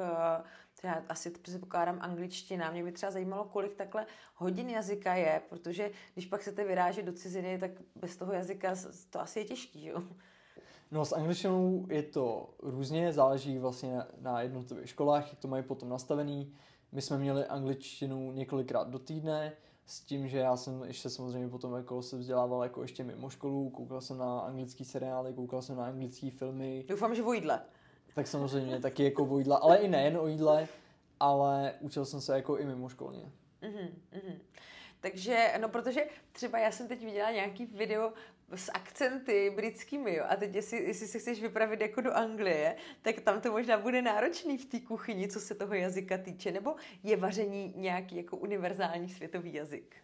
já 0.85 1.03
asi 1.09 1.29
předpokládám 1.29 1.97
angličtina. 2.01 2.71
Mě 2.71 2.83
by 2.83 2.91
třeba 2.91 3.11
zajímalo, 3.11 3.43
kolik 3.43 3.75
takhle 3.75 4.05
hodin 4.35 4.69
jazyka 4.69 5.15
je, 5.15 5.41
protože 5.49 5.91
když 6.13 6.25
pak 6.25 6.41
chcete 6.41 6.63
vyrážet 6.63 7.05
do 7.05 7.13
ciziny, 7.13 7.59
tak 7.59 7.71
bez 7.95 8.17
toho 8.17 8.33
jazyka 8.33 8.75
to 9.09 9.19
asi 9.19 9.39
je 9.39 9.45
těžký, 9.45 9.85
jo? 9.85 10.03
No 10.91 11.05
s 11.05 11.13
angličtinou 11.13 11.85
je 11.89 12.03
to 12.03 12.49
různě, 12.59 13.13
záleží 13.13 13.57
vlastně 13.57 14.01
na 14.21 14.41
jednotlivých 14.41 14.89
školách, 14.89 15.29
jak 15.29 15.39
to 15.39 15.47
mají 15.47 15.63
potom 15.63 15.89
nastavený. 15.89 16.55
My 16.91 17.01
jsme 17.01 17.17
měli 17.17 17.45
angličtinu 17.45 18.31
několikrát 18.31 18.89
do 18.89 18.99
týdne, 18.99 19.53
s 19.85 20.01
tím, 20.01 20.27
že 20.27 20.37
já 20.37 20.57
jsem 20.57 20.83
ještě 20.83 21.09
samozřejmě 21.09 21.49
potom 21.49 21.73
jako 21.75 22.01
se 22.01 22.17
vzdělával 22.17 22.63
jako 22.63 22.81
ještě 22.81 23.03
mimo 23.03 23.29
školu, 23.29 23.69
koukal 23.69 24.01
jsem 24.01 24.17
na 24.17 24.39
anglický 24.39 24.85
seriály, 24.85 25.33
koukal 25.33 25.61
jsem 25.61 25.77
na 25.77 25.85
anglické 25.85 26.31
filmy. 26.31 26.85
Doufám, 26.87 27.15
že 27.15 27.23
o 27.23 27.33
jídle 27.33 27.61
tak 28.15 28.27
samozřejmě 28.27 28.79
taky 28.79 29.03
jako 29.03 29.25
o 29.25 29.37
jídle, 29.37 29.57
ale 29.61 29.77
i 29.77 29.87
nejen 29.87 30.17
o 30.17 30.27
jídle, 30.27 30.67
ale 31.19 31.73
učil 31.79 32.05
jsem 32.05 32.21
se 32.21 32.35
jako 32.35 32.57
i 32.57 32.65
mimo 32.65 32.89
školně. 32.89 33.31
Mm-hmm, 33.61 33.89
mm-hmm. 34.13 34.39
Takže, 35.05 35.53
no 35.61 35.69
protože 35.69 36.07
třeba 36.31 36.59
já 36.59 36.71
jsem 36.71 36.87
teď 36.87 37.05
viděla 37.05 37.31
nějaký 37.31 37.65
video 37.65 38.13
s 38.55 38.71
akcenty 38.73 39.53
britskými, 39.55 40.15
jo, 40.15 40.23
a 40.29 40.35
teď 40.35 40.55
jestli, 40.55 40.83
jestli 40.83 41.07
se 41.07 41.19
chceš 41.19 41.41
vypravit 41.41 41.81
jako 41.81 42.01
do 42.01 42.13
Anglie, 42.13 42.75
tak 43.01 43.21
tam 43.21 43.41
to 43.41 43.51
možná 43.51 43.77
bude 43.77 44.01
náročný 44.01 44.57
v 44.57 44.65
té 44.65 44.79
kuchyni, 44.79 45.27
co 45.27 45.39
se 45.39 45.55
toho 45.55 45.73
jazyka 45.73 46.17
týče, 46.17 46.51
nebo 46.51 46.75
je 47.03 47.17
vaření 47.17 47.73
nějaký 47.75 48.17
jako 48.17 48.37
univerzální 48.37 49.09
světový 49.09 49.53
jazyk? 49.53 49.95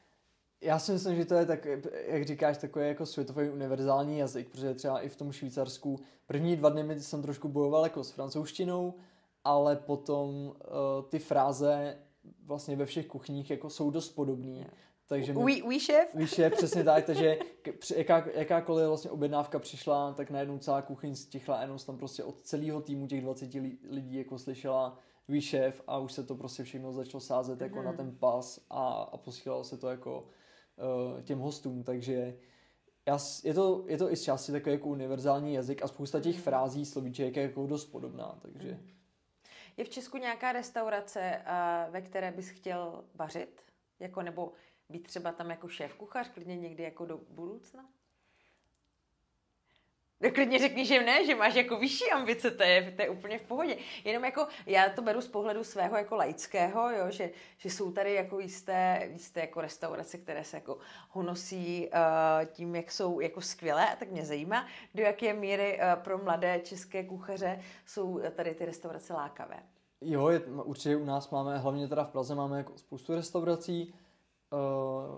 Já 0.62 0.80
si 0.80 0.92
myslím, 0.92 1.16
že 1.16 1.26
to 1.26 1.36
je 1.36 1.46
tak, 1.46 1.68
jak 2.08 2.26
říkáš, 2.26 2.58
takový 2.58 2.88
jako 2.88 3.06
světový 3.06 3.50
univerzální 3.50 4.20
jazyk, 4.20 4.50
protože 4.50 4.74
třeba 4.74 5.00
i 5.00 5.10
v 5.10 5.16
tom 5.16 5.32
Švýcarsku 5.32 6.00
první 6.26 6.56
dva 6.56 6.70
dny 6.70 7.00
jsem 7.00 7.22
trošku 7.22 7.50
bojoval 7.50 7.84
jako 7.84 8.04
s 8.04 8.12
francouzštinou, 8.12 8.94
ale 9.44 9.76
potom 9.76 10.30
uh, 10.46 10.54
ty 11.10 11.20
fráze 11.20 11.98
vlastně 12.44 12.76
ve 12.76 12.86
všech 12.86 13.08
kuchních 13.08 13.50
jako 13.50 13.70
jsou 13.70 13.92
dost 13.92 14.10
podobné. 14.10 14.70
Takže 15.12 15.34
my? 15.34 15.40
Oui, 15.40 15.80
šéf, 16.28 16.54
přesně 16.54 16.84
tak, 16.84 17.06
takže 17.06 17.38
jaká, 17.96 18.26
jakákoliv 18.34 18.88
vlastně 18.88 19.12
objednávka 19.12 19.60
přišla, 19.60 20.14
tak 20.14 20.30
najednou 20.30 20.58
celá 20.58 20.82
kuchyň 20.82 21.16
stichla, 21.16 21.62
jenom 21.62 21.78
tam 21.78 21.98
prostě 21.98 22.24
od 22.24 22.42
celého 22.42 22.82
týmu 22.82 23.08
těch 23.08 23.22
20 23.22 23.54
lidí 23.90 24.16
jako 24.16 24.40
slyšela 24.40 25.00
šéf 25.40 25.82
a 25.88 25.98
už 25.98 26.14
se 26.14 26.24
to 26.24 26.36
prostě 26.36 26.64
všechno 26.64 26.94
začalo 26.94 27.22
sázet 27.22 27.60
mm-hmm. 27.60 27.64
jako 27.64 27.82
na 27.82 27.92
mhm. 27.92 27.98
ten 27.98 28.16
pas 28.20 28.66
a, 28.70 29.10
a 29.12 29.18
posílalo 29.18 29.64
se 29.64 29.78
to 29.78 29.90
jako 29.90 30.28
uh, 31.16 31.22
těm 31.22 31.40
hostům, 31.40 31.84
takže 31.84 32.38
já, 33.06 33.18
je, 33.44 33.54
to, 33.54 33.86
je 33.88 33.98
to 33.98 34.12
i 34.12 34.16
z 34.16 34.24
části 34.24 34.52
takový 34.52 34.74
jako 34.74 34.88
univerzální 34.88 35.54
jazyk 35.54 35.84
a 35.84 35.88
spousta 35.88 36.20
těch 36.20 36.36
mhm. 36.36 36.44
frází, 36.44 36.86
slovíček 36.86 37.36
je 37.36 37.44
jako 37.44 37.68
dost 37.68 37.86
podobná, 37.86 38.40
takže... 38.42 38.72
Mm. 38.72 38.88
Je 39.78 39.86
v 39.86 39.90
Česku 39.90 40.18
nějaká 40.18 40.52
restaurace, 40.52 41.42
ve 41.90 42.02
které 42.02 42.32
bys 42.32 42.50
chtěl 42.50 43.04
vařit? 43.16 43.62
Jako, 44.00 44.22
nebo 44.22 44.52
být 44.92 45.08
třeba 45.08 45.32
tam 45.32 45.50
jako 45.50 45.68
šéf 45.68 45.94
kuchař, 45.94 46.30
klidně 46.30 46.58
někdy 46.58 46.84
jako 46.84 47.06
do 47.06 47.20
budoucna? 47.30 47.86
No 50.22 50.32
klidně 50.32 50.60
řekni, 50.60 50.86
že 50.86 51.04
ne, 51.04 51.26
že 51.26 51.36
máš 51.36 51.56
jako 51.56 51.78
vyšší 51.78 52.12
ambice, 52.12 52.52
to 52.52 52.64
je, 52.64 52.92
to 52.92 53.02
je 53.02 53.10
úplně 53.10 53.40
v 53.40 53.42
pohodě. 53.42 53.78
Jenom 54.04 54.26
jako, 54.26 54.48
já 54.66 54.90
to 54.90 55.02
beru 55.02 55.22
z 55.22 55.28
pohledu 55.28 55.64
svého 55.64 55.98
jako 55.98 56.16
laického, 56.16 56.92
jo, 56.92 57.06
že, 57.12 57.30
že 57.58 57.70
jsou 57.70 57.92
tady 57.92 58.14
jako 58.14 58.40
jisté, 58.40 59.10
jisté 59.12 59.40
jako 59.40 59.62
restaurace, 59.62 60.18
které 60.18 60.44
se 60.44 60.58
jako 60.58 60.78
honosí 61.10 61.88
uh, 61.88 62.46
tím, 62.46 62.76
jak 62.76 62.92
jsou 62.92 63.20
jako 63.20 63.42
skvělé, 63.42 63.94
a 63.94 63.96
tak 63.96 64.12
mě 64.12 64.26
zajímá, 64.26 64.68
do 64.96 65.04
jaké 65.04 65.34
míry 65.34 65.80
uh, 65.80 66.04
pro 66.04 66.18
mladé 66.18 66.60
české 66.64 67.04
kuchaře 67.04 67.62
jsou 67.86 68.22
tady 68.36 68.56
ty 68.56 68.66
restaurace 68.66 69.14
lákavé. 69.14 69.64
Jo, 70.02 70.30
je, 70.30 70.40
určitě 70.40 70.96
u 70.96 71.06
nás 71.06 71.30
máme, 71.30 71.58
hlavně 71.58 71.88
teda 71.88 72.04
v 72.04 72.12
Praze 72.12 72.36
máme 72.36 72.58
jako 72.58 72.78
spoustu 72.78 73.16
restaurací, 73.16 73.94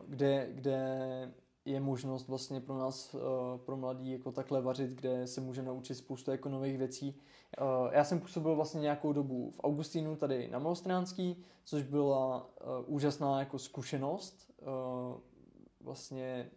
kde, 0.08 0.50
kde 0.54 1.34
je 1.66 1.80
možnost 1.80 2.28
vlastně 2.28 2.62
pro 2.62 2.78
nás, 2.78 3.16
eh, 3.16 3.20
pro 3.58 3.78
mladí, 3.78 4.12
jako 4.12 4.32
takhle 4.32 4.62
vařit, 4.62 4.90
kde 4.90 5.28
se 5.28 5.42
může 5.42 5.64
naučit 5.64 5.96
spoustu 5.96 6.32
jako 6.32 6.50
nových 6.50 6.78
věcí. 6.78 7.16
Eh, 7.58 7.64
já 7.92 8.04
jsem 8.04 8.20
působil 8.20 8.56
vlastně 8.56 8.82
nějakou 8.82 9.14
dobu 9.14 9.52
v 9.52 9.60
Augustínu 9.64 10.16
tady 10.16 10.48
na 10.48 10.60
Malostránský, 10.60 11.44
což 11.64 11.84
byla 11.84 12.50
eh, 12.62 12.64
úžasná 12.86 13.40
jako 13.40 13.60
zkušenost. 13.60 14.54
Vlastně 15.82 16.52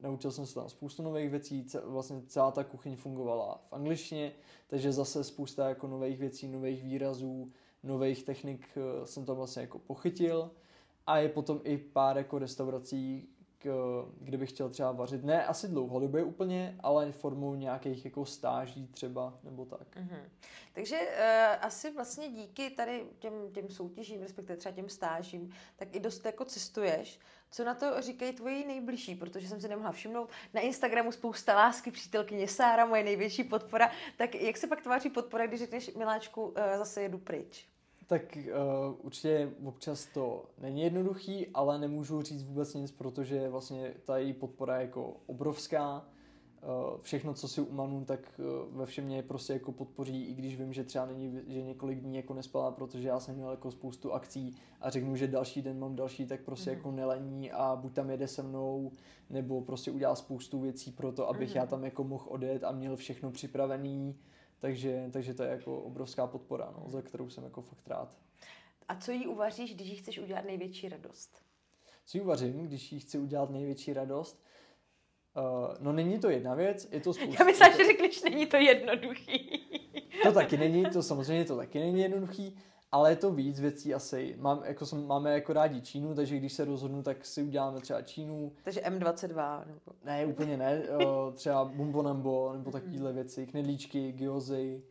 naučil 0.00 0.30
jsem 0.30 0.46
se 0.46 0.54
tam 0.54 0.68
spoustu 0.68 1.02
nových 1.02 1.30
věcí, 1.30 1.66
vlastně 1.84 2.22
celá 2.26 2.50
ta 2.50 2.64
kuchyň 2.64 2.96
fungovala 2.96 3.62
v 3.68 3.72
angličtině, 3.72 4.32
takže 4.66 4.92
zase 4.92 5.24
spousta 5.24 5.68
jako 5.68 5.86
nových 5.86 6.18
věcí, 6.18 6.48
nových 6.48 6.82
výrazů, 6.82 7.52
nových 7.82 8.22
technik 8.24 8.68
jsem 9.04 9.24
tam 9.24 9.36
vlastně 9.36 9.62
jako 9.62 9.78
pochytil. 9.78 10.50
A 11.08 11.18
je 11.18 11.28
potom 11.28 11.60
i 11.64 11.78
pár 11.78 12.16
jako 12.16 12.38
restaurací, 12.38 13.28
kde 14.20 14.38
bych 14.38 14.50
chtěl 14.50 14.68
třeba 14.68 14.92
vařit. 14.92 15.24
Ne 15.24 15.46
asi 15.46 15.68
dlouhodobě 15.68 16.22
úplně, 16.22 16.76
ale 16.80 17.12
formou 17.12 17.54
nějakých 17.54 18.04
jako 18.04 18.24
stáží 18.26 18.86
třeba, 18.86 19.38
nebo 19.42 19.64
tak. 19.64 19.96
Mm-hmm. 19.96 20.22
Takže 20.72 20.98
uh, 20.98 21.64
asi 21.64 21.92
vlastně 21.92 22.28
díky 22.28 22.70
tady 22.70 23.06
těm, 23.18 23.32
těm 23.52 23.68
soutěžím, 23.68 24.22
respektive 24.22 24.56
třeba 24.56 24.74
těm 24.74 24.88
stážím, 24.88 25.50
tak 25.76 25.96
i 25.96 26.00
dost 26.00 26.24
jako 26.24 26.44
cestuješ. 26.44 27.20
Co 27.50 27.64
na 27.64 27.74
to 27.74 28.00
říkají 28.00 28.32
tvoji 28.32 28.66
nejbližší, 28.66 29.14
protože 29.14 29.48
jsem 29.48 29.60
si 29.60 29.68
nemohla 29.68 29.92
všimnout. 29.92 30.30
Na 30.54 30.60
Instagramu 30.60 31.12
spousta 31.12 31.54
lásky, 31.54 31.90
přítelkyně 31.90 32.48
Sára, 32.48 32.86
moje 32.86 33.04
největší 33.04 33.44
podpora. 33.44 33.90
Tak 34.16 34.34
jak 34.34 34.56
se 34.56 34.66
pak 34.66 34.82
tváří 34.82 35.10
podpora, 35.10 35.46
když 35.46 35.60
řekneš, 35.60 35.94
miláčku, 35.94 36.44
uh, 36.44 36.54
zase 36.78 37.02
jedu 37.02 37.18
pryč? 37.18 37.68
Tak 38.08 38.38
uh, 38.88 38.96
určitě 39.02 39.52
občas 39.64 40.06
to 40.06 40.44
není 40.58 40.82
jednoduchý, 40.82 41.46
ale 41.54 41.78
nemůžu 41.78 42.22
říct 42.22 42.42
vůbec 42.42 42.74
nic, 42.74 42.92
protože 42.92 43.48
vlastně 43.48 43.94
ta 44.04 44.18
její 44.18 44.32
podpora 44.32 44.76
je 44.76 44.82
jako 44.82 45.16
obrovská. 45.26 46.08
Uh, 46.62 47.00
všechno, 47.02 47.34
co 47.34 47.48
si 47.48 47.60
umanu, 47.60 48.04
tak 48.04 48.20
uh, 48.38 48.76
ve 48.76 48.86
všem 48.86 49.04
mě 49.04 49.22
prostě 49.22 49.52
jako 49.52 49.72
podpoří, 49.72 50.24
i 50.24 50.34
když 50.34 50.56
vím, 50.56 50.72
že 50.72 50.84
třeba 50.84 51.06
není, 51.06 51.40
že 51.46 51.62
několik 51.62 52.00
dní 52.00 52.16
jako 52.16 52.34
nespala, 52.34 52.70
protože 52.70 53.08
já 53.08 53.20
jsem 53.20 53.34
měl 53.34 53.50
jako 53.50 53.70
spoustu 53.70 54.12
akcí 54.12 54.56
a 54.80 54.90
řeknu, 54.90 55.16
že 55.16 55.26
další 55.26 55.62
den 55.62 55.78
mám 55.78 55.96
další, 55.96 56.26
tak 56.26 56.40
prostě 56.40 56.70
mm. 56.70 56.76
jako 56.76 56.90
nelení 56.90 57.52
a 57.52 57.76
buď 57.76 57.92
tam 57.92 58.10
jede 58.10 58.28
se 58.28 58.42
mnou, 58.42 58.92
nebo 59.30 59.60
prostě 59.60 59.90
udělá 59.90 60.14
spoustu 60.14 60.60
věcí 60.60 60.92
pro 60.92 61.12
to, 61.12 61.28
abych 61.28 61.50
mm. 61.50 61.56
já 61.56 61.66
tam 61.66 61.84
jako 61.84 62.04
mohl 62.04 62.24
odjet 62.28 62.64
a 62.64 62.72
měl 62.72 62.96
všechno 62.96 63.30
připravený 63.30 64.16
takže, 64.58 65.10
takže 65.12 65.34
to 65.34 65.42
je 65.42 65.50
jako 65.50 65.78
obrovská 65.78 66.26
podpora, 66.26 66.74
no, 66.78 66.90
za 66.90 67.02
kterou 67.02 67.30
jsem 67.30 67.44
jako 67.44 67.62
fakt 67.62 67.88
rád. 67.88 68.16
A 68.88 68.96
co 68.96 69.12
jí 69.12 69.26
uvaříš, 69.26 69.74
když 69.74 69.88
jí 69.88 69.96
chceš 69.96 70.18
udělat 70.18 70.44
největší 70.44 70.88
radost? 70.88 71.42
Co 72.06 72.18
jí 72.18 72.22
uvařím, 72.22 72.66
když 72.66 72.92
jí 72.92 73.00
chci 73.00 73.18
udělat 73.18 73.50
největší 73.50 73.92
radost? 73.92 74.44
Uh, 75.36 75.74
no 75.80 75.92
není 75.92 76.18
to 76.18 76.30
jedna 76.30 76.54
věc, 76.54 76.88
je 76.92 77.00
to 77.00 77.14
spousta. 77.14 77.42
Já 77.44 77.46
myslím, 77.46 77.72
že 77.72 77.86
řekneš, 77.86 78.22
není 78.22 78.46
to 78.46 78.56
jednoduchý. 78.56 79.60
to 80.22 80.32
taky 80.32 80.56
není, 80.56 80.84
to 80.84 81.02
samozřejmě 81.02 81.44
to 81.44 81.56
taky 81.56 81.78
není 81.78 82.00
jednoduchý, 82.00 82.58
ale 82.92 83.12
je 83.12 83.16
to 83.16 83.32
víc 83.32 83.60
věcí 83.60 83.94
asi. 83.94 84.36
Mám, 84.38 84.62
jako 84.64 84.86
jsem, 84.86 85.06
máme 85.06 85.34
jako 85.34 85.52
rádi 85.52 85.80
Čínu, 85.80 86.14
takže 86.14 86.36
když 86.36 86.52
se 86.52 86.64
rozhodnu, 86.64 87.02
tak 87.02 87.24
si 87.24 87.42
uděláme 87.42 87.80
třeba 87.80 88.02
Čínu. 88.02 88.52
Takže 88.64 88.80
M22. 88.80 89.66
Nebo... 89.66 89.80
Ne, 90.04 90.26
úplně 90.26 90.56
ne. 90.56 90.82
O, 91.06 91.32
třeba 91.34 91.64
Bumbo 91.64 92.02
nebo 92.52 92.70
takovéhle 92.70 93.12
věci, 93.12 93.46
knedlíčky, 93.46 94.12
gyozy. 94.12 94.82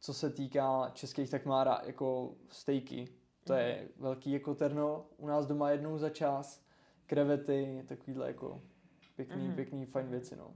Co 0.00 0.14
se 0.14 0.30
týká 0.30 0.90
českých, 0.94 1.30
tak 1.30 1.46
má 1.46 1.64
rád 1.64 1.86
jako 1.86 2.34
stejky. 2.50 3.08
To 3.44 3.52
je 3.54 3.88
velký 3.96 4.32
jako 4.32 4.54
terno 4.54 5.04
u 5.16 5.26
nás 5.26 5.46
doma 5.46 5.70
jednou 5.70 5.98
za 5.98 6.10
čas. 6.10 6.62
Krevety, 7.06 7.84
takovýhle 7.88 8.26
jako 8.26 8.60
pěkný, 9.16 9.48
mm. 9.48 9.54
pěkný, 9.54 9.86
fajn 9.86 10.08
věci, 10.08 10.36
no. 10.36 10.54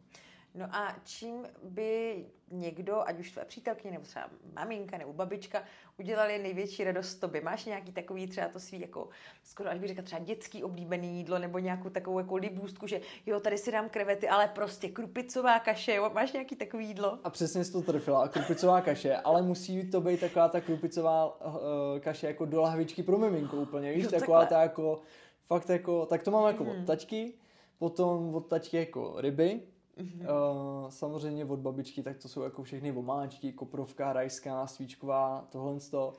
No 0.55 0.67
a 0.71 0.97
čím 1.05 1.47
by 1.63 2.25
někdo, 2.51 3.09
ať 3.09 3.21
už 3.21 3.31
tvoje 3.31 3.45
přítelkyně, 3.45 3.93
nebo 3.93 4.05
třeba 4.05 4.29
maminka, 4.55 4.99
nebo 4.99 5.13
babička, 5.13 5.63
udělali 5.99 6.39
největší 6.39 6.85
radost 6.85 7.15
tobě? 7.15 7.41
Máš 7.41 7.65
nějaký 7.65 7.93
takový 7.93 8.27
třeba 8.27 8.49
to 8.49 8.61
svý, 8.61 8.81
jako 8.81 9.09
skoro 9.43 9.71
až 9.71 9.79
bych 9.79 9.89
řekla 9.89 10.05
třeba 10.05 10.23
dětský 10.23 10.65
oblíbený 10.65 11.17
jídlo, 11.19 11.39
nebo 11.39 11.59
nějakou 11.59 11.89
takovou 11.89 12.19
jako 12.19 12.37
libůstku, 12.37 12.87
že 12.87 13.01
jo, 13.27 13.41
tady 13.41 13.59
si 13.59 13.73
dám 13.73 13.89
krevety, 13.89 14.29
ale 14.29 14.49
prostě 14.49 14.89
krupicová 14.89 15.59
kaše, 15.59 15.95
jo? 15.95 16.11
máš 16.15 16.33
nějaký 16.33 16.57
takový 16.57 16.87
jídlo? 16.87 17.19
A 17.25 17.31
přesně 17.31 17.65
jsi 17.65 17.73
to 17.73 17.83
trfila, 17.83 18.29
krupicová 18.29 18.81
kaše, 18.81 19.17
ale 19.17 19.43
musí 19.43 19.91
to 19.91 20.01
být 20.01 20.21
taková 20.21 20.49
ta 20.49 20.61
krupicová 20.61 21.41
uh, 21.47 21.55
kaše 22.01 22.27
jako 22.27 22.45
do 22.45 22.61
lahvičky 22.61 23.03
pro 23.03 23.19
miminku 23.19 23.57
úplně, 23.61 23.93
víš, 23.93 24.05
jo, 24.05 24.11
taková 24.11 24.47
ta 24.47 24.63
jako, 24.63 25.01
fakt 25.47 25.71
jako, 25.71 26.07
tak 26.07 26.23
to 26.23 26.31
mám 26.31 26.47
jako 26.47 26.65
hmm. 26.65 26.81
od 26.81 26.87
taťky, 26.87 27.35
potom 27.79 28.35
od 28.35 28.49
taťky 28.49 28.77
jako 28.77 29.15
ryby, 29.17 29.61
Mm-hmm. 29.99 30.21
Uh, 30.21 30.91
samozřejmě 30.91 31.45
od 31.45 31.59
babičky, 31.59 32.03
tak 32.03 32.17
to 32.19 32.29
jsou 32.29 32.43
jako 32.43 32.63
všechny 32.63 32.91
vomáčky, 32.91 33.53
koprovka, 33.53 34.13
rajská, 34.13 34.67
svíčková, 34.67 35.47
tohle 35.51 35.81
to. 35.91 36.15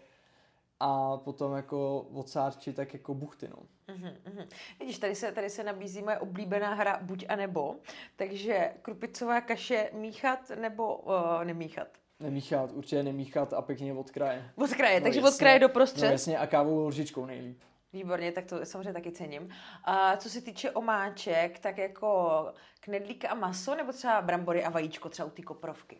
A 0.79 1.17
potom 1.17 1.53
jako 1.55 1.99
od 2.13 2.29
sárči, 2.29 2.73
tak 2.73 2.93
jako 2.93 3.13
buchty, 3.13 3.47
no. 3.47 3.63
Mm-hmm. 3.95 4.47
Vidíš, 4.79 4.99
tady 4.99 5.15
se, 5.15 5.31
tady 5.31 5.49
se 5.49 5.63
nabízí 5.63 6.01
moje 6.01 6.19
oblíbená 6.19 6.73
hra 6.73 6.99
buď 7.01 7.25
a 7.29 7.35
nebo, 7.35 7.75
takže 8.15 8.73
krupicová 8.81 9.41
kaše 9.41 9.89
míchat 9.93 10.39
nebo 10.61 10.95
uh, 10.95 11.43
nemíchat? 11.43 11.87
Nemíchat, 12.19 12.71
určitě 12.71 13.03
nemíchat 13.03 13.53
a 13.53 13.61
pěkně 13.61 13.93
od 13.93 14.11
kraje. 14.11 14.51
Od 14.55 14.73
kraje, 14.73 14.99
no 14.99 15.03
takže 15.03 15.19
jasně, 15.19 15.29
od 15.29 15.39
kraje 15.39 15.59
do 15.59 15.69
prostřed? 15.69 16.05
No 16.05 16.11
jasně 16.11 16.37
a 16.37 16.47
kávou 16.47 16.87
lžičkou 16.87 17.25
nejlíp. 17.25 17.61
Výborně, 17.93 18.31
tak 18.31 18.45
to 18.45 18.65
samozřejmě 18.65 18.93
taky 18.93 19.11
cením. 19.11 19.49
A 19.83 20.17
co 20.17 20.29
se 20.29 20.41
týče 20.41 20.71
omáček, 20.71 21.59
tak 21.59 21.77
jako 21.77 22.45
knedlík 22.79 23.25
a 23.25 23.35
maso, 23.35 23.75
nebo 23.75 23.93
třeba 23.93 24.21
brambory 24.21 24.63
a 24.63 24.69
vajíčko, 24.69 25.09
třeba 25.09 25.25
u 25.25 25.31
té 25.31 25.41
koprovky? 25.41 25.97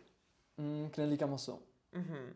Mm, 0.56 0.90
knedlík 0.90 1.22
a 1.22 1.26
maso. 1.26 1.58
Mm-hmm. 1.92 2.32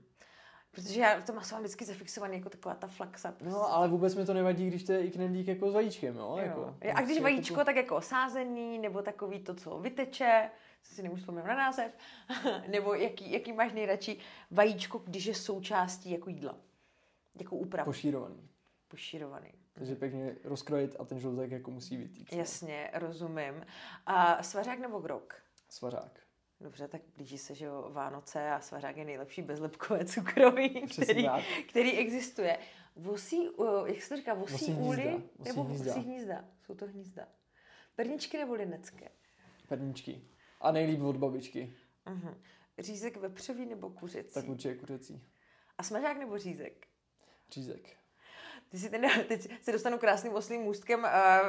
Protože 0.71 1.01
já 1.01 1.21
to 1.21 1.33
maso 1.33 1.55
mám 1.55 1.63
vždycky 1.63 1.85
zafixovaný 1.85 2.37
jako 2.37 2.51
taková 2.51 2.75
ta 2.75 2.87
flaxa. 2.87 3.33
Prostě. 3.33 3.55
No, 3.55 3.73
ale 3.73 3.89
vůbec 3.89 4.15
mi 4.15 4.27
to 4.27 4.35
nevadí, 4.35 4.67
když 4.67 4.85
to 4.85 4.93
je 4.93 5.05
i 5.05 5.11
knedlík 5.11 5.49
jako 5.49 5.71
s 5.71 5.75
vajíčkem, 5.75 6.17
jo? 6.17 6.23
jo. 6.23 6.37
Jako, 6.43 6.77
a 6.95 7.03
když 7.03 7.21
vajíčko, 7.21 7.55
jako... 7.55 7.65
tak 7.65 7.77
jako 7.77 8.01
sázený, 8.01 8.79
nebo 8.79 9.03
takový 9.03 9.41
to, 9.41 9.55
co 9.55 9.79
vyteče, 9.79 10.51
si 10.83 11.03
nemůžu 11.03 11.21
vzpomenout 11.21 11.49
na 11.49 11.57
název, 11.57 11.93
nebo 12.69 12.95
jaký, 12.95 13.33
jaký 13.33 13.53
máš 13.53 13.73
nejradši 13.73 14.19
vajíčko, 14.51 14.99
když 14.99 15.27
je 15.27 15.35
součástí 15.35 16.11
jako 16.11 16.31
jídla, 16.31 16.57
jako 17.39 17.57
úpravu. 17.57 17.85
Pošírovaný 17.85 18.47
poširovaný. 18.89 19.53
Takže 19.72 19.95
pěkně 19.95 20.36
rozkrojit 20.45 20.97
a 20.99 21.05
ten 21.05 21.20
žloutek 21.20 21.51
jako 21.51 21.70
musí 21.70 21.97
být. 21.97 22.32
Jasně, 22.32 22.91
rozumím. 22.95 23.66
A 24.07 24.43
svařák 24.43 24.78
nebo 24.78 25.01
grok? 25.01 25.43
Svařák. 25.68 26.20
Dobře, 26.61 26.89
tak 26.89 27.03
blíží 27.16 27.39
se, 27.39 27.55
že 27.55 27.64
jo, 27.64 27.91
Vánoce 27.93 28.51
a 28.51 28.61
svařák 28.61 28.97
je 28.97 29.05
nejlepší 29.05 29.43
bezlepkové 29.43 30.05
cukroví, 30.05 30.86
který, 30.93 31.26
který 31.68 31.99
existuje. 31.99 32.59
Vosí, 32.97 33.49
jak 33.86 34.03
se 34.03 34.09
to 34.09 34.16
říká, 34.16 34.34
vosí, 34.34 34.53
vosí 34.53 34.72
úly 34.72 35.03
hnízda. 35.03 35.28
Vosí 35.39 35.49
nebo 35.49 35.64
hnízda. 35.64 35.95
vosí 35.95 36.07
hnízda? 36.07 36.45
Jsou 36.62 36.74
to 36.74 36.86
hnízda. 36.86 37.28
Perničky 37.97 38.39
nebo 38.39 38.55
linecké? 38.55 39.09
Perničky. 39.68 40.22
A 40.61 40.72
nejlíp 40.72 41.03
od 41.03 41.16
babičky. 41.16 41.74
Uh-huh. 42.07 42.34
Řízek 42.78 43.16
vepřový 43.16 43.66
nebo 43.66 43.91
kuřecí? 43.91 44.34
Tak 44.34 44.49
určitě 44.49 44.74
kuřecí. 44.74 45.22
A 45.78 45.82
smažák 45.82 46.18
nebo 46.18 46.39
řízek? 46.39 46.86
Řízek. 47.51 47.97
Ty 48.69 48.79
si 48.79 48.91
ten, 48.91 49.11
teď 49.29 49.62
se 49.62 49.73
dostanu 49.73 49.99
krásným 49.99 50.35
oslým 50.35 50.61
můstkem 50.61 51.07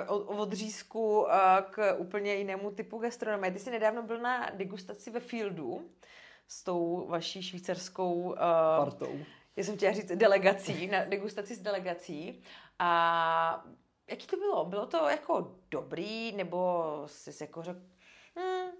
uh, 0.09 0.39
od 0.39 0.53
řízku 0.53 1.22
uh, 1.22 1.28
k 1.72 1.95
úplně 1.97 2.36
jinému 2.36 2.72
typu 2.72 2.97
gastronomie. 2.97 3.51
Ty 3.51 3.59
jsi 3.59 3.72
nedávno 3.72 4.03
byl 4.03 4.20
na 4.20 4.49
degustaci 4.49 5.11
ve 5.11 5.20
Fieldu 5.20 5.89
s 6.47 6.63
tou 6.63 7.07
vaší 7.07 7.43
švýcarskou... 7.43 8.13
Uh, 8.13 8.36
Partou. 8.78 9.20
Já 9.55 9.63
jsem 9.63 9.78
chtěla 9.78 9.93
říct 9.93 10.11
delegací, 10.15 10.88
na 10.88 11.05
degustaci 11.05 11.55
s 11.55 11.59
delegací. 11.59 12.43
A 12.80 13.65
jaký 14.07 14.28
to 14.28 14.38
bylo? 14.38 14.65
Bylo 14.65 14.86
to 14.86 15.09
jako 15.09 15.55
dobrý, 15.72 16.32
nebo 16.32 16.84
jsi 17.05 17.43
jako 17.43 17.63
řekl, 17.63 17.80
hm, 18.39 18.72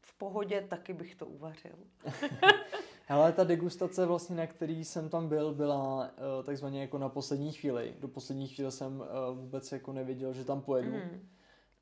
v 0.00 0.18
pohodě 0.18 0.66
taky 0.68 0.92
bych 0.92 1.14
to 1.14 1.26
uvařil? 1.26 1.76
Hele, 3.10 3.32
ta 3.32 3.44
degustace 3.44 4.06
vlastně, 4.06 4.36
na 4.36 4.46
který 4.46 4.84
jsem 4.84 5.08
tam 5.08 5.28
byl, 5.28 5.54
byla 5.54 6.10
uh, 6.38 6.44
takzvaně 6.44 6.80
jako 6.80 6.98
na 6.98 7.08
poslední 7.08 7.52
chvíli. 7.52 7.94
Do 8.00 8.08
poslední 8.08 8.48
chvíle 8.48 8.70
jsem 8.70 9.00
uh, 9.00 9.38
vůbec 9.38 9.72
jako 9.72 9.92
nevěděl, 9.92 10.32
že 10.32 10.44
tam 10.44 10.60
pojedu. 10.60 10.90
Mm. 10.90 11.28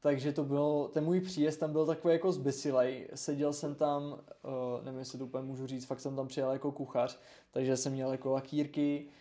Takže 0.01 0.33
to 0.33 0.45
bylo, 0.45 0.89
ten 0.89 1.05
můj 1.05 1.21
příjezd 1.21 1.61
tam 1.61 1.73
byl 1.73 1.87
takový 1.87 2.15
jako 2.15 2.33
zbysilej. 2.33 3.09
Seděl 3.15 3.53
jsem 3.53 3.75
tam, 3.75 4.03
uh, 4.13 4.85
nevím, 4.85 4.99
jestli 4.99 5.19
to 5.19 5.25
úplně 5.25 5.45
můžu 5.45 5.67
říct, 5.67 5.85
fakt 5.85 6.01
jsem 6.01 6.17
tam 6.17 6.27
přijel 6.27 6.53
jako 6.53 6.73
kuchař, 6.73 7.19
takže 7.51 7.77
jsem 7.77 7.93
měl 7.93 8.13
jako 8.13 8.31
lakýrky, 8.31 9.07
uh, 9.07 9.13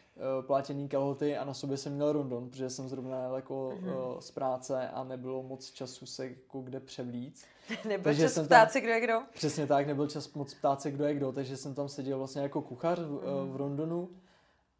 plátěný 0.41 0.89
kalhoty 0.89 1.37
a 1.37 1.45
na 1.45 1.53
sobě 1.53 1.77
jsem 1.77 1.93
měl 1.93 2.11
rondon, 2.11 2.49
protože 2.49 2.69
jsem 2.69 2.89
zrovna 2.89 3.21
jel 3.21 3.35
jako 3.35 3.73
mm-hmm. 3.81 4.19
z 4.19 4.31
práce 4.31 4.89
a 4.89 5.03
nebylo 5.03 5.43
moc 5.43 5.71
času 5.71 6.05
se 6.05 6.27
jako 6.27 6.61
kde 6.61 6.79
převlíc. 6.79 7.45
nebyl 7.87 8.03
takže 8.03 8.21
čas 8.21 8.33
jsem 8.33 8.45
ptát 8.45 8.63
tam, 8.63 8.69
se, 8.69 8.81
kdo 8.81 8.91
je 8.91 9.01
kdo? 9.01 9.21
Přesně 9.33 9.67
tak, 9.67 9.87
nebyl 9.87 10.07
čas 10.07 10.33
moc 10.33 10.53
ptát 10.53 10.81
se, 10.81 10.91
kdo 10.91 11.05
je 11.05 11.13
kdo, 11.13 11.31
takže 11.31 11.57
jsem 11.57 11.75
tam 11.75 11.89
seděl 11.89 12.17
vlastně 12.17 12.41
jako 12.41 12.61
kuchař 12.61 12.99
v, 12.99 13.11
mm. 13.11 13.51
v 13.51 13.55
rondonu 13.55 14.09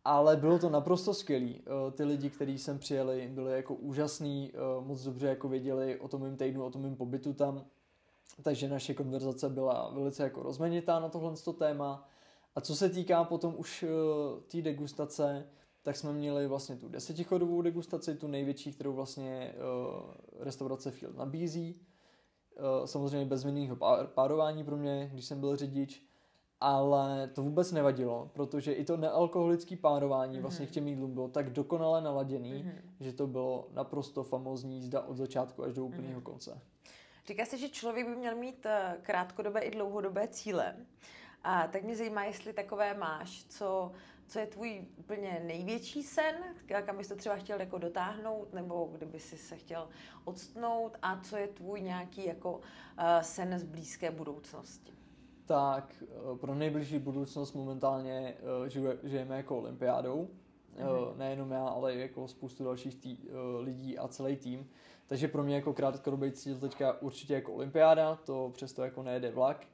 ale 0.05 0.35
bylo 0.35 0.59
to 0.59 0.69
naprosto 0.69 1.13
skvělý. 1.13 1.61
Eh, 1.61 1.91
ty 1.91 2.03
lidi, 2.03 2.29
kteří 2.29 2.57
sem 2.57 2.79
přijeli, 2.79 3.29
byli 3.33 3.51
jako 3.55 3.73
úžasný, 3.73 4.51
eh, 4.53 4.85
moc 4.85 5.03
dobře 5.03 5.27
jako 5.27 5.49
věděli 5.49 5.99
o 5.99 6.07
tom 6.07 6.21
mým 6.21 6.37
týdnu, 6.37 6.65
o 6.65 6.71
tom 6.71 6.81
mým 6.81 6.95
pobytu 6.95 7.33
tam. 7.33 7.65
Takže 8.43 8.69
naše 8.69 8.93
konverzace 8.93 9.49
byla 9.49 9.89
velice 9.93 10.23
jako 10.23 10.43
rozmanitá 10.43 10.99
na 10.99 11.09
tohle 11.09 11.33
téma. 11.57 12.07
A 12.55 12.61
co 12.61 12.75
se 12.75 12.89
týká 12.89 13.23
potom 13.23 13.55
už 13.57 13.83
eh, 13.83 13.87
té 14.47 14.61
degustace, 14.61 15.47
tak 15.83 15.95
jsme 15.95 16.13
měli 16.13 16.47
vlastně 16.47 16.75
tu 16.75 16.89
desetichodovou 16.89 17.61
degustaci, 17.61 18.15
tu 18.15 18.27
největší, 18.27 18.73
kterou 18.73 18.93
vlastně 18.93 19.55
restaurace 20.39 20.91
Field 20.91 21.17
nabízí. 21.17 21.81
Samozřejmě 22.85 23.25
bez 23.25 23.43
vinného 23.43 23.77
párování 24.05 24.63
pro 24.63 24.77
mě, 24.77 25.09
když 25.13 25.25
jsem 25.25 25.39
byl 25.39 25.55
řidič 25.55 26.05
ale 26.61 27.27
to 27.27 27.43
vůbec 27.43 27.71
nevadilo, 27.71 28.29
protože 28.33 28.73
i 28.73 28.85
to 28.85 28.97
nealkoholické 28.97 29.75
párování 29.75 30.37
mm-hmm. 30.37 30.41
vlastně 30.41 30.67
k 30.67 30.71
těm 30.71 30.87
jídlům 30.87 31.13
bylo 31.13 31.27
tak 31.27 31.49
dokonale 31.49 32.01
naladěný, 32.01 32.53
mm-hmm. 32.53 32.81
že 32.99 33.13
to 33.13 33.27
bylo 33.27 33.67
naprosto 33.73 34.23
famózní 34.23 34.75
jízda 34.75 35.01
od 35.01 35.17
začátku 35.17 35.63
až 35.63 35.73
do 35.73 35.85
úplného 35.85 36.19
mm-hmm. 36.19 36.23
konce. 36.23 36.61
Říká 37.27 37.45
se, 37.45 37.57
že 37.57 37.69
člověk 37.69 38.07
by 38.07 38.15
měl 38.15 38.35
mít 38.35 38.65
eh, 38.65 38.97
krátkodobé 39.01 39.59
i 39.61 39.71
dlouhodobé 39.71 40.27
cíle. 40.27 40.75
A 41.47 41.67
tak 41.67 41.83
mě 41.83 41.95
zajímá, 41.95 42.23
jestli 42.23 42.53
takové 42.53 42.93
máš, 42.93 43.45
co, 43.49 43.91
co 44.27 44.39
je 44.39 44.47
tvůj 44.47 44.85
úplně 44.97 45.41
největší 45.45 46.03
sen, 46.03 46.35
kam 46.85 46.97
bys 46.97 47.07
to 47.07 47.15
třeba 47.15 47.35
chtěl 47.35 47.59
jako 47.59 47.77
dotáhnout, 47.77 48.53
nebo 48.53 48.89
kdyby 48.91 49.19
si 49.19 49.37
se 49.37 49.55
chtěl 49.55 49.89
odstnout, 50.23 50.97
a 51.01 51.19
co 51.21 51.37
je 51.37 51.47
tvůj 51.47 51.81
nějaký 51.81 52.25
jako 52.25 52.51
uh, 52.51 52.61
sen 53.21 53.59
z 53.59 53.63
blízké 53.63 54.11
budoucnosti 54.11 54.95
tak 55.45 56.03
eh, 56.03 56.37
pro 56.37 56.55
nejbližší 56.55 56.99
budoucnost 56.99 57.53
momentálně 57.53 58.35
eh, 59.05 59.09
žijeme 59.09 59.37
jako 59.37 59.57
olympiádou. 59.57 60.27
Mm-hmm. 60.77 61.17
Nejenom 61.17 61.51
já, 61.51 61.67
ale 61.67 61.95
jako 61.95 62.27
spoustu 62.27 62.63
dalších 62.63 62.95
tý, 62.95 63.17
lidí 63.59 63.97
a 63.97 64.07
celý 64.07 64.35
tým. 64.35 64.69
Takže 65.07 65.27
pro 65.27 65.43
mě 65.43 65.55
jako 65.55 65.73
krátkodobý 65.73 66.31
cíl 66.31 66.59
teďka 66.59 67.01
určitě 67.01 67.33
jako 67.33 67.53
olympiáda, 67.53 68.15
to 68.15 68.51
přesto 68.53 68.83
jako 68.83 69.03
nejede 69.03 69.31
vlak. 69.31 69.65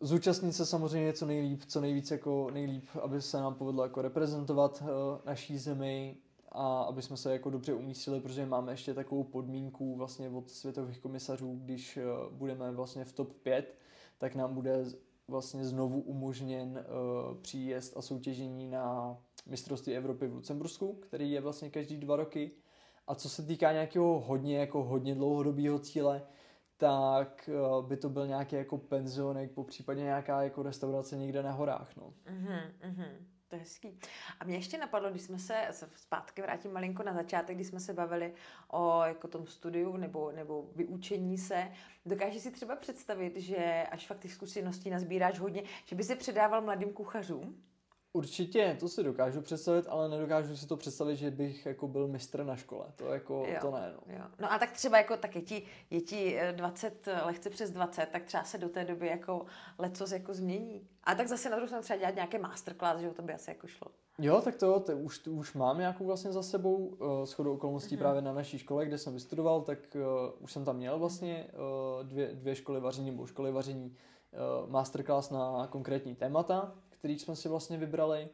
Zúčastnit 0.00 0.52
se 0.52 0.66
samozřejmě 0.66 1.12
co 1.12 1.26
nejlíp, 1.26 1.62
co 1.66 1.80
nejvíc 1.80 2.10
jako 2.10 2.50
nejlíp, 2.50 2.84
aby 3.02 3.22
se 3.22 3.36
nám 3.36 3.54
povedlo 3.54 3.82
jako 3.82 4.02
reprezentovat 4.02 4.82
naší 5.24 5.58
zemi 5.58 6.16
a 6.52 6.82
aby 6.82 7.02
jsme 7.02 7.16
se 7.16 7.32
jako 7.32 7.50
dobře 7.50 7.74
umístili, 7.74 8.20
protože 8.20 8.46
máme 8.46 8.72
ještě 8.72 8.94
takovou 8.94 9.24
podmínku 9.24 9.96
vlastně 9.96 10.28
od 10.28 10.50
světových 10.50 10.98
komisařů, 10.98 11.60
když 11.64 11.98
budeme 12.30 12.70
vlastně 12.70 13.04
v 13.04 13.12
top 13.12 13.32
5, 13.32 13.74
tak 14.18 14.34
nám 14.34 14.54
bude 14.54 14.84
vlastně 15.28 15.64
znovu 15.64 16.00
umožněn 16.00 16.84
uh, 16.86 17.36
příjezd 17.36 17.96
a 17.96 18.02
soutěžení 18.02 18.68
na 18.68 19.16
mistrovství 19.46 19.94
Evropy 19.96 20.28
v 20.28 20.34
Lucembursku, 20.34 20.92
který 20.92 21.30
je 21.30 21.40
vlastně 21.40 21.70
každý 21.70 21.96
dva 21.96 22.16
roky. 22.16 22.50
A 23.06 23.14
co 23.14 23.28
se 23.28 23.42
týká 23.42 23.72
nějakého 23.72 24.20
hodně, 24.20 24.58
jako 24.58 24.84
hodně 24.84 25.14
dlouhodobého 25.14 25.78
cíle, 25.78 26.22
tak 26.76 27.50
uh, 27.78 27.86
by 27.86 27.96
to 27.96 28.08
byl 28.08 28.26
nějaký 28.26 28.56
jako 28.56 28.78
penzionek, 28.78 29.50
po 29.50 29.64
případě 29.64 30.00
nějaká 30.02 30.42
jako 30.42 30.62
restaurace 30.62 31.16
někde 31.16 31.42
na 31.42 31.52
horách. 31.52 31.96
No. 31.96 32.12
Mm-hmm, 32.26 32.60
mm-hmm. 32.80 33.10
To 33.48 33.54
je 33.56 33.60
hezký. 33.60 33.98
A 34.40 34.44
mě 34.44 34.56
ještě 34.56 34.78
napadlo, 34.78 35.10
když 35.10 35.22
jsme 35.22 35.38
se, 35.38 35.68
zpátky 35.96 36.42
vrátím 36.42 36.72
malinko 36.72 37.02
na 37.02 37.14
začátek, 37.14 37.56
když 37.56 37.66
jsme 37.66 37.80
se 37.80 37.92
bavili 37.92 38.34
o 38.72 39.02
jako 39.04 39.28
tom 39.28 39.46
studiu 39.46 39.96
nebo, 39.96 40.32
nebo 40.32 40.70
vyučení 40.74 41.38
se, 41.38 41.72
dokážeš 42.06 42.42
si 42.42 42.50
třeba 42.50 42.76
představit, 42.76 43.36
že 43.36 43.86
až 43.90 44.06
fakt 44.06 44.20
těch 44.20 44.32
zkušeností 44.32 44.90
nazbíráš 44.90 45.38
hodně, 45.38 45.62
že 45.84 45.96
by 45.96 46.04
se 46.04 46.16
předával 46.16 46.62
mladým 46.62 46.92
kuchařům? 46.92 47.62
Určitě, 48.16 48.76
to 48.80 48.88
si 48.88 49.02
dokážu 49.02 49.42
představit, 49.42 49.86
ale 49.88 50.08
nedokážu 50.08 50.56
si 50.56 50.66
to 50.66 50.76
představit, 50.76 51.16
že 51.16 51.30
bych 51.30 51.66
jako 51.66 51.88
byl 51.88 52.08
mistr 52.08 52.44
na 52.44 52.56
škole. 52.56 52.86
To 52.96 53.12
jako, 53.12 53.44
jo, 53.48 53.56
to 53.60 53.70
ne. 53.70 53.92
No. 53.94 54.14
Jo. 54.14 54.24
no 54.38 54.52
a 54.52 54.58
tak 54.58 54.72
třeba 54.72 54.98
jako, 54.98 55.16
tak 55.16 55.36
je 55.36 55.42
ti, 55.42 55.62
je 55.90 56.00
ti 56.00 56.38
20, 56.52 57.08
eh, 57.08 57.22
lehce 57.24 57.50
přes 57.50 57.70
20, 57.70 58.06
tak 58.06 58.24
třeba 58.24 58.44
se 58.44 58.58
do 58.58 58.68
té 58.68 58.84
doby 58.84 59.06
jako 59.06 59.46
lecos 59.78 60.12
jako 60.12 60.34
změní. 60.34 60.88
A 61.04 61.14
tak 61.14 61.28
zase 61.28 61.50
na 61.50 61.56
druhou 61.56 61.66
stranu 61.66 61.82
třeba 61.82 61.96
dělat 61.96 62.14
nějaké 62.14 62.38
masterclass, 62.38 63.00
že 63.00 63.10
to 63.10 63.22
by 63.22 63.34
asi 63.34 63.50
jako 63.50 63.66
šlo. 63.66 63.88
Jo, 64.18 64.40
tak 64.40 64.56
to, 64.56 64.80
to 64.80 64.96
už, 64.96 65.18
to 65.18 65.30
už 65.30 65.54
mám 65.54 65.78
nějakou 65.78 66.04
vlastně 66.04 66.32
za 66.32 66.42
sebou. 66.42 66.76
Uh, 66.76 67.24
shodou 67.24 67.54
okolností 67.54 67.94
mm-hmm. 67.94 67.98
právě 67.98 68.22
na 68.22 68.32
naší 68.32 68.58
škole, 68.58 68.86
kde 68.86 68.98
jsem 68.98 69.12
vystudoval, 69.12 69.62
tak 69.62 69.78
uh, 69.94 70.02
už 70.38 70.52
jsem 70.52 70.64
tam 70.64 70.76
měl 70.76 70.98
vlastně 70.98 71.46
uh, 71.52 72.06
dvě, 72.06 72.30
dvě 72.34 72.54
školy 72.54 72.80
vaření 72.80 73.10
nebo 73.10 73.26
školy 73.26 73.52
vaření 73.52 73.96
uh, 74.64 74.70
masterclass 74.70 75.30
na 75.30 75.66
konkrétní 75.66 76.14
témata 76.14 76.74
který 76.98 77.18
jsme 77.18 77.36
si 77.36 77.48
vlastně 77.48 77.78
vybrali. 77.78 78.28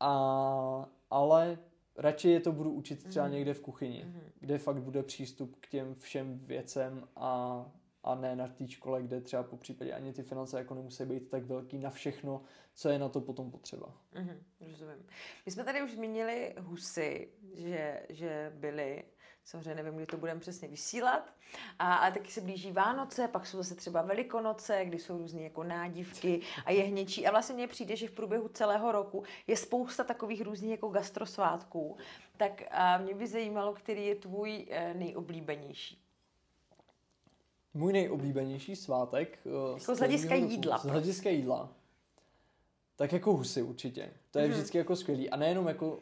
A, 0.00 0.90
ale 1.10 1.58
radši 1.96 2.28
je 2.28 2.40
to 2.40 2.52
budu 2.52 2.72
učit 2.72 3.04
třeba 3.08 3.26
mm-hmm. 3.26 3.32
někde 3.32 3.54
v 3.54 3.60
kuchyni, 3.60 4.04
mm-hmm. 4.04 4.30
kde 4.40 4.58
fakt 4.58 4.82
bude 4.82 5.02
přístup 5.02 5.56
k 5.60 5.68
těm 5.68 5.94
všem 5.94 6.38
věcem 6.38 7.08
a, 7.16 7.66
a 8.02 8.14
ne 8.14 8.36
na 8.36 8.48
té 8.48 8.68
škole, 8.68 9.02
kde 9.02 9.20
třeba 9.20 9.42
po 9.42 9.56
případě 9.56 9.92
ani 9.92 10.12
ty 10.12 10.22
finance 10.22 10.58
jako 10.58 10.74
nemusí 10.74 11.04
být 11.04 11.28
tak 11.28 11.44
velký 11.44 11.78
na 11.78 11.90
všechno, 11.90 12.42
co 12.74 12.88
je 12.88 12.98
na 12.98 13.08
to 13.08 13.20
potom 13.20 13.50
potřeba. 13.50 13.96
Mm-hmm, 14.14 14.36
rozumím. 14.60 15.06
My 15.46 15.52
jsme 15.52 15.64
tady 15.64 15.82
už 15.82 15.92
zmínili 15.92 16.54
husy, 16.58 17.28
že, 17.54 18.06
že 18.08 18.52
byly 18.56 19.04
Samozřejmě 19.44 19.74
nevím, 19.74 19.96
kdy 19.96 20.06
to 20.06 20.16
budeme 20.16 20.40
přesně 20.40 20.68
vysílat, 20.68 21.32
a, 21.78 21.94
ale 21.94 22.12
taky 22.12 22.30
se 22.30 22.40
blíží 22.40 22.72
Vánoce, 22.72 23.28
pak 23.28 23.46
jsou 23.46 23.56
zase 23.56 23.74
třeba 23.74 24.02
Velikonoce, 24.02 24.84
kdy 24.84 24.98
jsou 24.98 25.18
různé 25.18 25.42
jako 25.42 25.64
nádivky 25.64 26.40
a 26.64 26.70
jehněčí. 26.70 27.26
A 27.26 27.30
vlastně 27.30 27.54
mně 27.54 27.68
přijde, 27.68 27.96
že 27.96 28.08
v 28.08 28.10
průběhu 28.10 28.48
celého 28.48 28.92
roku 28.92 29.24
je 29.46 29.56
spousta 29.56 30.04
takových 30.04 30.42
různých 30.42 30.70
jako 30.70 30.88
gastrosvátků. 30.88 31.96
Tak 32.36 32.62
a 32.70 32.98
mě 32.98 33.14
by 33.14 33.26
zajímalo, 33.26 33.72
který 33.72 34.06
je 34.06 34.14
tvůj 34.14 34.66
eh, 34.70 34.94
nejoblíbenější. 34.94 35.98
Můj 37.74 37.92
nejoblíbenější 37.92 38.76
svátek. 38.76 39.38
Eh, 39.46 39.78
jako 39.78 39.94
z 39.94 39.98
hlediska 39.98 40.34
jídla. 40.34 40.78
Z 40.78 40.84
hlediska 40.84 41.30
jídla. 41.30 41.72
Tak 42.96 43.12
jako 43.12 43.32
husy 43.32 43.62
určitě. 43.62 44.10
To 44.30 44.38
je 44.38 44.46
mm-hmm. 44.46 44.50
vždycky 44.52 44.78
jako 44.78 44.96
skvělý. 44.96 45.30
A 45.30 45.36
nejenom 45.36 45.68
jako 45.68 46.00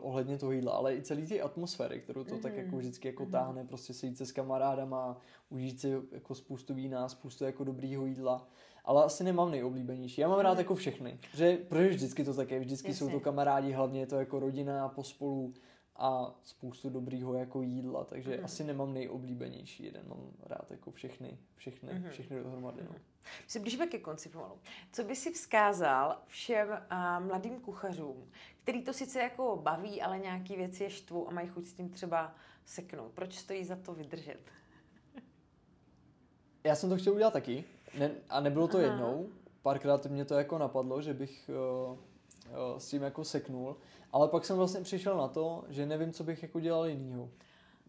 ohledně 0.00 0.38
toho 0.38 0.52
jídla, 0.52 0.72
ale 0.72 0.96
i 0.96 1.02
celý 1.02 1.26
ty 1.26 1.40
atmosféry, 1.40 2.00
kterou 2.00 2.24
to 2.24 2.34
mm-hmm. 2.34 2.40
tak 2.40 2.56
jako 2.56 2.68
mhm. 2.68 2.78
vždycky 2.78 3.08
jako 3.08 3.24
mm-hmm. 3.24 3.30
táhne, 3.30 3.64
prostě 3.64 3.94
sejít 3.94 4.18
se 4.18 4.26
s 4.26 4.32
kamarádama, 4.32 5.20
užít 5.50 5.80
si 5.80 5.92
jako 6.12 6.34
spoustu 6.34 6.74
vína, 6.74 7.08
spoustu 7.08 7.44
jako 7.44 7.64
dobrýho 7.64 8.06
jídla. 8.06 8.48
Ale 8.84 9.04
asi 9.04 9.24
nemám 9.24 9.50
nejoblíbenější. 9.50 10.20
Já 10.20 10.28
mám 10.28 10.40
rád 10.40 10.50
mhm. 10.50 10.58
jako 10.58 10.74
všechny. 10.74 11.18
Protože, 11.30 11.58
protože 11.68 11.88
vždycky 11.88 12.24
to 12.24 12.34
tak 12.34 12.50
je, 12.50 12.60
vždycky 12.60 12.88
Jasně. 12.88 13.06
jsou 13.06 13.12
to 13.12 13.20
kamarádi, 13.20 13.72
hlavně 13.72 14.00
je 14.00 14.06
to 14.06 14.16
jako 14.16 14.40
rodina 14.40 14.88
pospolu 14.88 15.54
a 15.98 16.34
spoustu 16.42 16.90
dobrýho 16.90 17.34
jako 17.34 17.62
jídla, 17.62 18.04
takže 18.04 18.36
mm. 18.36 18.44
asi 18.44 18.64
nemám 18.64 18.94
nejoblíbenější 18.94 19.84
jeden, 19.84 20.02
mám 20.08 20.30
rád 20.42 20.70
jako 20.70 20.90
všechny, 20.90 21.38
všechny, 21.56 21.94
mm. 21.94 22.10
všechny 22.10 22.42
dohromady. 22.42 22.82
No. 22.82 22.92
My 22.92 22.98
se 23.46 23.60
blížíme 23.60 23.86
ke 23.86 23.98
konci 23.98 24.28
pomalu. 24.28 24.58
Co 24.92 25.04
by 25.04 25.16
si 25.16 25.32
vzkázal 25.32 26.18
všem 26.26 26.68
uh, 26.68 27.26
mladým 27.26 27.60
kuchařům, 27.60 28.30
který 28.62 28.82
to 28.82 28.92
sice 28.92 29.20
jako 29.20 29.60
baví, 29.62 30.02
ale 30.02 30.18
nějaký 30.18 30.56
věci 30.56 30.82
je 30.82 30.90
štvu 30.90 31.28
a 31.28 31.30
mají 31.30 31.48
chuť 31.48 31.66
s 31.66 31.72
tím 31.72 31.88
třeba 31.88 32.34
seknout? 32.64 33.12
Proč 33.12 33.34
stojí 33.34 33.64
za 33.64 33.76
to 33.76 33.94
vydržet? 33.94 34.40
Já 36.64 36.74
jsem 36.74 36.90
to 36.90 36.96
chtěl 36.96 37.14
udělat 37.14 37.32
taky 37.32 37.64
ne, 37.98 38.10
a 38.28 38.40
nebylo 38.40 38.68
to 38.68 38.78
Aha. 38.78 38.86
jednou. 38.86 39.28
Párkrát 39.62 40.06
mě 40.06 40.24
to 40.24 40.34
jako 40.34 40.58
napadlo, 40.58 41.02
že 41.02 41.14
bych 41.14 41.50
uh, 41.90 41.98
s 42.78 42.88
tím 42.88 43.02
jako 43.02 43.24
seknul, 43.24 43.76
ale 44.12 44.28
pak 44.28 44.44
jsem 44.44 44.56
vlastně 44.56 44.80
přišel 44.80 45.16
na 45.16 45.28
to, 45.28 45.64
že 45.68 45.86
nevím, 45.86 46.12
co 46.12 46.24
bych 46.24 46.42
jako 46.42 46.60
dělal 46.60 46.86
jinýho. 46.86 47.30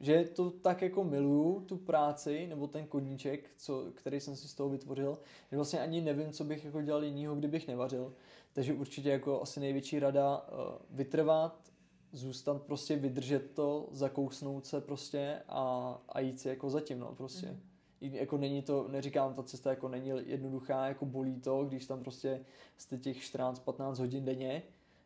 Že 0.01 0.24
to 0.24 0.49
tak 0.49 0.82
jako 0.82 1.03
miluju, 1.03 1.60
tu 1.60 1.78
práci, 1.78 2.47
nebo 2.47 2.68
ten 2.68 2.88
koníček, 2.88 3.49
co, 3.57 3.86
který 3.95 4.20
jsem 4.20 4.36
si 4.36 4.47
z 4.47 4.53
toho 4.53 4.70
vytvořil, 4.70 5.20
že 5.51 5.57
vlastně 5.57 5.80
ani 5.80 6.01
nevím, 6.01 6.32
co 6.32 6.43
bych 6.43 6.66
jako 6.66 6.82
dělal 6.82 7.03
jinýho, 7.03 7.36
kdybych 7.36 7.68
nevařil. 7.68 8.14
Takže 8.53 8.74
určitě 8.74 9.10
jako 9.10 9.41
asi 9.41 9.60
největší 9.60 9.99
rada 9.99 10.38
uh, 10.38 10.57
vytrvat, 10.89 11.72
zůstat 12.12 12.62
prostě, 12.62 12.95
vydržet 12.95 13.51
to, 13.51 13.89
zakousnout 13.91 14.66
se 14.66 14.82
prostě 14.82 15.41
a, 15.49 15.97
a 16.10 16.20
jít 16.20 16.39
si 16.39 16.47
jako 16.49 16.70
zatím, 16.70 16.99
no 16.99 17.14
prostě. 17.16 17.47
Mm 17.47 17.68
jako 18.02 18.38
není 18.38 18.62
to, 18.62 18.88
neříkám, 18.88 19.34
ta 19.34 19.43
cesta 19.43 19.70
jako 19.70 19.88
není 19.88 20.12
jednoduchá, 20.26 20.88
jako 20.88 21.06
bolí 21.06 21.41
to, 21.41 21.66
když 21.66 21.86
tam 21.86 22.02
prostě 22.02 22.45
jste 22.78 22.97
těch 22.97 23.18
14-15 23.18 24.00
hodin 24.00 24.26
denně, 24.26 24.64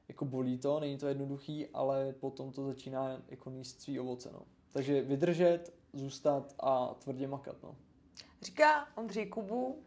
jako 0.08 0.26
bolí 0.26 0.58
to, 0.58 0.80
není 0.80 0.98
to 0.98 1.08
jednoduchý, 1.08 1.68
ale 1.68 2.14
potom 2.14 2.52
to 2.52 2.66
začíná 2.66 3.22
jako 3.30 3.50
níst 3.50 3.82
svý 3.82 4.00
ovoce, 4.00 4.30
no. 4.34 4.42
Takže 4.72 5.02
vydržet, 5.02 5.74
zůstat 5.94 6.56
a 6.60 6.96
tvrdě 7.00 7.28
makat, 7.28 7.56
no. 7.64 7.76
Říká 8.42 8.88
Ondřej 8.96 9.26
Kubu, 9.26 9.84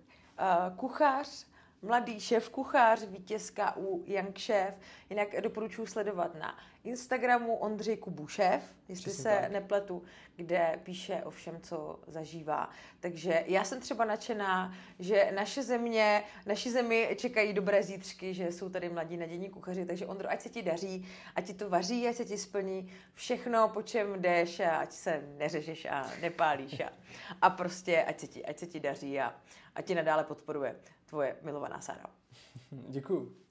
kuchař, 0.76 1.46
mladý 1.87 2.20
šéf 2.20 2.49
kuchař, 2.49 3.05
vítězka 3.05 3.76
u 3.76 4.05
Young 4.07 4.39
Chef. 4.39 4.74
Jinak 5.11 5.41
doporučuji 5.41 5.87
sledovat 5.87 6.34
na 6.34 6.59
Instagramu 6.84 7.57
Ondřej 7.57 7.97
Kubu 7.97 8.26
šéf, 8.26 8.62
jestli 8.89 9.03
Přesně 9.03 9.22
se 9.22 9.39
tak. 9.41 9.51
nepletu, 9.51 10.03
kde 10.37 10.80
píše 10.82 11.22
o 11.24 11.30
všem, 11.30 11.61
co 11.61 12.01
zažívá. 12.07 12.70
Takže 13.01 13.45
já 13.47 13.64
jsem 13.64 13.80
třeba 13.80 14.05
nadšená, 14.05 14.74
že 14.99 15.32
naše 15.34 15.62
země, 15.62 16.22
naši 16.47 16.70
zemi 16.70 17.16
čekají 17.16 17.53
dobré 17.53 17.82
zítřky, 17.82 18.34
že 18.34 18.53
jsou 18.53 18.68
tady 18.68 18.89
mladí 18.89 19.16
nadějní 19.16 19.51
kuchaři, 19.51 19.87
takže 19.87 20.07
Ondro, 20.07 20.30
ať 20.30 20.41
se 20.41 20.49
ti 20.49 20.62
daří, 20.62 21.09
ať 21.34 21.47
ti 21.47 21.55
to 21.55 21.70
vaří, 21.70 22.09
ať 22.09 22.16
se 22.16 22.24
ti 22.24 22.39
splní 22.39 22.93
všechno, 23.14 23.68
po 23.68 23.82
čem 23.82 24.22
jdeš 24.22 24.61
a 24.61 24.76
ať 24.76 24.93
se 24.93 25.22
neřežeš 25.39 25.84
a 25.84 26.11
nepálíš 26.20 26.80
a, 26.80 26.93
a 27.43 27.51
prostě 27.51 28.05
ať 28.05 28.20
se 28.20 28.26
ti, 28.26 28.47
ať 28.47 28.59
se 28.59 28.66
ti 28.66 28.80
daří 28.80 29.20
a 29.20 29.34
ať 29.76 29.84
ti 29.84 29.94
nadále 29.94 30.24
podporuje 30.24 30.76
tvoje 31.06 31.36
milovaná 31.42 31.80
Sára. 31.80 32.08
Děkuju. 32.70 33.45